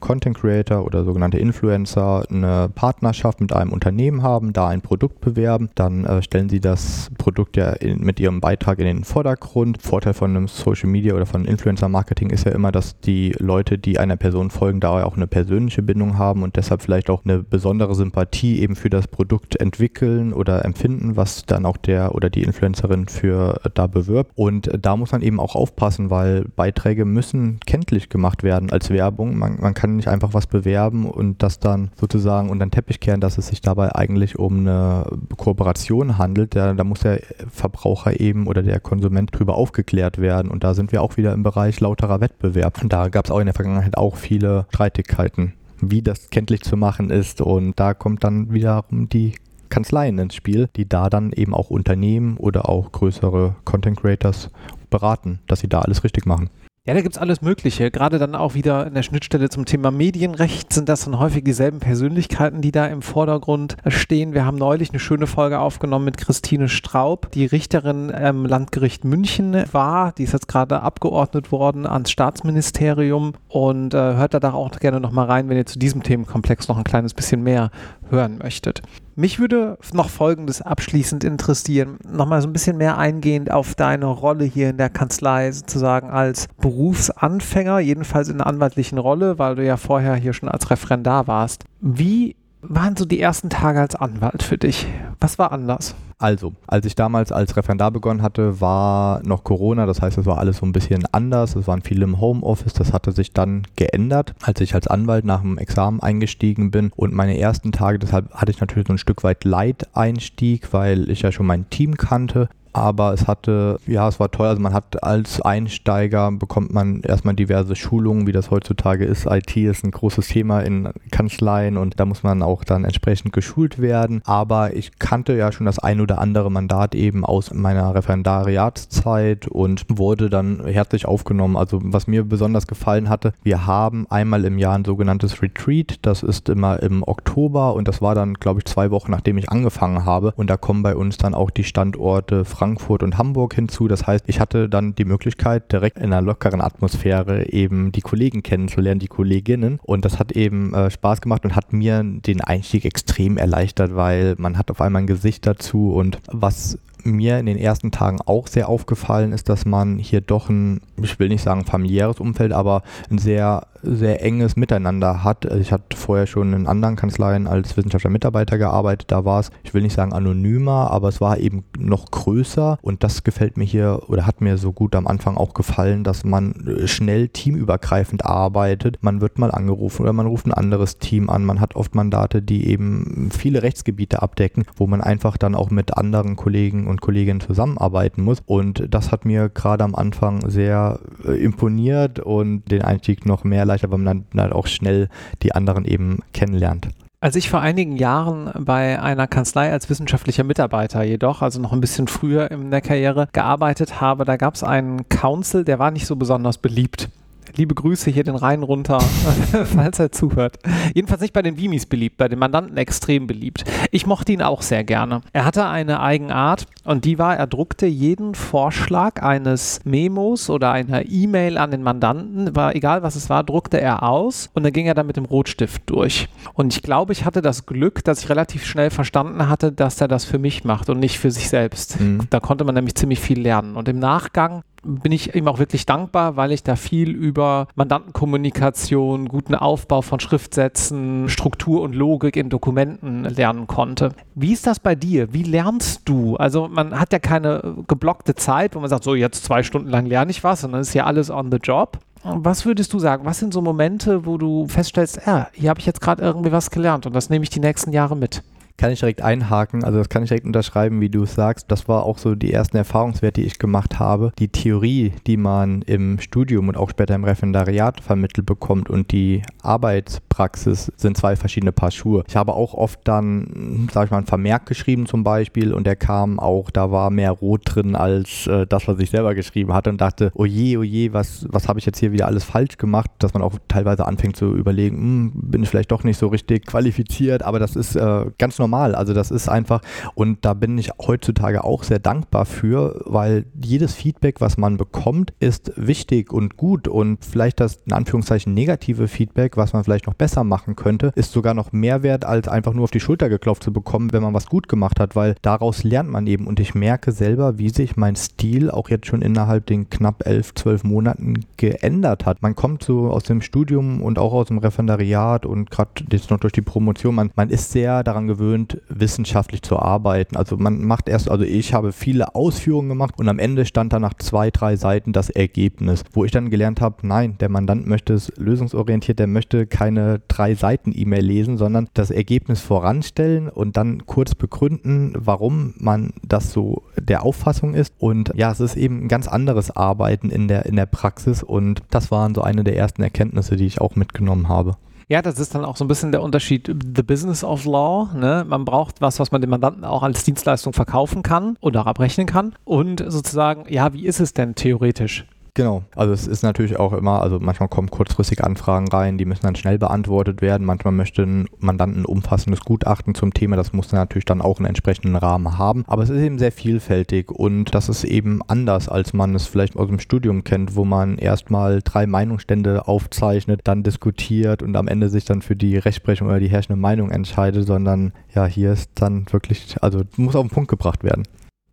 Content 0.00 0.38
Creator 0.38 0.84
oder 0.84 1.04
sogenannte 1.04 1.38
Influencer 1.38 2.24
eine 2.28 2.70
Partnerschaft 2.74 3.40
mit 3.40 3.52
einem 3.52 3.72
Unternehmen 3.72 4.22
haben, 4.22 4.52
da 4.52 4.68
ein 4.68 4.80
Produkt 4.80 5.20
bewerben, 5.20 5.70
dann 5.74 6.04
äh, 6.04 6.22
stellen 6.22 6.48
sie 6.48 6.60
das 6.60 7.10
Produkt 7.18 7.56
ja 7.56 7.70
in, 7.70 8.00
mit 8.00 8.20
ihrem 8.20 8.40
Beitrag 8.40 8.78
in 8.78 8.86
den 8.86 9.04
Vordergrund. 9.04 9.82
Vorteil 9.82 10.14
von 10.14 10.30
einem 10.30 10.48
Social 10.48 10.88
Media 10.88 11.14
oder 11.14 11.26
von 11.26 11.44
Influencer 11.44 11.88
Marketing 11.88 12.30
ist 12.30 12.39
ja 12.44 12.52
immer, 12.52 12.72
dass 12.72 13.00
die 13.00 13.34
Leute, 13.38 13.78
die 13.78 13.98
einer 13.98 14.16
Person 14.16 14.50
folgen, 14.50 14.80
da 14.80 15.04
auch 15.04 15.16
eine 15.16 15.26
persönliche 15.26 15.82
Bindung 15.82 16.18
haben 16.18 16.42
und 16.42 16.56
deshalb 16.56 16.82
vielleicht 16.82 17.10
auch 17.10 17.24
eine 17.24 17.38
besondere 17.42 17.94
Sympathie 17.94 18.60
eben 18.60 18.76
für 18.76 18.90
das 18.90 19.08
Produkt 19.08 19.56
entwickeln 19.56 20.32
oder 20.32 20.64
empfinden, 20.64 21.16
was 21.16 21.46
dann 21.46 21.66
auch 21.66 21.76
der 21.76 22.14
oder 22.14 22.30
die 22.30 22.42
Influencerin 22.42 23.08
für 23.08 23.60
da 23.74 23.86
bewirbt. 23.86 24.32
Und 24.34 24.70
da 24.80 24.96
muss 24.96 25.12
man 25.12 25.22
eben 25.22 25.40
auch 25.40 25.54
aufpassen, 25.54 26.10
weil 26.10 26.46
Beiträge 26.56 27.04
müssen 27.04 27.60
kenntlich 27.66 28.08
gemacht 28.08 28.42
werden 28.42 28.70
als 28.70 28.90
Werbung. 28.90 29.36
Man, 29.36 29.58
man 29.60 29.74
kann 29.74 29.96
nicht 29.96 30.08
einfach 30.08 30.34
was 30.34 30.46
bewerben 30.46 31.08
und 31.08 31.42
das 31.42 31.58
dann 31.58 31.90
sozusagen 31.96 32.50
unter 32.50 32.66
den 32.66 32.70
Teppich 32.70 33.00
kehren, 33.00 33.20
dass 33.20 33.38
es 33.38 33.48
sich 33.48 33.60
dabei 33.60 33.94
eigentlich 33.94 34.38
um 34.38 34.60
eine 34.60 35.06
Kooperation 35.36 36.18
handelt. 36.18 36.54
Da, 36.54 36.74
da 36.74 36.84
muss 36.84 37.00
der 37.00 37.20
Verbraucher 37.50 38.20
eben 38.20 38.46
oder 38.46 38.62
der 38.62 38.80
Konsument 38.80 39.30
drüber 39.32 39.54
aufgeklärt 39.54 40.18
werden. 40.18 40.50
Und 40.50 40.64
da 40.64 40.74
sind 40.74 40.92
wir 40.92 41.02
auch 41.02 41.16
wieder 41.16 41.32
im 41.32 41.42
Bereich 41.42 41.80
lauterer 41.80 42.19
Wettbewerb. 42.20 42.82
Und 42.82 42.92
da 42.92 43.08
gab 43.08 43.24
es 43.24 43.30
auch 43.30 43.40
in 43.40 43.46
der 43.46 43.54
Vergangenheit 43.54 43.96
auch 43.96 44.16
viele 44.16 44.66
Streitigkeiten, 44.70 45.54
wie 45.80 46.02
das 46.02 46.30
kenntlich 46.30 46.62
zu 46.62 46.76
machen 46.76 47.10
ist. 47.10 47.40
Und 47.40 47.78
da 47.78 47.94
kommt 47.94 48.24
dann 48.24 48.52
wiederum 48.52 49.08
die 49.08 49.34
Kanzleien 49.68 50.18
ins 50.18 50.34
Spiel, 50.34 50.68
die 50.76 50.88
da 50.88 51.08
dann 51.08 51.32
eben 51.32 51.54
auch 51.54 51.70
Unternehmen 51.70 52.36
oder 52.36 52.68
auch 52.68 52.92
größere 52.92 53.54
Content 53.64 54.00
Creators 54.00 54.50
beraten, 54.90 55.38
dass 55.46 55.60
sie 55.60 55.68
da 55.68 55.80
alles 55.80 56.04
richtig 56.04 56.26
machen. 56.26 56.50
Ja, 56.90 56.94
da 56.94 57.02
gibt 57.02 57.14
es 57.14 57.22
alles 57.22 57.40
Mögliche. 57.40 57.92
Gerade 57.92 58.18
dann 58.18 58.34
auch 58.34 58.54
wieder 58.54 58.84
in 58.84 58.94
der 58.94 59.04
Schnittstelle 59.04 59.48
zum 59.48 59.64
Thema 59.64 59.92
Medienrecht 59.92 60.72
sind 60.72 60.88
das 60.88 61.04
dann 61.04 61.20
häufig 61.20 61.44
dieselben 61.44 61.78
Persönlichkeiten, 61.78 62.62
die 62.62 62.72
da 62.72 62.86
im 62.86 63.00
Vordergrund 63.00 63.76
stehen. 63.86 64.34
Wir 64.34 64.44
haben 64.44 64.58
neulich 64.58 64.90
eine 64.90 64.98
schöne 64.98 65.28
Folge 65.28 65.60
aufgenommen 65.60 66.06
mit 66.06 66.16
Christine 66.16 66.68
Straub, 66.68 67.30
die 67.30 67.46
Richterin 67.46 68.10
im 68.10 68.44
Landgericht 68.44 69.04
München 69.04 69.66
war. 69.70 70.10
Die 70.18 70.24
ist 70.24 70.32
jetzt 70.32 70.48
gerade 70.48 70.82
abgeordnet 70.82 71.52
worden 71.52 71.86
ans 71.86 72.10
Staatsministerium 72.10 73.34
und 73.46 73.94
äh, 73.94 74.16
hört 74.16 74.34
da 74.34 74.52
auch 74.52 74.72
gerne 74.72 74.98
nochmal 74.98 75.26
rein, 75.26 75.48
wenn 75.48 75.58
ihr 75.58 75.66
zu 75.66 75.78
diesem 75.78 76.02
Themenkomplex 76.02 76.66
noch 76.66 76.76
ein 76.76 76.82
kleines 76.82 77.14
bisschen 77.14 77.44
mehr 77.44 77.70
hören 78.08 78.38
möchtet. 78.38 78.82
Mich 79.20 79.38
würde 79.38 79.76
noch 79.92 80.08
Folgendes 80.08 80.62
abschließend 80.62 81.24
interessieren. 81.24 81.98
Nochmal 82.10 82.40
so 82.40 82.48
ein 82.48 82.54
bisschen 82.54 82.78
mehr 82.78 82.96
eingehend 82.96 83.50
auf 83.50 83.74
deine 83.74 84.06
Rolle 84.06 84.44
hier 84.44 84.70
in 84.70 84.78
der 84.78 84.88
Kanzlei, 84.88 85.52
sozusagen 85.52 86.08
als 86.08 86.48
Berufsanfänger, 86.58 87.80
jedenfalls 87.80 88.30
in 88.30 88.36
einer 88.36 88.46
anwaltlichen 88.46 88.96
Rolle, 88.96 89.38
weil 89.38 89.56
du 89.56 89.66
ja 89.66 89.76
vorher 89.76 90.14
hier 90.14 90.32
schon 90.32 90.48
als 90.48 90.70
Referendar 90.70 91.26
warst. 91.26 91.66
Wie 91.82 92.34
waren 92.62 92.96
so 92.96 93.04
die 93.04 93.20
ersten 93.20 93.50
Tage 93.50 93.80
als 93.80 93.94
Anwalt 93.94 94.42
für 94.42 94.58
dich? 94.58 94.86
Was 95.20 95.38
war 95.38 95.52
anders? 95.52 95.94
Also, 96.18 96.52
als 96.66 96.84
ich 96.84 96.94
damals 96.94 97.32
als 97.32 97.56
Referendar 97.56 97.90
begonnen 97.90 98.20
hatte, 98.20 98.60
war 98.60 99.22
noch 99.24 99.42
Corona, 99.42 99.86
das 99.86 100.02
heißt, 100.02 100.18
es 100.18 100.26
war 100.26 100.36
alles 100.36 100.58
so 100.58 100.66
ein 100.66 100.72
bisschen 100.72 101.06
anders. 101.12 101.56
Es 101.56 101.66
waren 101.66 101.80
viele 101.80 102.04
im 102.04 102.20
Homeoffice, 102.20 102.74
das 102.74 102.92
hatte 102.92 103.12
sich 103.12 103.32
dann 103.32 103.62
geändert, 103.76 104.34
als 104.42 104.60
ich 104.60 104.74
als 104.74 104.86
Anwalt 104.86 105.24
nach 105.24 105.40
dem 105.40 105.56
Examen 105.56 106.00
eingestiegen 106.00 106.70
bin. 106.70 106.92
Und 106.94 107.14
meine 107.14 107.38
ersten 107.38 107.72
Tage, 107.72 107.98
deshalb 107.98 108.30
hatte 108.34 108.50
ich 108.50 108.60
natürlich 108.60 108.88
so 108.88 108.92
ein 108.92 108.98
Stück 108.98 109.24
weit 109.24 109.44
Leid-Einstieg, 109.44 110.74
weil 110.74 111.08
ich 111.08 111.22
ja 111.22 111.32
schon 111.32 111.46
mein 111.46 111.70
Team 111.70 111.96
kannte 111.96 112.50
aber 112.72 113.12
es 113.12 113.26
hatte, 113.26 113.78
ja, 113.86 114.08
es 114.08 114.20
war 114.20 114.30
teuer. 114.30 114.50
Also 114.50 114.62
man 114.62 114.72
hat 114.72 115.02
als 115.02 115.40
Einsteiger 115.40 116.30
bekommt 116.32 116.72
man 116.72 117.00
erstmal 117.02 117.34
diverse 117.34 117.76
Schulungen, 117.76 118.26
wie 118.26 118.32
das 118.32 118.50
heutzutage 118.50 119.04
ist. 119.04 119.26
IT 119.26 119.56
ist 119.56 119.84
ein 119.84 119.90
großes 119.90 120.28
Thema 120.28 120.60
in 120.60 120.88
Kanzleien 121.10 121.76
und 121.76 121.98
da 121.98 122.04
muss 122.04 122.22
man 122.22 122.42
auch 122.42 122.64
dann 122.64 122.84
entsprechend 122.84 123.32
geschult 123.32 123.80
werden. 123.80 124.22
Aber 124.24 124.74
ich 124.74 124.98
kannte 124.98 125.36
ja 125.36 125.52
schon 125.52 125.66
das 125.66 125.78
ein 125.78 126.00
oder 126.00 126.18
andere 126.18 126.50
Mandat 126.50 126.94
eben 126.94 127.24
aus 127.24 127.52
meiner 127.52 127.94
Referendariatszeit 127.94 129.48
und 129.48 129.84
wurde 129.88 130.30
dann 130.30 130.64
herzlich 130.64 131.06
aufgenommen. 131.06 131.56
Also 131.56 131.80
was 131.82 132.06
mir 132.06 132.24
besonders 132.24 132.66
gefallen 132.66 133.08
hatte, 133.08 133.32
wir 133.42 133.66
haben 133.66 134.06
einmal 134.10 134.44
im 134.44 134.58
Jahr 134.58 134.76
ein 134.76 134.84
sogenanntes 134.84 135.42
Retreat. 135.42 135.98
Das 136.02 136.22
ist 136.22 136.48
immer 136.48 136.82
im 136.82 137.02
Oktober 137.02 137.74
und 137.74 137.88
das 137.88 138.00
war 138.00 138.14
dann, 138.14 138.34
glaube 138.34 138.60
ich, 138.60 138.66
zwei 138.66 138.90
Wochen 138.90 139.10
nachdem 139.10 139.38
ich 139.38 139.50
angefangen 139.50 140.04
habe. 140.04 140.32
Und 140.36 140.48
da 140.48 140.56
kommen 140.56 140.82
bei 140.82 140.94
uns 140.94 141.18
dann 141.18 141.34
auch 141.34 141.50
die 141.50 141.64
Standorte 141.64 142.44
Frankfurt 142.44 142.59
und 143.02 143.18
Hamburg 143.18 143.54
hinzu. 143.54 143.88
Das 143.88 144.06
heißt, 144.06 144.24
ich 144.28 144.40
hatte 144.40 144.68
dann 144.68 144.94
die 144.94 145.04
Möglichkeit, 145.04 145.72
direkt 145.72 145.98
in 145.98 146.04
einer 146.04 146.22
lockeren 146.22 146.60
Atmosphäre 146.60 147.50
eben 147.52 147.92
die 147.92 148.00
Kollegen 148.00 148.42
kennenzulernen, 148.42 149.00
die 149.00 149.08
Kolleginnen. 149.08 149.80
Und 149.82 150.04
das 150.04 150.18
hat 150.18 150.32
eben 150.32 150.74
äh, 150.74 150.90
Spaß 150.90 151.20
gemacht 151.20 151.44
und 151.44 151.56
hat 151.56 151.72
mir 151.72 152.02
den 152.04 152.40
Einstieg 152.40 152.84
extrem 152.84 153.36
erleichtert, 153.36 153.94
weil 153.94 154.34
man 154.38 154.58
hat 154.58 154.70
auf 154.70 154.80
einmal 154.80 155.02
ein 155.02 155.06
Gesicht 155.06 155.46
dazu 155.46 155.92
und 155.92 156.18
was 156.26 156.78
mir 157.04 157.38
in 157.38 157.46
den 157.46 157.58
ersten 157.58 157.90
Tagen 157.90 158.18
auch 158.24 158.46
sehr 158.46 158.68
aufgefallen 158.68 159.32
ist, 159.32 159.48
dass 159.48 159.64
man 159.64 159.98
hier 159.98 160.20
doch 160.20 160.48
ein, 160.48 160.80
ich 161.02 161.18
will 161.18 161.28
nicht 161.28 161.42
sagen 161.42 161.64
familiäres 161.64 162.20
Umfeld, 162.20 162.52
aber 162.52 162.82
ein 163.10 163.18
sehr, 163.18 163.66
sehr 163.82 164.22
enges 164.22 164.56
Miteinander 164.56 165.24
hat. 165.24 165.46
Also 165.46 165.60
ich 165.60 165.72
hatte 165.72 165.96
vorher 165.96 166.26
schon 166.26 166.52
in 166.52 166.66
anderen 166.66 166.96
Kanzleien 166.96 167.46
als 167.46 167.76
wissenschaftlicher 167.76 168.12
Mitarbeiter 168.12 168.58
gearbeitet. 168.58 169.10
Da 169.10 169.24
war 169.24 169.40
es, 169.40 169.50
ich 169.62 169.74
will 169.74 169.82
nicht 169.82 169.94
sagen 169.94 170.12
anonymer, 170.12 170.90
aber 170.90 171.08
es 171.08 171.20
war 171.20 171.38
eben 171.38 171.64
noch 171.78 172.10
größer 172.10 172.78
und 172.82 173.02
das 173.02 173.24
gefällt 173.24 173.56
mir 173.56 173.64
hier 173.64 174.02
oder 174.08 174.26
hat 174.26 174.40
mir 174.40 174.58
so 174.58 174.72
gut 174.72 174.94
am 174.94 175.06
Anfang 175.06 175.36
auch 175.36 175.54
gefallen, 175.54 176.04
dass 176.04 176.24
man 176.24 176.54
schnell 176.84 177.28
teamübergreifend 177.28 178.24
arbeitet. 178.24 178.98
Man 179.00 179.20
wird 179.20 179.38
mal 179.38 179.50
angerufen 179.50 180.02
oder 180.02 180.12
man 180.12 180.26
ruft 180.26 180.46
ein 180.46 180.54
anderes 180.54 180.98
Team 180.98 181.30
an. 181.30 181.44
Man 181.44 181.60
hat 181.60 181.76
oft 181.76 181.94
Mandate, 181.94 182.42
die 182.42 182.68
eben 182.68 183.30
viele 183.30 183.62
Rechtsgebiete 183.62 184.22
abdecken, 184.22 184.64
wo 184.76 184.86
man 184.86 185.00
einfach 185.00 185.36
dann 185.36 185.54
auch 185.54 185.70
mit 185.70 185.96
anderen 185.96 186.36
Kollegen 186.36 186.86
und 186.90 187.00
Kolleginnen 187.00 187.40
zusammenarbeiten 187.40 188.22
muss. 188.22 188.42
Und 188.44 188.86
das 188.90 189.12
hat 189.12 189.24
mir 189.24 189.48
gerade 189.48 189.84
am 189.84 189.94
Anfang 189.94 190.48
sehr 190.50 191.00
äh, 191.24 191.32
imponiert 191.32 192.18
und 192.18 192.70
den 192.70 192.82
Einstieg 192.82 193.26
noch 193.26 193.44
mehr 193.44 193.64
leichter, 193.64 193.90
weil 193.90 193.98
man 193.98 194.24
dann 194.32 194.42
halt 194.42 194.52
auch 194.52 194.66
schnell 194.66 195.08
die 195.42 195.54
anderen 195.54 195.84
eben 195.84 196.20
kennenlernt. 196.32 196.88
Als 197.22 197.36
ich 197.36 197.50
vor 197.50 197.60
einigen 197.60 197.96
Jahren 197.96 198.50
bei 198.64 199.00
einer 199.00 199.26
Kanzlei 199.26 199.70
als 199.70 199.90
wissenschaftlicher 199.90 200.42
Mitarbeiter 200.42 201.02
jedoch, 201.02 201.42
also 201.42 201.60
noch 201.60 201.74
ein 201.74 201.82
bisschen 201.82 202.08
früher 202.08 202.50
in 202.50 202.70
der 202.70 202.80
Karriere, 202.80 203.28
gearbeitet 203.32 204.00
habe, 204.00 204.24
da 204.24 204.38
gab 204.38 204.54
es 204.54 204.64
einen 204.64 205.06
Council, 205.10 205.62
der 205.64 205.78
war 205.78 205.90
nicht 205.90 206.06
so 206.06 206.16
besonders 206.16 206.56
beliebt. 206.56 207.10
Liebe 207.56 207.74
Grüße 207.74 208.10
hier 208.10 208.24
den 208.24 208.36
Rhein 208.36 208.62
runter, 208.62 209.00
falls 209.74 209.98
er 209.98 210.12
zuhört. 210.12 210.58
Jedenfalls 210.94 211.20
nicht 211.20 211.32
bei 211.32 211.42
den 211.42 211.56
Vimis 211.56 211.86
beliebt, 211.86 212.16
bei 212.16 212.28
den 212.28 212.38
Mandanten 212.38 212.76
extrem 212.76 213.26
beliebt. 213.26 213.64
Ich 213.90 214.06
mochte 214.06 214.32
ihn 214.32 214.42
auch 214.42 214.62
sehr 214.62 214.84
gerne. 214.84 215.22
Er 215.32 215.44
hatte 215.44 215.66
eine 215.66 216.00
Eigenart 216.00 216.66
und 216.84 217.04
die 217.04 217.18
war, 217.18 217.36
er 217.36 217.46
druckte 217.46 217.86
jeden 217.86 218.34
Vorschlag 218.34 219.22
eines 219.22 219.80
Memos 219.84 220.48
oder 220.50 220.72
einer 220.72 221.08
E-Mail 221.08 221.58
an 221.58 221.70
den 221.70 221.82
Mandanten, 221.82 222.54
war 222.54 222.74
egal 222.74 223.02
was 223.02 223.16
es 223.16 223.30
war, 223.30 223.44
druckte 223.44 223.80
er 223.80 224.02
aus 224.02 224.50
und 224.54 224.62
dann 224.62 224.72
ging 224.72 224.86
er 224.86 224.94
dann 224.94 225.06
mit 225.06 225.16
dem 225.16 225.24
Rotstift 225.24 225.82
durch. 225.86 226.28
Und 226.54 226.74
ich 226.74 226.82
glaube, 226.82 227.12
ich 227.12 227.24
hatte 227.24 227.42
das 227.42 227.66
Glück, 227.66 228.04
dass 228.04 228.22
ich 228.22 228.28
relativ 228.28 228.64
schnell 228.64 228.90
verstanden 228.90 229.48
hatte, 229.48 229.72
dass 229.72 230.00
er 230.00 230.08
das 230.08 230.24
für 230.24 230.38
mich 230.38 230.64
macht 230.64 230.88
und 230.88 230.98
nicht 230.98 231.18
für 231.18 231.30
sich 231.30 231.48
selbst. 231.48 232.00
Mhm. 232.00 232.20
Da 232.30 232.40
konnte 232.40 232.64
man 232.64 232.74
nämlich 232.74 232.94
ziemlich 232.94 233.20
viel 233.20 233.40
lernen. 233.40 233.76
Und 233.76 233.88
im 233.88 233.98
Nachgang 233.98 234.62
bin 234.82 235.12
ich 235.12 235.34
ihm 235.34 235.48
auch 235.48 235.58
wirklich 235.58 235.86
dankbar, 235.86 236.36
weil 236.36 236.52
ich 236.52 236.62
da 236.62 236.76
viel 236.76 237.10
über 237.10 237.68
Mandantenkommunikation, 237.74 239.28
guten 239.28 239.54
Aufbau 239.54 240.02
von 240.02 240.20
Schriftsätzen, 240.20 241.28
Struktur 241.28 241.82
und 241.82 241.94
Logik 241.94 242.36
in 242.36 242.48
Dokumenten 242.48 243.24
lernen 243.24 243.66
konnte. 243.66 244.12
Wie 244.34 244.52
ist 244.52 244.66
das 244.66 244.80
bei 244.80 244.94
dir? 244.94 245.32
Wie 245.32 245.42
lernst 245.42 246.08
du? 246.08 246.36
Also 246.36 246.68
man 246.68 246.98
hat 246.98 247.12
ja 247.12 247.18
keine 247.18 247.76
geblockte 247.86 248.34
Zeit, 248.34 248.74
wo 248.74 248.80
man 248.80 248.88
sagt, 248.88 249.04
so 249.04 249.14
jetzt 249.14 249.44
zwei 249.44 249.62
Stunden 249.62 249.88
lang 249.88 250.06
lerne 250.06 250.30
ich 250.30 250.42
was, 250.44 250.62
sondern 250.62 250.80
ist 250.80 250.94
ja 250.94 251.04
alles 251.04 251.30
on 251.30 251.50
the 251.50 251.58
job. 251.58 251.98
Was 252.22 252.66
würdest 252.66 252.92
du 252.92 252.98
sagen? 252.98 253.24
Was 253.24 253.38
sind 253.38 253.54
so 253.54 253.62
Momente, 253.62 254.26
wo 254.26 254.36
du 254.36 254.66
feststellst, 254.68 255.20
ja, 255.26 255.48
hier 255.52 255.70
habe 255.70 255.80
ich 255.80 255.86
jetzt 255.86 256.02
gerade 256.02 256.22
irgendwie 256.22 256.52
was 256.52 256.70
gelernt 256.70 257.06
und 257.06 257.14
das 257.14 257.30
nehme 257.30 257.42
ich 257.42 257.50
die 257.50 257.60
nächsten 257.60 257.92
Jahre 257.92 258.16
mit? 258.16 258.42
Kann 258.80 258.92
ich 258.92 259.00
direkt 259.00 259.20
einhaken, 259.20 259.84
also 259.84 259.98
das 259.98 260.08
kann 260.08 260.22
ich 260.22 260.30
direkt 260.30 260.46
unterschreiben, 260.46 261.02
wie 261.02 261.10
du 261.10 261.24
es 261.24 261.34
sagst. 261.34 261.70
Das 261.70 261.86
war 261.86 262.04
auch 262.04 262.16
so 262.16 262.34
die 262.34 262.50
ersten 262.50 262.78
Erfahrungswerte, 262.78 263.42
die 263.42 263.46
ich 263.46 263.58
gemacht 263.58 263.98
habe. 263.98 264.32
Die 264.38 264.48
Theorie, 264.48 265.12
die 265.26 265.36
man 265.36 265.82
im 265.82 266.18
Studium 266.18 266.68
und 266.68 266.78
auch 266.78 266.88
später 266.88 267.14
im 267.14 267.24
Referendariat 267.24 268.00
vermittelt 268.00 268.46
bekommt 268.46 268.88
und 268.88 269.12
die 269.12 269.42
Arbeitspraxis 269.60 270.90
sind 270.96 271.18
zwei 271.18 271.36
verschiedene 271.36 271.72
Paar 271.72 271.90
Schuhe. 271.90 272.24
Ich 272.26 272.36
habe 272.36 272.54
auch 272.54 272.72
oft 272.72 273.00
dann, 273.04 273.90
sag 273.92 274.06
ich 274.06 274.12
mal, 274.12 274.16
einen 274.16 274.26
Vermerk 274.26 274.64
geschrieben 274.64 275.04
zum 275.04 275.24
Beispiel 275.24 275.74
und 275.74 275.86
der 275.86 275.96
kam 275.96 276.40
auch, 276.40 276.70
da 276.70 276.90
war 276.90 277.10
mehr 277.10 277.32
Rot 277.32 277.60
drin 277.66 277.94
als 277.94 278.46
äh, 278.46 278.66
das, 278.66 278.88
was 278.88 278.98
ich 278.98 279.10
selber 279.10 279.34
geschrieben 279.34 279.74
hatte 279.74 279.90
und 279.90 280.00
dachte, 280.00 280.32
oje, 280.32 280.78
oje, 280.78 281.12
was, 281.12 281.46
was 281.50 281.68
habe 281.68 281.78
ich 281.78 281.84
jetzt 281.84 281.98
hier 281.98 282.12
wieder 282.12 282.28
alles 282.28 282.44
falsch 282.44 282.78
gemacht, 282.78 283.10
dass 283.18 283.34
man 283.34 283.42
auch 283.42 283.56
teilweise 283.68 284.06
anfängt 284.06 284.36
zu 284.36 284.56
überlegen, 284.56 284.96
hm, 284.96 285.32
bin 285.34 285.62
ich 285.62 285.68
vielleicht 285.68 285.92
doch 285.92 286.02
nicht 286.02 286.16
so 286.16 286.28
richtig 286.28 286.64
qualifiziert, 286.64 287.42
aber 287.42 287.58
das 287.58 287.76
ist 287.76 287.94
äh, 287.94 288.24
ganz 288.38 288.58
normal. 288.58 288.69
Also 288.94 289.14
das 289.14 289.30
ist 289.30 289.48
einfach, 289.48 289.80
und 290.14 290.44
da 290.44 290.54
bin 290.54 290.78
ich 290.78 290.90
heutzutage 291.00 291.64
auch 291.64 291.82
sehr 291.82 291.98
dankbar 291.98 292.44
für, 292.46 293.02
weil 293.04 293.44
jedes 293.62 293.94
Feedback, 293.94 294.40
was 294.40 294.56
man 294.56 294.76
bekommt, 294.76 295.32
ist 295.40 295.72
wichtig 295.76 296.32
und 296.32 296.56
gut. 296.56 296.88
Und 296.88 297.24
vielleicht 297.24 297.60
das 297.60 297.80
in 297.86 297.92
Anführungszeichen 297.92 298.54
negative 298.54 299.08
Feedback, 299.08 299.56
was 299.56 299.72
man 299.72 299.84
vielleicht 299.84 300.06
noch 300.06 300.14
besser 300.14 300.44
machen 300.44 300.76
könnte, 300.76 301.12
ist 301.14 301.32
sogar 301.32 301.54
noch 301.54 301.72
mehr 301.72 302.02
wert, 302.02 302.24
als 302.24 302.48
einfach 302.48 302.72
nur 302.72 302.84
auf 302.84 302.90
die 302.90 303.00
Schulter 303.00 303.28
geklopft 303.28 303.62
zu 303.62 303.72
bekommen, 303.72 304.12
wenn 304.12 304.22
man 304.22 304.34
was 304.34 304.46
gut 304.46 304.68
gemacht 304.68 305.00
hat, 305.00 305.16
weil 305.16 305.34
daraus 305.42 305.84
lernt 305.84 306.10
man 306.10 306.26
eben. 306.26 306.46
Und 306.46 306.60
ich 306.60 306.74
merke 306.74 307.12
selber, 307.12 307.58
wie 307.58 307.70
sich 307.70 307.96
mein 307.96 308.16
Stil 308.16 308.70
auch 308.70 308.88
jetzt 308.88 309.06
schon 309.06 309.22
innerhalb 309.22 309.66
den 309.66 309.90
knapp 309.90 310.26
elf, 310.26 310.54
zwölf 310.54 310.84
Monaten 310.84 311.44
geändert 311.56 312.26
hat. 312.26 312.42
Man 312.42 312.54
kommt 312.54 312.82
so 312.82 313.10
aus 313.10 313.24
dem 313.24 313.42
Studium 313.42 314.02
und 314.02 314.18
auch 314.18 314.32
aus 314.32 314.48
dem 314.48 314.58
Referendariat 314.58 315.46
und 315.46 315.70
gerade 315.70 315.90
jetzt 316.10 316.30
noch 316.30 316.38
durch 316.38 316.52
die 316.52 316.62
Promotion, 316.62 317.14
man, 317.14 317.30
man 317.34 317.50
ist 317.50 317.72
sehr 317.72 318.02
daran 318.04 318.26
gewöhnt, 318.26 318.59
wissenschaftlich 318.88 319.62
zu 319.62 319.78
arbeiten. 319.78 320.36
Also 320.36 320.56
man 320.56 320.84
macht 320.84 321.08
erst, 321.08 321.30
also 321.30 321.44
ich 321.44 321.74
habe 321.74 321.92
viele 321.92 322.34
Ausführungen 322.34 322.88
gemacht 322.88 323.14
und 323.18 323.28
am 323.28 323.38
Ende 323.38 323.64
stand 323.64 323.92
da 323.92 323.98
nach 323.98 324.14
zwei, 324.14 324.50
drei 324.50 324.76
Seiten 324.76 325.12
das 325.12 325.30
Ergebnis, 325.30 326.04
wo 326.12 326.24
ich 326.24 326.32
dann 326.32 326.50
gelernt 326.50 326.80
habe, 326.80 327.06
nein, 327.06 327.36
der 327.38 327.48
Mandant 327.48 327.86
möchte 327.86 328.14
es 328.14 328.32
lösungsorientiert, 328.36 329.18
der 329.18 329.26
möchte 329.26 329.66
keine 329.66 330.20
drei 330.28 330.54
Seiten 330.54 330.92
E-Mail 330.94 331.24
lesen, 331.24 331.56
sondern 331.56 331.88
das 331.94 332.10
Ergebnis 332.10 332.60
voranstellen 332.60 333.48
und 333.48 333.76
dann 333.76 334.06
kurz 334.06 334.34
begründen, 334.34 335.12
warum 335.16 335.74
man 335.78 336.12
das 336.22 336.52
so 336.52 336.82
der 336.98 337.24
Auffassung 337.24 337.74
ist. 337.74 337.94
Und 337.98 338.32
ja, 338.36 338.50
es 338.50 338.60
ist 338.60 338.76
eben 338.76 339.04
ein 339.04 339.08
ganz 339.08 339.28
anderes 339.28 339.70
Arbeiten 339.70 340.30
in 340.30 340.48
der, 340.48 340.66
in 340.66 340.76
der 340.76 340.86
Praxis 340.86 341.42
und 341.42 341.82
das 341.90 342.10
waren 342.10 342.34
so 342.34 342.42
eine 342.42 342.64
der 342.64 342.76
ersten 342.76 343.02
Erkenntnisse, 343.02 343.56
die 343.56 343.66
ich 343.66 343.80
auch 343.80 343.96
mitgenommen 343.96 344.48
habe. 344.48 344.76
Ja, 345.10 345.22
das 345.22 345.40
ist 345.40 345.56
dann 345.56 345.64
auch 345.64 345.76
so 345.76 345.84
ein 345.84 345.88
bisschen 345.88 346.12
der 346.12 346.22
Unterschied, 346.22 346.68
the 346.68 347.02
business 347.02 347.42
of 347.42 347.64
law. 347.64 348.08
Ne? 348.14 348.46
Man 348.48 348.64
braucht 348.64 349.00
was, 349.00 349.18
was 349.18 349.32
man 349.32 349.40
dem 349.40 349.50
Mandanten 349.50 349.84
auch 349.84 350.04
als 350.04 350.22
Dienstleistung 350.22 350.72
verkaufen 350.72 351.24
kann 351.24 351.56
oder 351.60 351.84
abrechnen 351.88 352.28
kann. 352.28 352.54
Und 352.64 353.02
sozusagen, 353.04 353.64
ja, 353.68 353.92
wie 353.92 354.06
ist 354.06 354.20
es 354.20 354.34
denn 354.34 354.54
theoretisch? 354.54 355.26
Genau, 355.54 355.82
also 355.96 356.12
es 356.12 356.26
ist 356.26 356.42
natürlich 356.42 356.78
auch 356.78 356.92
immer, 356.92 357.22
also 357.22 357.40
manchmal 357.40 357.68
kommen 357.68 357.90
kurzfristig 357.90 358.44
Anfragen 358.44 358.88
rein, 358.88 359.18
die 359.18 359.24
müssen 359.24 359.42
dann 359.42 359.56
schnell 359.56 359.78
beantwortet 359.78 360.42
werden. 360.42 360.64
Manchmal 360.64 360.92
möchte 360.92 361.22
ein 361.22 361.48
Mandant 361.58 361.96
ein 361.96 362.04
umfassendes 362.04 362.60
Gutachten 362.60 363.14
zum 363.14 363.34
Thema, 363.34 363.56
das 363.56 363.72
muss 363.72 363.88
dann 363.88 363.98
natürlich 363.98 364.24
dann 364.24 364.42
auch 364.42 364.58
einen 364.58 364.66
entsprechenden 364.66 365.16
Rahmen 365.16 365.58
haben. 365.58 365.84
Aber 365.86 366.02
es 366.02 366.10
ist 366.10 366.22
eben 366.22 366.38
sehr 366.38 366.52
vielfältig 366.52 367.30
und 367.30 367.74
das 367.74 367.88
ist 367.88 368.04
eben 368.04 368.40
anders, 368.46 368.88
als 368.88 369.12
man 369.12 369.34
es 369.34 369.46
vielleicht 369.46 369.76
aus 369.76 369.88
dem 369.88 369.98
Studium 369.98 370.44
kennt, 370.44 370.76
wo 370.76 370.84
man 370.84 371.18
erstmal 371.18 371.80
drei 371.82 372.06
Meinungsstände 372.06 372.86
aufzeichnet, 372.86 373.62
dann 373.64 373.82
diskutiert 373.82 374.62
und 374.62 374.76
am 374.76 374.88
Ende 374.88 375.08
sich 375.08 375.24
dann 375.24 375.42
für 375.42 375.56
die 375.56 375.76
Rechtsprechung 375.78 376.28
oder 376.28 376.38
die 376.38 376.48
herrschende 376.48 376.80
Meinung 376.80 377.10
entscheidet, 377.10 377.66
sondern 377.66 378.12
ja, 378.34 378.46
hier 378.46 378.72
ist 378.72 378.90
dann 378.94 379.26
wirklich, 379.30 379.76
also 379.82 380.02
muss 380.16 380.36
auf 380.36 380.46
den 380.46 380.50
Punkt 380.50 380.70
gebracht 380.70 381.02
werden. 381.02 381.24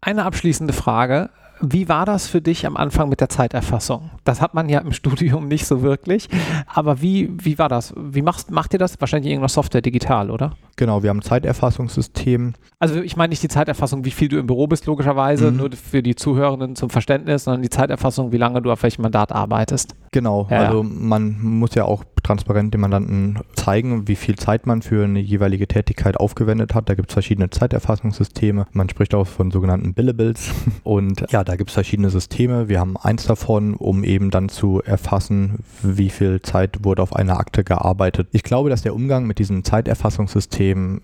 Eine 0.01 0.25
abschließende 0.25 0.73
Frage. 0.73 1.29
Wie 1.62 1.89
war 1.89 2.06
das 2.06 2.28
für 2.28 2.41
dich 2.41 2.65
am 2.65 2.78
Anfang 2.78 3.10
mit 3.10 3.22
der 3.22 3.30
Zeiterfassung? 3.30 4.12
Das 4.24 4.41
hat 4.41 4.54
man 4.54 4.70
ja 4.70 4.80
im 4.80 4.91
Studium 4.93 5.48
nicht 5.48 5.65
so 5.65 5.82
wirklich. 5.82 6.30
Aber 6.67 7.02
wie, 7.02 7.32
wie 7.41 7.58
war 7.58 7.70
das? 7.70 7.93
Wie 7.98 8.22
machst, 8.22 8.52
macht 8.52 8.74
ihr 8.74 8.80
das? 8.80 9.00
Wahrscheinlich 9.00 9.32
irgendeine 9.32 9.50
Software 9.50 9.82
digital, 9.82 10.32
oder? 10.32 10.56
Genau, 10.76 11.02
wir 11.04 11.10
haben 11.10 11.20
ein 11.20 11.24
Zeiterfassungssystem. 11.24 12.54
Also 12.80 13.02
ich 13.02 13.17
meine 13.17 13.32
nicht 13.32 13.41
die 13.41 13.48
Zeiterfassung, 13.48 14.06
wie 14.06 14.12
viel 14.12 14.28
du 14.28 14.38
im 14.38 14.48
Büro 14.48 14.67
bist, 14.67 14.86
logischerweise, 14.86 15.52
mhm. 15.52 15.58
nur 15.58 15.72
für 15.72 16.04
die 16.04 16.15
Zuhörenden 16.15 16.76
zum 16.76 16.89
Verständnis, 16.89 17.46
sondern 17.46 17.63
die 17.63 17.70
Zeiterfassung, 17.70 18.32
wie 18.32 18.38
lange 18.38 18.62
du 18.62 18.72
auf 18.72 18.84
welchem 18.84 19.02
Mandat 19.02 19.32
arbeitest. 19.32 19.96
Genau, 20.12 20.48
ja, 20.50 20.60
also 20.60 20.84
man 20.84 21.39
muss 21.41 21.74
ja 21.76 21.86
auch 21.86 22.04
transparent 22.27 22.73
dem 22.73 22.81
Mandanten 22.81 23.39
zeigen, 23.55 24.07
wie 24.07 24.17
viel 24.17 24.35
Zeit 24.35 24.67
man 24.67 24.81
für 24.81 25.05
eine 25.05 25.19
jeweilige 25.19 25.67
Tätigkeit 25.67 26.17
aufgewendet 26.17 26.75
hat. 26.75 26.89
Da 26.89 26.95
gibt 26.95 27.09
es 27.09 27.13
verschiedene 27.13 27.49
Zeiterfassungssysteme. 27.49 28.67
Man 28.73 28.89
spricht 28.89 29.15
auch 29.15 29.25
von 29.25 29.49
sogenannten 29.49 29.93
Billables. 29.93 30.51
Und 30.83 31.25
ja, 31.31 31.43
da 31.43 31.55
gibt 31.55 31.69
es 31.69 31.73
verschiedene 31.73 32.09
Systeme. 32.09 32.67
Wir 32.67 32.79
haben 32.79 32.97
eins 32.97 33.25
davon, 33.25 33.75
um 33.75 34.03
eben 34.03 34.29
dann 34.29 34.49
zu 34.49 34.81
erfassen, 34.83 35.59
wie 35.81 36.09
viel 36.09 36.41
Zeit 36.41 36.83
wurde 36.83 37.01
auf 37.01 37.15
einer 37.15 37.39
Akte 37.39 37.63
gearbeitet. 37.63 38.27
Ich 38.31 38.43
glaube, 38.43 38.69
dass 38.69 38.81
der 38.81 38.93
Umgang 38.93 39.25
mit 39.25 39.39
diesem 39.39 39.63
Zeiterfassungssystem 39.63 41.01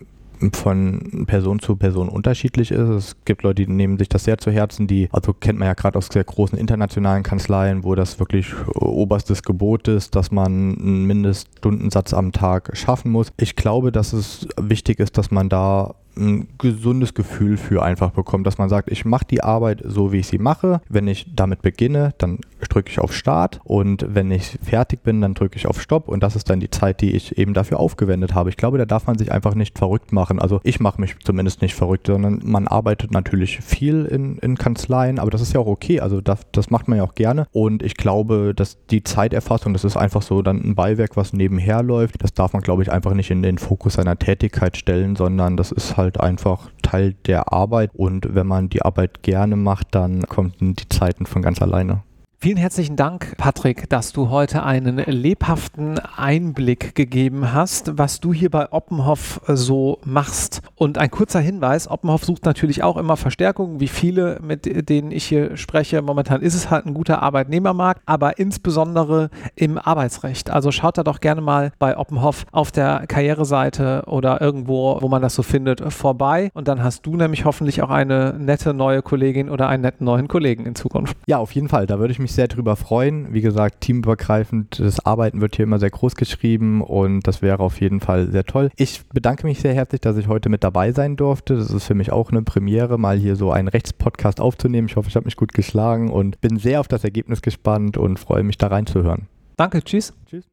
von 0.52 1.26
Person 1.28 1.60
zu 1.60 1.76
Person 1.76 2.10
unterschiedlich 2.10 2.72
ist. 2.72 2.90
Es 2.90 3.16
gibt 3.26 3.44
Leute, 3.44 3.66
die 3.66 3.72
nehmen 3.72 3.98
sich 3.98 4.10
das 4.10 4.24
sehr 4.24 4.38
zu 4.38 4.52
Herzen, 4.52 4.88
die, 4.88 5.10
also 5.12 5.34
kennt 5.34 5.60
man 5.60 5.68
ja 5.68 5.74
gerade 5.74 5.98
aus 5.98 6.08
sehr 6.12 6.24
großen 6.24 6.58
internationalen 6.58 7.24
Kanzleien, 7.24 7.84
wo 7.84 7.96
das 7.96 8.20
wirklich 8.20 8.54
oberstes 8.76 9.44
Gebot 9.44 9.88
ist, 9.88 10.16
dass 10.16 10.32
man 10.32 10.78
einen 10.78 11.06
Mindeststundensatz 11.06 12.14
am 12.14 12.32
Tag 12.32 12.72
schaffen 12.76 13.12
muss. 13.12 13.32
Ich 13.38 13.56
glaube, 13.56 13.92
dass 13.92 14.14
es 14.14 14.48
wichtig 14.60 15.00
ist, 15.00 15.18
dass 15.18 15.32
man 15.32 15.50
da 15.50 15.96
ein 16.18 16.48
gesundes 16.58 17.14
Gefühl 17.14 17.58
für 17.58 17.84
einfach 17.84 18.12
bekommt, 18.12 18.46
dass 18.48 18.58
man 18.58 18.70
sagt, 18.70 18.92
ich 18.92 19.06
mache 19.06 19.26
die 19.30 19.44
Arbeit 19.44 19.82
so, 19.86 20.12
wie 20.12 20.20
ich 20.20 20.28
sie 20.28 20.38
mache. 20.38 20.82
Wenn 20.90 21.08
ich 21.08 21.28
damit 21.36 21.62
beginne, 21.62 22.14
dann 22.18 22.40
drücke 22.70 22.90
ich 22.90 23.00
auf 23.00 23.14
Start 23.14 23.60
und 23.64 24.06
wenn 24.10 24.32
ich 24.32 24.58
fertig 24.64 25.04
bin, 25.04 25.22
dann 25.22 25.34
drücke 25.34 25.58
ich 25.58 25.68
auf 25.68 25.82
Stopp 25.82 26.08
und 26.08 26.24
das 26.24 26.36
ist 26.36 26.50
dann 26.50 26.60
die 26.60 26.70
Zeit, 26.70 27.02
die 27.02 27.16
ich 27.16 27.38
eben 27.38 27.54
dafür 27.54 27.80
aufgewendet 27.80 28.34
habe. 28.34 28.50
Ich 28.50 28.58
glaube, 28.58 28.78
da 28.78 28.86
darf 28.86 29.08
man 29.08 29.18
sich 29.18 29.32
einfach 29.32 29.56
nicht 29.56 29.78
verrückt 29.78 30.12
machen. 30.12 30.40
Also 30.40 30.62
ich 30.64 30.80
mache 30.80 31.02
mich 31.02 31.16
zumindest 31.24 31.62
nicht 31.62 31.76
verrückt, 31.76 32.08
sondern 32.08 32.42
man 32.44 32.68
arbeitet 32.68 33.12
natürlich 33.12 33.60
viel 33.60 34.06
in, 34.06 34.38
in 34.38 34.58
Kanzleien, 34.58 35.20
aber 35.20 35.32
das 35.32 35.42
ist 35.42 35.54
ja 35.54 35.60
auch 35.60 35.68
okay. 35.68 36.00
Also 36.00 36.22
das, 36.22 36.42
das 36.52 36.70
macht 36.70 36.88
man 36.88 36.98
ja 36.98 37.04
auch 37.04 37.16
gerne 37.16 37.48
und 37.52 37.84
ich 37.84 37.96
glaube, 37.96 38.54
dass 38.56 38.78
die 38.88 39.04
Zeiterfassung, 39.04 39.74
das 39.74 39.84
ist 39.84 39.98
einfach 39.98 40.22
so 40.22 40.42
dann 40.42 40.58
ein 40.64 40.76
Beiwerk, 40.76 41.18
was 41.18 41.34
nebenher 41.34 41.84
läuft. 41.84 42.24
Das 42.24 42.34
darf 42.34 42.54
man, 42.54 42.62
glaube 42.62 42.84
ich, 42.84 42.92
einfach 42.92 43.14
nicht 43.14 43.32
in 43.32 43.42
den 43.42 43.58
Fokus 43.58 43.94
seiner 43.94 44.18
Tätigkeit 44.18 44.78
stellen, 44.78 45.16
sondern 45.16 45.58
das 45.58 45.72
ist 45.72 45.98
halt 45.98 46.03
halt 46.04 46.20
einfach 46.20 46.70
Teil 46.82 47.16
der 47.26 47.52
Arbeit 47.52 47.92
und 47.94 48.36
wenn 48.36 48.46
man 48.46 48.70
die 48.70 48.84
Arbeit 48.84 49.24
gerne 49.24 49.56
macht, 49.56 49.88
dann 49.92 50.24
kommen 50.24 50.54
die 50.60 50.90
Zeiten 50.90 51.26
von 51.26 51.42
ganz 51.42 51.62
alleine. 51.62 52.04
Vielen 52.44 52.58
herzlichen 52.58 52.98
Dank, 52.98 53.38
Patrick, 53.38 53.90
dass 53.90 54.12
du 54.12 54.30
heute 54.30 54.64
einen 54.64 54.98
lebhaften 54.98 55.98
Einblick 55.98 56.94
gegeben 56.94 57.54
hast, 57.54 57.98
was 57.98 58.20
du 58.20 58.34
hier 58.34 58.50
bei 58.50 58.70
Oppenhoff 58.70 59.40
äh, 59.48 59.56
so 59.56 60.00
machst. 60.04 60.62
Und 60.76 60.98
ein 60.98 61.10
kurzer 61.10 61.40
Hinweis, 61.40 61.90
Oppenhoff 61.90 62.26
sucht 62.26 62.44
natürlich 62.44 62.84
auch 62.84 62.98
immer 62.98 63.16
Verstärkung, 63.16 63.80
wie 63.80 63.88
viele, 63.88 64.42
mit 64.44 64.90
denen 64.90 65.12
ich 65.12 65.24
hier 65.24 65.56
spreche. 65.56 66.02
Momentan 66.02 66.42
ist 66.42 66.54
es 66.54 66.70
halt 66.70 66.86
ein 66.86 66.94
guter 66.94 67.24
Arbeitnehmermarkt, 67.24 68.02
aber 68.06 68.38
insbesondere 68.38 69.30
im 69.56 69.78
Arbeitsrecht. 69.78 70.50
Also 70.50 70.72
schaut 70.72 70.98
da 70.98 71.06
doch 71.06 71.22
gerne 71.22 71.40
mal 71.40 71.72
bei 71.80 71.98
Oppenhoff 71.98 72.46
auf 72.52 72.74
der 72.74 73.06
Karriereseite 73.08 74.04
oder 74.08 74.42
irgendwo, 74.42 74.98
wo 75.00 75.08
man 75.08 75.22
das 75.22 75.36
so 75.36 75.44
findet, 75.44 75.80
vorbei. 75.94 76.52
Und 76.54 76.68
dann 76.68 76.84
hast 76.84 77.06
du 77.06 77.16
nämlich 77.16 77.46
hoffentlich 77.46 77.82
auch 77.82 77.90
eine 77.90 78.36
nette 78.38 78.74
neue 78.74 79.02
Kollegin 79.02 79.50
oder 79.50 79.70
einen 79.70 79.84
netten 79.84 80.04
neuen 80.04 80.28
Kollegen 80.28 80.66
in 80.66 80.76
Zukunft. 80.76 81.16
Ja, 81.26 81.38
auf 81.38 81.54
jeden 81.54 81.70
Fall. 81.70 81.88
Da 81.88 82.00
würde 82.00 82.12
ich 82.12 82.20
mich 82.34 82.36
sehr 82.36 82.48
drüber 82.48 82.76
freuen. 82.76 83.32
Wie 83.32 83.42
gesagt, 83.42 83.82
teamübergreifend, 83.82 84.80
das 84.80 85.06
Arbeiten 85.06 85.40
wird 85.40 85.56
hier 85.56 85.64
immer 85.64 85.78
sehr 85.78 85.92
groß 85.92 86.16
geschrieben 86.16 86.82
und 86.82 87.28
das 87.28 87.44
wäre 87.44 87.60
auf 87.60 87.80
jeden 87.80 88.00
Fall 88.00 88.32
sehr 88.32 88.44
toll. 88.44 88.72
Ich 88.76 89.08
bedanke 89.10 89.46
mich 89.46 89.60
sehr 89.60 89.74
herzlich, 89.74 90.02
dass 90.02 90.18
ich 90.18 90.28
heute 90.28 90.50
mit 90.50 90.64
dabei 90.64 90.92
sein 90.94 91.16
durfte. 91.16 91.56
Das 91.56 91.70
ist 91.70 91.86
für 91.86 91.94
mich 91.94 92.12
auch 92.12 92.32
eine 92.32 92.42
Premiere, 92.42 92.98
mal 92.98 93.18
hier 93.18 93.36
so 93.36 93.52
einen 93.52 93.68
Rechtspodcast 93.68 94.42
aufzunehmen. 94.42 94.88
Ich 94.88 94.96
hoffe, 94.96 95.10
ich 95.10 95.16
habe 95.16 95.26
mich 95.26 95.36
gut 95.36 95.54
geschlagen 95.54 96.10
und 96.12 96.42
bin 96.42 96.58
sehr 96.58 96.80
auf 96.80 96.88
das 96.88 97.04
Ergebnis 97.04 97.44
gespannt 97.44 97.98
und 97.98 98.18
freue 98.18 98.44
mich 98.44 98.58
da 98.58 98.68
reinzuhören. 98.68 99.28
Danke, 99.56 99.84
tschüss. 99.84 100.14
Tschüss. 100.26 100.46